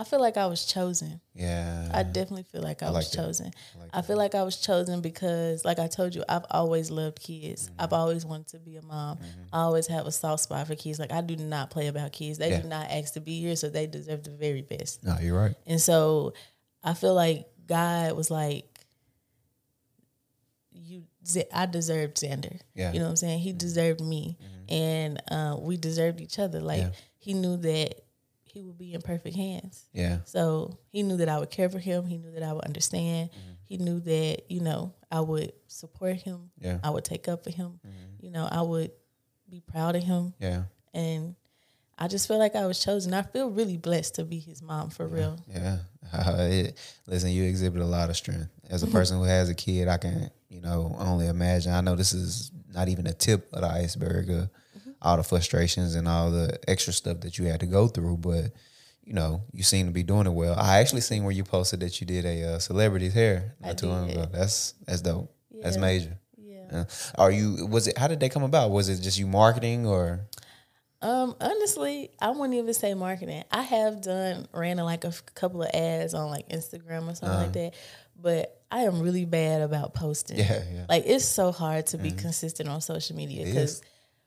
I 0.00 0.04
feel 0.04 0.18
like 0.20 0.36
I 0.38 0.46
was 0.46 0.64
chosen. 0.64 1.20
Yeah. 1.34 1.90
I 1.92 2.02
definitely 2.04 2.44
feel 2.44 2.62
like 2.62 2.82
I, 2.82 2.86
like 2.86 2.94
was 2.96 3.10
that. 3.10 3.16
chosen. 3.18 3.50
like 3.78 3.90
I 3.92 4.00
feel 4.00 4.16
like 4.16 4.34
I 4.34 4.42
was 4.42 4.56
chosen 4.56 5.00
because, 5.02 5.62
like 5.64 5.78
I 5.78 5.88
told 5.88 6.14
you, 6.14 6.24
I've 6.26 6.46
always 6.50 6.90
loved 6.90 7.20
kids. 7.20 7.66
Mm-hmm. 7.68 7.80
I've 7.82 7.92
always 7.92 8.24
wanted 8.24 8.48
to 8.48 8.58
be 8.60 8.76
a 8.76 8.82
mom. 8.82 9.18
I 9.52 9.58
always 9.60 9.86
have 9.88 10.06
a 10.06 10.12
soft 10.12 10.42
spot 10.44 10.66
for 10.66 10.74
kids. 10.74 10.98
Like 10.98 11.12
I 11.12 11.20
do 11.20 11.36
not 11.36 11.68
play 11.70 11.88
about 11.88 12.12
kids. 12.12 12.38
They 12.38 12.50
Yeah. 12.50 12.62
do 12.62 12.68
not 12.68 12.90
ask 12.90 13.12
to 13.14 13.20
be 13.20 13.40
here, 13.40 13.56
so 13.56 13.68
they 13.68 13.86
deserve 13.86 14.22
the 14.24 14.30
very 14.30 14.62
best. 14.62 15.04
no, 15.04 15.16
you're 15.20 15.38
right. 15.38 15.54
And 15.66 15.80
so 15.80 16.32
I 16.82 16.94
feel 16.94 17.14
like 17.14 17.46
God 17.66 18.16
was 18.16 18.30
like, 18.30 18.64
"You, 20.72 21.04
I 21.52 21.66
deserved 21.66 22.16
Xander. 22.16 22.58
Yeah. 22.74 22.86
Mm-hmm. 22.86 22.94
You 22.94 23.00
know 23.00 23.06
what 23.06 23.10
I'm 23.10 23.16
saying? 23.16 23.38
He 23.40 23.52
deserved 23.52 24.00
me, 24.00 24.38
and 24.68 25.20
uh, 25.30 25.56
we 25.60 25.76
deserved 25.76 26.20
each 26.20 26.38
other. 26.38 26.60
Like 26.60 26.80
Yeah. 26.80 26.90
he 27.18 27.34
knew 27.34 27.56
that 27.58 28.00
he 28.52 28.62
would 28.62 28.78
be 28.78 28.94
in 28.94 29.00
perfect 29.02 29.36
hands. 29.36 29.86
Yeah. 29.92 30.18
So 30.24 30.78
he 30.88 31.02
knew 31.02 31.16
that 31.18 31.28
I 31.28 31.38
would 31.38 31.50
care 31.50 31.68
for 31.68 31.78
him. 31.78 32.06
He 32.06 32.18
knew 32.18 32.32
that 32.32 32.42
I 32.42 32.52
would 32.52 32.64
understand. 32.64 33.30
he 33.64 33.76
knew 33.78 34.00
that 34.00 34.50
you 34.50 34.60
know 34.60 34.94
I 35.10 35.20
would 35.20 35.52
support 35.68 36.16
him. 36.16 36.50
Yeah. 36.60 36.78
I 36.82 36.90
would 36.90 37.04
take 37.04 37.28
up 37.28 37.44
for 37.44 37.50
him. 37.50 37.78
You 38.20 38.30
know, 38.30 38.46
I 38.50 38.62
would 38.62 38.90
be 39.48 39.60
proud 39.60 39.96
of 39.96 40.02
him, 40.04 40.34
Yeah. 40.38 40.64
and 40.94 41.34
I 41.98 42.08
just 42.08 42.28
feel 42.28 42.38
like 42.38 42.54
I 42.54 42.66
was 42.66 42.82
chosen. 42.82 43.12
I 43.14 43.22
feel 43.22 43.50
really 43.50 43.76
blessed 43.76 44.14
to 44.16 44.24
be 44.24 44.38
his 44.38 44.62
mom 44.62 44.90
for 44.90 45.06
real. 45.06 45.38
Yeah. 45.48 45.78
Uh, 46.12 46.48
it, 46.50 46.76
listen, 47.06 47.30
you 47.30 47.44
exhibit 47.44 47.80
a 47.80 47.84
lot 47.86 48.10
of 48.10 48.16
strength. 48.16 48.48
As 48.68 48.82
a 48.82 48.86
person 48.96 49.18
who 49.18 49.22
has 49.24 49.48
a 49.48 49.54
kid, 49.54 49.86
I 49.86 49.96
can, 49.96 50.28
you 50.48 50.60
know, 50.60 50.96
only 50.98 51.28
imagine. 51.28 51.72
I 51.72 51.82
know 51.82 51.94
this 51.94 52.12
is 52.12 52.50
not 52.74 52.88
even 52.88 53.06
a 53.06 53.12
tip 53.12 53.48
of 53.52 53.60
the 53.60 53.68
iceberg 53.68 54.28
of 54.30 54.50
all 55.02 55.16
the 55.16 55.22
frustrations 55.22 55.94
and 55.94 56.06
all 56.06 56.30
the 56.30 56.58
extra 56.68 56.92
stuff 56.92 57.20
that 57.20 57.38
you 57.38 57.46
had 57.46 57.60
to 57.60 57.66
go 57.66 57.88
through, 57.88 58.18
but 58.18 58.52
you 59.04 59.14
know, 59.14 59.42
you 59.52 59.62
seem 59.62 59.86
to 59.86 59.92
be 59.92 60.02
doing 60.02 60.26
it 60.26 60.32
well. 60.32 60.54
I 60.56 60.78
actually 60.78 61.00
seen 61.00 61.24
where 61.24 61.32
you 61.32 61.42
posted 61.42 61.80
that 61.80 62.00
you 62.00 62.06
did 62.06 62.24
a 62.24 62.54
uh, 62.54 62.58
celebrity's 62.58 63.14
hair 63.14 63.54
not 63.60 63.70
I 63.70 63.74
too 63.74 63.86
long 63.86 64.06
did. 64.06 64.16
ago. 64.16 64.28
That's 64.30 64.74
that's 64.86 65.00
dope. 65.00 65.34
That's 65.62 65.76
major. 65.76 66.16
Yeah. 66.36 66.64
Yeah. 66.70 66.84
Are 67.18 67.30
you? 67.30 67.66
Was 67.66 67.88
it? 67.88 67.98
How 67.98 68.06
did 68.06 68.20
they 68.20 68.28
come 68.28 68.42
about? 68.42 68.70
Was 68.70 68.88
it 68.88 69.02
just 69.02 69.18
you 69.18 69.26
marketing 69.26 69.86
or? 69.86 70.20
Um, 71.02 71.34
honestly, 71.40 72.10
I 72.20 72.30
wouldn't 72.30 72.54
even 72.54 72.74
say 72.74 72.92
marketing. 72.92 73.42
I 73.50 73.62
have 73.62 74.02
done 74.02 74.46
ran 74.52 74.76
like 74.76 75.04
a 75.04 75.12
couple 75.34 75.62
of 75.62 75.70
ads 75.72 76.12
on 76.12 76.28
like 76.30 76.48
Instagram 76.50 77.10
or 77.10 77.14
something 77.14 77.38
like 77.38 77.52
that, 77.54 77.74
but 78.20 78.62
I 78.70 78.80
am 78.82 79.00
really 79.00 79.24
bad 79.24 79.62
about 79.62 79.94
posting. 79.94 80.38
Yeah, 80.38 80.44
yeah. 80.52 80.60
Mm-hmm. 80.60 80.84
Like 80.90 81.04
it's 81.06 81.24
so 81.24 81.52
hard 81.52 81.86
to 81.88 81.98
be 81.98 82.10
consistent 82.10 82.68
on 82.68 82.80
social 82.80 83.16
media 83.16 83.44
because. 83.44 83.82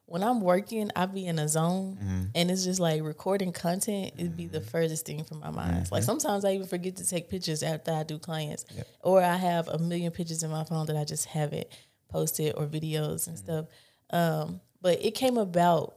When 0.05 0.21
I'm 0.23 0.41
working, 0.41 0.91
I 0.95 1.05
be 1.05 1.25
in 1.25 1.39
a 1.39 1.47
zone, 1.47 1.97
Mm-hmm. 2.01 2.23
and 2.35 2.51
it's 2.51 2.63
just 2.65 2.79
like 2.79 3.01
recording 3.03 3.51
content. 3.53 4.13
It'd 4.17 4.35
be 4.37 4.47
the 4.47 4.61
furthest 4.61 5.05
thing 5.05 5.23
from 5.23 5.39
my 5.39 5.49
mind. 5.49 5.85
Mm-hmm. 5.85 5.93
Like 5.93 6.03
sometimes 6.03 6.43
I 6.45 6.51
even 6.53 6.67
forget 6.67 6.97
to 6.97 7.07
take 7.07 7.29
pictures 7.29 7.63
after 7.63 7.91
I 7.91 8.03
do 8.03 8.19
clients, 8.19 8.65
or 9.01 9.21
I 9.23 9.35
have 9.37 9.67
a 9.69 9.77
million 9.79 10.11
pictures 10.11 10.43
in 10.43 10.51
my 10.51 10.63
phone 10.65 10.85
that 10.87 10.97
I 10.97 11.03
just 11.05 11.25
haven't 11.25 11.67
posted 12.09 12.53
or 12.57 12.65
videos 12.67 13.21
Mm-hmm. 13.21 13.29
and 13.29 13.39
stuff. 13.39 13.65
Um, 14.11 14.61
but 14.81 15.03
it 15.03 15.11
came 15.15 15.37
about 15.37 15.95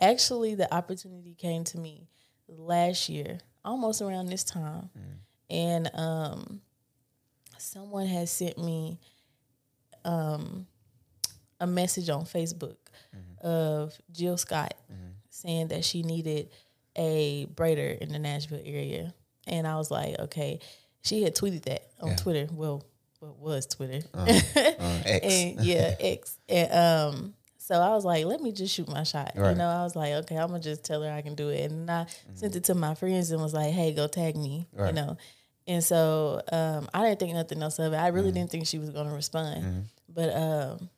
actually 0.00 0.54
the 0.54 0.72
opportunity 0.72 1.34
came 1.34 1.64
to 1.64 1.78
me 1.78 2.08
last 2.48 3.08
year 3.08 3.38
almost 3.64 4.02
around 4.02 4.26
this 4.26 4.44
time 4.44 4.90
and 5.50 5.88
um 5.94 6.60
someone 7.58 8.06
had 8.06 8.28
sent 8.28 8.58
me 8.58 8.98
um 10.04 10.66
a 11.60 11.66
message 11.66 12.08
on 12.10 12.24
facebook 12.24 12.76
of 13.44 13.92
jill 14.10 14.36
scott 14.36 14.74
saying 15.30 15.68
that 15.68 15.84
she 15.84 16.02
needed 16.02 16.48
a 16.96 17.46
braider 17.54 17.96
in 17.98 18.08
the 18.10 18.18
nashville 18.18 18.62
area 18.64 19.12
and 19.46 19.66
i 19.66 19.76
was 19.76 19.90
like 19.90 20.18
okay 20.18 20.58
she 21.02 21.22
had 21.22 21.34
tweeted 21.36 21.62
that 21.64 21.82
on 22.00 22.10
Yeah. 22.10 22.16
twitter 22.16 22.48
well 22.52 22.84
what 23.20 23.38
was 23.38 23.66
twitter 23.66 24.00
Uh, 24.14 24.24
X. 24.56 25.26
and 25.26 25.60
yeah, 25.60 25.94
X. 26.00 26.38
And 26.48 26.72
um, 26.72 27.34
so 27.58 27.74
I 27.80 27.90
was 27.94 28.04
like, 28.04 28.26
let 28.26 28.42
me 28.42 28.52
just 28.52 28.74
shoot 28.74 28.86
my 28.88 29.04
shot. 29.04 29.32
Right. 29.34 29.52
You 29.52 29.56
know, 29.56 29.66
I 29.68 29.82
was 29.84 29.96
like, 29.96 30.12
okay, 30.12 30.36
I'm 30.36 30.48
gonna 30.48 30.60
just 30.60 30.84
tell 30.84 31.02
her 31.02 31.10
I 31.10 31.22
can 31.22 31.34
do 31.34 31.48
it. 31.48 31.70
And 31.70 31.90
I 31.90 32.04
sent 32.34 32.54
it 32.56 32.64
to 32.64 32.74
my 32.74 32.94
friends 32.94 33.30
and 33.30 33.40
was 33.40 33.54
like, 33.54 33.72
hey, 33.72 33.92
go 33.94 34.06
tag 34.06 34.36
me. 34.36 34.66
You 34.78 34.92
know. 34.92 35.16
And 35.66 35.82
so 35.82 36.42
um, 36.52 36.90
I 36.92 37.02
didn't 37.04 37.20
think 37.20 37.32
nothing 37.34 37.62
else 37.62 37.78
of 37.78 37.94
it. 37.94 37.96
I 37.96 38.08
really 38.08 38.32
didn't 38.32 38.50
think 38.50 38.66
she 38.66 38.78
was 38.78 38.90
gonna 38.90 39.14
respond. 39.14 39.86
But 40.10 40.36
um, 40.36 40.90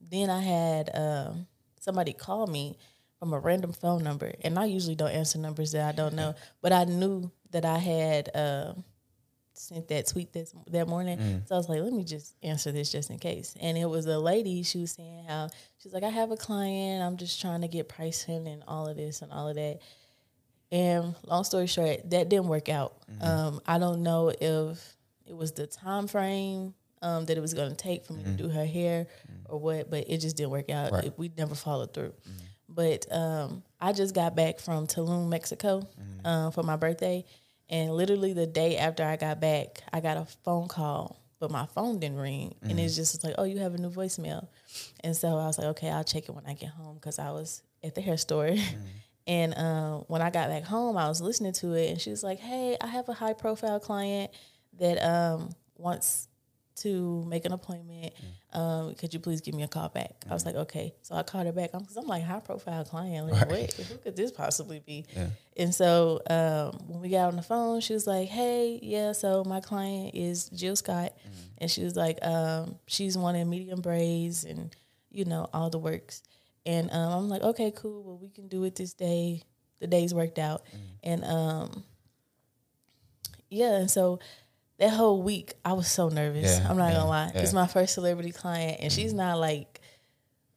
then 0.00 0.30
I 0.30 0.40
had 0.40 0.90
um, 0.94 1.48
somebody 1.82 2.12
called 2.12 2.50
me 2.50 2.78
from 3.18 3.32
a 3.32 3.38
random 3.38 3.72
phone 3.72 4.02
number, 4.02 4.32
and 4.42 4.58
I 4.58 4.64
usually 4.64 4.96
don't 4.96 5.10
answer 5.10 5.38
numbers 5.38 5.72
that 5.72 5.88
I 5.88 5.92
don't 5.92 6.14
know. 6.14 6.34
But 6.60 6.72
I 6.72 6.84
knew 6.84 7.30
that 7.50 7.64
I 7.64 7.78
had 7.78 8.30
um 8.34 8.84
sent 9.54 9.88
that 9.88 10.06
tweet 10.08 10.32
this 10.32 10.54
that 10.68 10.88
morning. 10.88 11.18
Mm. 11.18 11.48
So 11.48 11.54
I 11.54 11.58
was 11.58 11.68
like, 11.68 11.80
let 11.80 11.92
me 11.92 12.04
just 12.04 12.34
answer 12.42 12.72
this 12.72 12.90
just 12.90 13.10
in 13.10 13.18
case. 13.18 13.54
And 13.60 13.76
it 13.76 13.84
was 13.84 14.06
a 14.06 14.18
lady. 14.18 14.62
She 14.62 14.78
was 14.78 14.92
saying 14.92 15.24
how 15.28 15.48
she's 15.78 15.92
like, 15.92 16.02
I 16.02 16.08
have 16.08 16.30
a 16.30 16.36
client. 16.36 17.02
I'm 17.02 17.16
just 17.16 17.40
trying 17.40 17.60
to 17.60 17.68
get 17.68 17.88
pricing 17.88 18.48
and 18.48 18.62
all 18.66 18.88
of 18.88 18.96
this 18.96 19.22
and 19.22 19.32
all 19.32 19.48
of 19.48 19.56
that. 19.56 19.80
And 20.70 21.14
long 21.26 21.44
story 21.44 21.66
short, 21.66 22.08
that 22.10 22.28
didn't 22.28 22.48
work 22.48 22.68
out. 22.68 22.94
Mm-hmm. 23.10 23.24
Um, 23.24 23.60
I 23.66 23.78
don't 23.78 24.02
know 24.02 24.30
if 24.30 24.96
it 25.26 25.36
was 25.36 25.52
the 25.52 25.66
time 25.66 26.08
frame 26.08 26.74
um, 27.02 27.26
that 27.26 27.36
it 27.36 27.40
was 27.40 27.52
going 27.54 27.70
to 27.70 27.76
take 27.76 28.04
for 28.04 28.14
me 28.14 28.22
to 28.22 28.30
do 28.30 28.48
her 28.48 28.64
hair 28.64 29.06
or 29.46 29.58
what, 29.58 29.90
but 29.90 30.08
it 30.08 30.18
just 30.18 30.36
didn't 30.36 30.50
work 30.50 30.70
out. 30.70 30.86
Mm-hmm. 30.86 30.94
Right. 30.94 31.04
It, 31.06 31.14
we 31.18 31.30
never 31.36 31.54
followed 31.54 31.92
through. 31.92 32.14
But 32.68 33.04
um, 33.12 33.62
I 33.80 33.92
just 33.92 34.14
got 34.14 34.34
back 34.34 34.58
from 34.58 34.86
Tulum, 34.86 35.28
Mexico, 35.28 35.86
uh, 36.24 36.50
for 36.52 36.62
my 36.62 36.76
birthday, 36.76 37.24
and 37.68 37.92
literally 37.92 38.32
the 38.32 38.46
day 38.46 38.78
after 38.78 39.04
I 39.04 39.16
got 39.16 39.40
back, 39.40 39.82
I 39.92 40.00
got 40.00 40.16
a 40.16 40.26
phone 40.44 40.68
call, 40.68 41.20
but 41.38 41.50
my 41.50 41.66
phone 41.66 41.98
didn't 42.00 42.16
ring, 42.18 42.54
and 42.62 42.80
it's 42.80 42.96
just 42.96 43.14
was 43.14 43.24
like, 43.24 43.34
"Oh, 43.36 43.44
you 43.44 43.58
have 43.58 43.74
a 43.74 43.78
new 43.78 43.90
voicemail," 43.90 44.48
and 45.00 45.14
so 45.14 45.28
I 45.36 45.46
was 45.46 45.58
like, 45.58 45.66
"Okay, 45.68 45.90
I'll 45.90 46.04
check 46.04 46.28
it 46.28 46.34
when 46.34 46.46
I 46.46 46.54
get 46.54 46.70
home," 46.70 46.94
because 46.94 47.18
I 47.18 47.30
was 47.32 47.62
at 47.84 47.94
the 47.94 48.00
hair 48.00 48.16
store. 48.16 48.50
And 49.24 49.54
uh, 49.54 49.98
when 50.08 50.20
I 50.20 50.30
got 50.30 50.48
back 50.48 50.64
home, 50.64 50.96
I 50.96 51.06
was 51.08 51.20
listening 51.20 51.52
to 51.52 51.74
it, 51.74 51.90
and 51.90 52.00
she 52.00 52.10
was 52.10 52.24
like, 52.24 52.40
"Hey, 52.40 52.76
I 52.80 52.88
have 52.88 53.08
a 53.08 53.12
high 53.12 53.34
profile 53.34 53.78
client 53.78 54.32
that 54.80 54.98
um, 54.98 55.50
wants 55.76 56.26
to 56.82 57.24
make 57.26 57.44
an 57.44 57.52
appointment. 57.52 58.12
Um, 58.52 58.94
could 58.94 59.12
you 59.14 59.20
please 59.20 59.40
give 59.40 59.54
me 59.54 59.62
a 59.62 59.68
call 59.68 59.88
back?" 59.88 60.12
I 60.28 60.32
was 60.34 60.44
like, 60.46 60.54
"Okay." 60.54 60.94
So 61.02 61.14
I 61.14 61.22
called 61.22 61.46
her 61.46 61.52
back 61.52 61.70
I'm 61.74 61.80
because 61.80 61.96
I'm 61.96 62.06
like 62.06 62.22
high 62.22 62.40
profile 62.40 62.84
client. 62.84 63.30
Like, 63.30 63.48
what? 63.48 63.72
Who 63.72 63.96
could 63.98 64.16
this 64.16 64.30
possibly 64.30 64.80
be? 64.80 65.06
And 65.56 65.74
so 65.74 66.20
um, 66.30 66.78
when 66.88 67.00
we 67.02 67.10
got 67.10 67.28
on 67.28 67.36
the 67.36 67.42
phone, 67.42 67.80
she 67.80 67.92
was 67.92 68.06
like, 68.06 68.28
"Hey, 68.28 68.78
yeah, 68.82 69.12
so 69.12 69.44
my 69.44 69.60
client 69.60 70.14
is 70.14 70.48
Jill 70.48 70.76
Scott, 70.76 71.12
and 71.58 71.70
she 71.70 71.84
was 71.84 71.94
like, 71.94 72.18
um, 72.24 72.76
she's 72.86 73.18
wanting 73.18 73.48
medium 73.50 73.80
braids 73.82 74.44
and 74.44 74.74
you 75.10 75.24
know 75.26 75.48
all 75.52 75.68
the 75.68 75.78
works." 75.78 76.22
And 76.64 76.90
um, 76.90 77.12
I'm 77.12 77.28
like, 77.28 77.42
"Okay, 77.42 77.70
cool. 77.70 78.02
Well, 78.02 78.18
we 78.18 78.30
can 78.30 78.48
do 78.48 78.64
it 78.64 78.76
this 78.76 78.94
day. 78.94 79.42
The 79.80 79.86
days 79.86 80.14
worked 80.14 80.38
out, 80.38 80.62
and 81.02 81.22
um, 81.24 81.84
yeah, 83.50 83.76
and 83.76 83.90
so." 83.90 84.18
That 84.82 84.90
whole 84.90 85.22
week, 85.22 85.54
I 85.64 85.74
was 85.74 85.88
so 85.88 86.08
nervous. 86.08 86.58
Yeah, 86.58 86.68
I'm 86.68 86.76
not 86.76 86.88
yeah, 86.88 86.96
gonna 86.98 87.08
lie. 87.08 87.30
It's 87.36 87.52
my 87.52 87.68
first 87.68 87.94
celebrity 87.94 88.32
client, 88.32 88.78
and 88.80 88.92
she's 88.92 89.14
not 89.14 89.38
like 89.38 89.80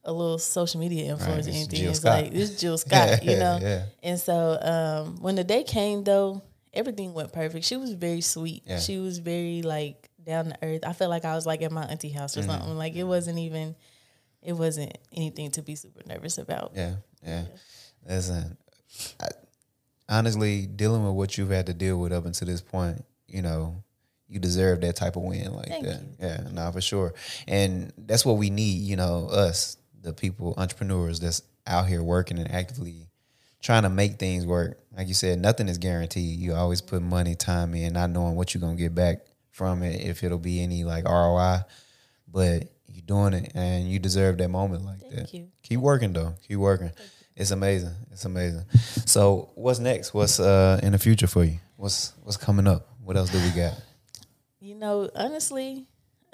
a 0.04 0.12
little 0.12 0.40
social 0.40 0.80
media 0.80 1.16
influencer 1.16 1.28
or 1.30 1.50
anything. 1.50 1.68
Jill 1.70 1.90
it's 1.92 2.00
Scott. 2.00 2.24
like 2.24 2.34
this 2.34 2.60
Jill 2.60 2.78
Scott, 2.86 3.24
you 3.24 3.38
know. 3.38 3.84
And 4.02 4.20
so 4.20 4.58
um, 4.62 5.18
when 5.22 5.36
the 5.36 5.44
day 5.44 5.64
came, 5.64 6.04
though, 6.04 6.42
everything 6.74 7.14
went 7.14 7.34
perfect. 7.34 7.66
She 7.66 7.78
was 7.78 7.94
very 7.94 8.22
sweet. 8.22 8.64
She 8.80 8.98
was 8.98 9.20
very 9.20 9.62
like 9.62 10.10
down 10.24 10.46
to 10.46 10.58
earth. 10.64 10.82
I 10.88 10.94
felt 10.94 11.12
like 11.12 11.24
I 11.24 11.36
was 11.36 11.46
like 11.46 11.62
at 11.62 11.72
my 11.72 11.84
auntie 11.86 12.10
house 12.10 12.36
or 12.36 12.42
Mm-hmm. 12.42 12.50
something. 12.50 12.78
Like 12.78 12.96
it 12.96 13.04
wasn't 13.04 13.38
even, 13.38 13.76
it 14.42 14.54
wasn't 14.54 14.98
anything 15.16 15.52
to 15.52 15.62
be 15.62 15.76
super 15.76 16.02
nervous 16.08 16.40
about. 16.40 16.72
Yeah, 16.76 16.96
yeah. 17.24 17.44
Listen, 18.08 18.58
I, 19.22 19.28
honestly, 20.10 20.66
dealing 20.66 21.06
with 21.06 21.14
what 21.14 21.38
you've 21.38 21.52
had 21.52 21.68
to 21.68 21.76
deal 21.76 22.00
with 22.00 22.12
up 22.12 22.26
until 22.26 22.48
this 22.48 22.62
point, 22.62 23.06
you 23.28 23.44
know, 23.44 23.84
you 24.28 24.40
deserve 24.40 24.82
that 24.82 24.96
type 24.96 25.16
of 25.16 25.24
win 25.24 25.54
like 25.54 25.68
Thank 25.68 25.86
that. 25.86 26.02
you. 26.02 26.08
Yeah, 26.20 26.48
nah, 26.52 26.72
for 26.72 26.82
sure. 26.82 27.14
And 27.48 27.94
that's 27.98 28.26
what 28.26 28.38
we 28.38 28.50
need, 28.50 28.82
you 28.82 28.96
know, 28.96 29.28
us, 29.30 29.78
the 30.02 30.14
people, 30.14 30.54
entrepreneurs 30.58 31.20
that's 31.20 31.42
out 31.68 31.88
here 31.88 32.04
working 32.04 32.40
and 32.40 32.52
actively 32.52 33.08
trying 33.62 33.84
to 33.84 33.90
make 33.90 34.18
things 34.18 34.46
work. 34.46 34.80
Like 34.96 35.08
you 35.08 35.14
said, 35.14 35.40
nothing 35.40 35.68
is 35.68 35.78
guaranteed. 35.78 36.40
You 36.40 36.54
always 36.54 36.82
put 36.82 37.02
money, 37.02 37.36
time 37.36 37.74
in, 37.74 37.94
not 37.94 38.10
knowing 38.10 38.36
what 38.36 38.54
you're 38.54 38.62
gonna 38.62 38.76
get 38.76 38.94
back 38.96 39.26
from 39.52 39.84
it, 39.84 40.02
if 40.02 40.24
it'll 40.24 40.38
be 40.38 40.62
any 40.62 40.84
like 40.84 41.06
ROI. 41.06 41.60
But 42.28 42.70
you're 42.88 43.06
doing 43.06 43.34
it 43.34 43.52
and 43.56 43.90
you 43.90 44.00
deserve 44.00 44.38
that 44.38 44.50
moment 44.50 44.86
like 44.86 45.00
that. 45.00 45.16
Thank 45.16 45.34
you. 45.34 45.48
Keep 45.64 45.80
working 45.80 46.14
though. 46.14 46.34
Keep 46.48 46.58
working. 46.58 46.92
It's 47.36 47.52
amazing. 47.52 47.94
It's 48.12 48.26
amazing. 48.26 48.64
So 49.06 49.52
what's 49.56 49.80
next? 49.80 50.14
What's 50.14 50.40
uh 50.40 50.80
in 50.82 50.94
the 50.94 51.00
future 51.00 51.28
for 51.28 51.44
you? 51.44 51.60
What's 51.76 52.14
what's 52.24 52.38
coming 52.38 52.68
up? 52.68 52.88
What 53.04 53.18
else 53.18 53.30
do 53.30 53.40
we 53.40 53.50
got? 53.50 53.74
You 54.66 54.74
know, 54.76 55.10
honestly, 55.16 55.86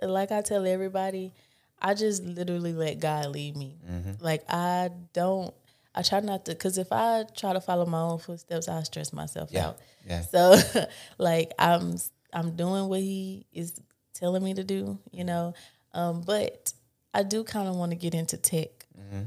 like 0.01 0.31
I 0.31 0.41
tell 0.41 0.65
everybody, 0.65 1.33
I 1.81 1.93
just 1.95 2.23
literally 2.23 2.71
let 2.71 2.99
God 3.01 3.25
lead 3.27 3.57
me. 3.57 3.75
Mm-hmm. 3.89 4.23
Like 4.23 4.43
I 4.49 4.89
don't. 5.13 5.53
I 5.93 6.01
try 6.03 6.21
not 6.21 6.45
to, 6.45 6.51
because 6.53 6.77
if 6.77 6.87
I 6.93 7.25
try 7.35 7.51
to 7.51 7.59
follow 7.59 7.85
my 7.85 7.99
own 7.99 8.19
footsteps, 8.19 8.69
I 8.69 8.81
stress 8.83 9.11
myself 9.11 9.49
Yeah, 9.51 9.67
out. 9.67 9.79
yeah. 10.07 10.21
So, 10.21 10.55
like 11.17 11.51
I'm, 11.59 11.97
I'm 12.31 12.55
doing 12.55 12.87
what 12.87 13.01
He 13.01 13.45
is 13.51 13.73
telling 14.13 14.41
me 14.41 14.53
to 14.53 14.63
do, 14.63 14.97
you 15.11 15.25
know. 15.25 15.53
Um, 15.93 16.21
but 16.21 16.71
I 17.13 17.23
do 17.23 17.43
kind 17.43 17.67
of 17.67 17.75
want 17.75 17.91
to 17.91 17.97
get 17.97 18.13
into 18.15 18.37
tech. 18.37 18.85
Mm-hmm. 18.97 19.23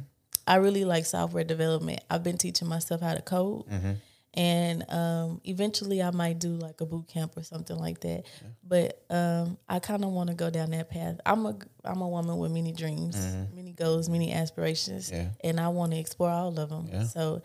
I 0.47 0.55
really 0.57 0.87
like 0.87 1.05
software 1.05 1.45
development. 1.45 2.01
I've 2.09 2.22
been 2.22 2.39
teaching 2.39 2.66
myself 2.68 3.03
how 3.03 3.12
to 3.12 3.20
code, 3.20 3.66
Mm-hmm. 3.68 3.93
And 4.35 4.85
um, 4.91 5.41
eventually 5.45 6.03
I 6.03 6.11
might 6.11 6.39
do 6.41 6.49
like 6.49 6.80
a 6.80 6.87
boot 6.87 7.07
camp 7.09 7.37
or 7.37 7.43
something 7.43 7.76
like 7.76 8.01
that. 8.01 8.24
But 8.66 9.03
um, 9.09 9.57
I 9.68 9.78
kind 9.78 10.05
of 10.05 10.11
want 10.11 10.28
to 10.30 10.35
go 10.35 10.51
down 10.51 10.70
that 10.70 10.91
path. 10.91 11.20
I'm 11.24 11.47
a 11.47 11.57
I'm 11.85 12.01
a 12.01 12.09
woman 12.09 12.37
with 12.39 12.51
many 12.53 12.72
dreams, 12.72 13.16
many 13.55 13.72
goals, 13.72 14.09
many 14.09 14.32
aspirations, 14.32 15.11
Mm-hmm. 15.11 15.16
Yeah. 15.16 15.28
and 15.51 15.61
I 15.61 15.68
want 15.68 15.93
to 15.93 15.99
explore 15.99 16.30
all 16.30 16.59
of 16.59 16.68
them. 16.68 16.89
Yeah. 16.93 17.05
So. 17.05 17.43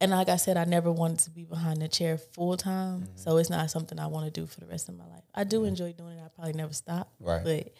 and 0.00 0.10
like 0.10 0.28
I 0.28 0.36
said, 0.36 0.56
I 0.56 0.64
never 0.64 0.90
wanted 0.90 1.20
to 1.20 1.30
be 1.30 1.44
behind 1.44 1.80
the 1.80 1.88
chair 1.88 2.18
full 2.18 2.56
time. 2.56 3.02
Mm-hmm. 3.02 3.16
So 3.16 3.36
it's 3.38 3.50
not 3.50 3.70
something 3.70 3.98
I 3.98 4.08
want 4.08 4.26
to 4.26 4.40
do 4.40 4.46
for 4.46 4.60
the 4.60 4.66
rest 4.66 4.88
of 4.88 4.96
my 4.96 5.06
life. 5.06 5.22
I 5.34 5.44
do 5.44 5.58
mm-hmm. 5.58 5.68
enjoy 5.68 5.92
doing 5.92 6.18
it. 6.18 6.22
I 6.24 6.28
probably 6.34 6.54
never 6.54 6.72
stop. 6.74 7.12
Right. 7.20 7.42
But 7.44 7.72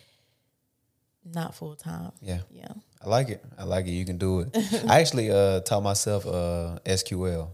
not 1.25 1.55
full 1.55 1.75
time. 1.77 2.13
Yeah. 2.21 2.41
Yeah. 2.51 2.73
I 3.05 3.09
like 3.09 3.29
it. 3.29 3.45
I 3.59 3.65
like 3.65 3.87
it. 3.87 3.91
You 3.91 4.05
can 4.05 4.19
do 4.19 4.41
it. 4.41 4.57
I 4.89 5.01
actually 5.01 5.31
uh, 5.31 5.61
taught 5.61 5.83
myself 5.83 6.27
uh, 6.27 6.79
SQL, 6.85 7.49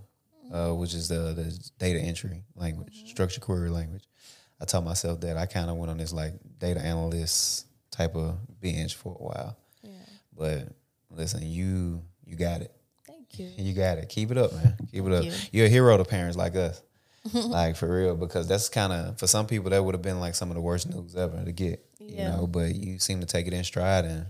uh, 0.52 0.70
which 0.70 0.94
is 0.94 1.08
the, 1.08 1.32
the 1.34 1.70
data 1.78 2.00
entry 2.00 2.44
language, 2.54 2.98
mm-hmm. 2.98 3.08
structured 3.08 3.42
query 3.42 3.70
language. 3.70 4.04
I 4.60 4.64
taught 4.64 4.84
myself 4.84 5.20
that. 5.20 5.36
I 5.36 5.46
kind 5.46 5.70
of 5.70 5.76
went 5.76 5.90
on 5.90 5.98
this 5.98 6.12
like 6.12 6.34
data 6.58 6.80
analyst 6.80 7.66
type 7.90 8.16
of 8.16 8.36
binge 8.60 8.94
for 8.94 9.12
a 9.12 9.22
while. 9.22 9.56
Yeah. 9.82 9.92
But 10.36 10.68
listen, 11.10 11.42
you 11.42 12.02
you 12.24 12.36
got 12.36 12.62
it. 12.62 12.72
Thank 13.06 13.38
you. 13.38 13.50
You 13.56 13.72
got 13.72 13.98
it. 13.98 14.08
Keep 14.08 14.32
it 14.32 14.38
up, 14.38 14.52
man. 14.52 14.76
Keep 14.90 15.06
it 15.06 15.12
up. 15.12 15.24
You. 15.24 15.32
You're 15.52 15.66
a 15.66 15.70
hero 15.70 15.96
to 15.96 16.04
parents 16.04 16.36
like 16.36 16.56
us. 16.56 16.82
like 17.34 17.76
for 17.76 17.92
real, 17.92 18.16
because 18.16 18.48
that's 18.48 18.68
kind 18.68 18.92
of 18.92 19.18
for 19.18 19.26
some 19.26 19.46
people 19.46 19.70
that 19.70 19.82
would 19.82 19.94
have 19.94 20.02
been 20.02 20.20
like 20.20 20.34
some 20.34 20.50
of 20.50 20.54
the 20.54 20.60
worst 20.60 20.88
news 20.88 21.16
ever 21.16 21.44
to 21.44 21.52
get. 21.52 21.84
Yeah. 21.98 22.30
You 22.32 22.36
know, 22.36 22.46
but 22.46 22.74
you 22.74 22.98
seem 22.98 23.20
to 23.20 23.26
take 23.26 23.46
it 23.46 23.52
in 23.52 23.64
stride, 23.64 24.04
and 24.04 24.26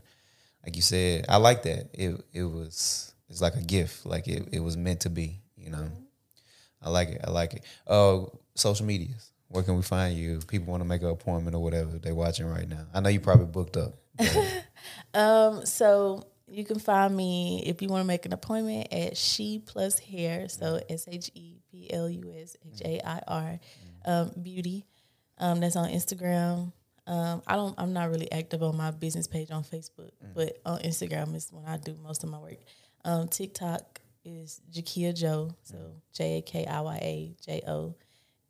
like 0.65 0.75
you 0.75 0.83
said, 0.83 1.27
I 1.29 1.37
like 1.37 1.63
that. 1.63 1.91
It 1.93 2.21
it 2.33 2.45
was 2.45 3.15
it's 3.29 3.41
like 3.41 3.55
a 3.55 3.63
gift, 3.63 4.05
like 4.05 4.27
it 4.27 4.49
it 4.53 4.61
was 4.61 4.77
meant 4.77 5.01
to 5.01 5.11
be. 5.11 5.41
You 5.57 5.71
know, 5.71 5.79
mm-hmm. 5.79 6.03
I 6.83 6.91
like 6.91 7.09
it. 7.09 7.21
I 7.25 7.31
like 7.31 7.55
it. 7.55 7.65
Oh, 7.87 8.39
social 8.55 8.87
medias. 8.87 9.33
Where 9.49 9.63
can 9.63 9.77
we 9.77 9.83
find 9.83 10.17
you? 10.17 10.41
People 10.47 10.71
want 10.71 10.83
to 10.83 10.89
make 10.89 11.03
an 11.03 11.09
appointment 11.09 11.57
or 11.57 11.63
whatever. 11.63 11.99
They're 11.99 12.15
watching 12.15 12.47
right 12.47 12.69
now. 12.69 12.87
I 12.93 13.01
know 13.01 13.09
you 13.09 13.21
probably 13.21 13.47
booked 13.47 13.77
up. 13.77 13.95
um. 15.15 15.65
So 15.65 16.27
you 16.47 16.65
can 16.65 16.79
find 16.79 17.17
me 17.17 17.63
if 17.67 17.81
you 17.83 17.89
want 17.89 18.03
to 18.03 18.07
make 18.07 18.27
an 18.27 18.33
appointment 18.33 18.93
at 18.93 19.17
She 19.17 19.63
Plus 19.65 19.99
Hair. 19.99 20.49
So 20.49 20.81
S 20.89 21.07
H 21.11 21.31
E 21.35 21.57
P 21.71 21.93
L 21.93 22.11
U 22.11 22.35
S 22.37 22.57
H 22.75 22.83
A 22.85 23.09
I 23.09 23.21
R 23.27 23.61
um, 24.05 24.33
Beauty. 24.43 24.85
Um, 25.39 25.61
that's 25.61 25.77
on 25.77 25.89
Instagram. 25.89 26.73
Um, 27.07 27.43
I 27.47 27.57
don't. 27.57 27.75
I'm 27.79 27.95
not 27.95 28.11
really 28.11 28.31
active 28.31 28.63
on 28.63 28.77
my 28.77 28.91
business 28.91 29.27
page 29.27 29.51
on 29.51 29.63
Facebook, 29.65 30.11
mm. 30.23 30.35
but 30.35 30.59
on 30.67 30.81
Instagram 30.81 31.35
is 31.35 31.49
when 31.51 31.65
I 31.65 31.79
do 31.79 31.97
most 32.03 32.23
of 32.23 32.31
my 32.31 32.39
work. 32.39 32.59
Um, 33.05 33.29
TikTok 33.29 34.01
is 34.29 34.61
Jakiya 34.73 35.15
Jo, 35.15 35.55
so. 35.65 35.77
J 36.13 36.39
A 36.39 36.43
K 36.43 36.67
I 36.67 36.81
Y 36.81 36.99
A 37.03 37.35
J 37.45 37.63
O, 37.67 37.95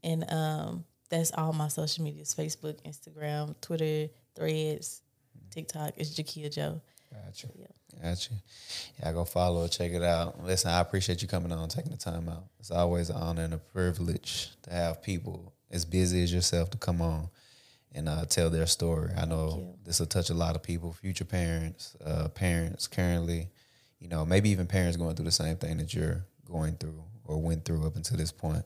and 0.02 0.30
um, 0.30 0.84
that's 1.08 1.32
all 1.32 1.52
my 1.52 1.68
social 1.68 2.04
medias: 2.04 2.34
Facebook, 2.34 2.76
Instagram, 2.82 3.54
Twitter, 3.60 4.08
Threads. 4.34 5.02
TikTok 5.50 5.94
is 5.96 6.14
Jakiya 6.14 6.52
Jo. 6.52 6.80
Gotcha. 7.12 7.48
Yeah. 7.58 7.66
Gotcha. 8.02 8.34
Yeah, 9.00 9.12
go 9.12 9.24
follow 9.24 9.64
it, 9.64 9.72
check 9.72 9.92
it 9.92 10.02
out. 10.02 10.44
Listen, 10.44 10.70
I 10.70 10.80
appreciate 10.80 11.22
you 11.22 11.28
coming 11.28 11.52
on, 11.52 11.68
taking 11.68 11.90
the 11.90 11.96
time 11.96 12.28
out. 12.28 12.44
It's 12.60 12.70
always 12.70 13.10
an 13.10 13.16
honor 13.16 13.42
and 13.42 13.54
a 13.54 13.58
privilege 13.58 14.50
to 14.62 14.70
have 14.70 15.02
people 15.02 15.52
as 15.70 15.84
busy 15.84 16.22
as 16.22 16.32
yourself 16.32 16.70
to 16.70 16.78
come 16.78 17.00
on 17.00 17.28
and 17.94 18.08
uh, 18.08 18.24
tell 18.26 18.50
their 18.50 18.66
story. 18.66 19.10
I 19.16 19.24
know 19.24 19.74
this 19.84 20.00
will 20.00 20.06
touch 20.06 20.30
a 20.30 20.34
lot 20.34 20.54
of 20.54 20.62
people, 20.62 20.92
future 20.92 21.24
parents, 21.24 21.96
uh, 22.04 22.28
parents 22.28 22.86
currently, 22.86 23.48
you 24.00 24.08
know, 24.08 24.24
maybe 24.24 24.50
even 24.50 24.66
parents 24.66 24.96
going 24.96 25.14
through 25.16 25.24
the 25.24 25.32
same 25.32 25.56
thing 25.56 25.78
that 25.78 25.92
you're 25.94 26.24
going 26.44 26.76
through 26.76 27.02
or 27.24 27.40
went 27.40 27.64
through 27.64 27.86
up 27.86 27.96
until 27.96 28.16
this 28.16 28.32
point. 28.32 28.64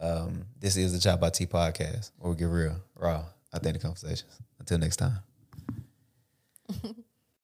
um, 0.00 0.44
this 0.60 0.76
is 0.76 0.92
the 0.92 1.00
Chopped 1.00 1.20
by 1.20 1.30
T 1.30 1.46
podcast, 1.46 2.12
where 2.18 2.30
we 2.30 2.36
get 2.36 2.44
real, 2.44 2.76
raw, 2.94 3.24
authentic 3.52 3.82
conversations. 3.82 4.38
Until 4.60 4.78
next 4.78 4.96
time. 4.96 5.18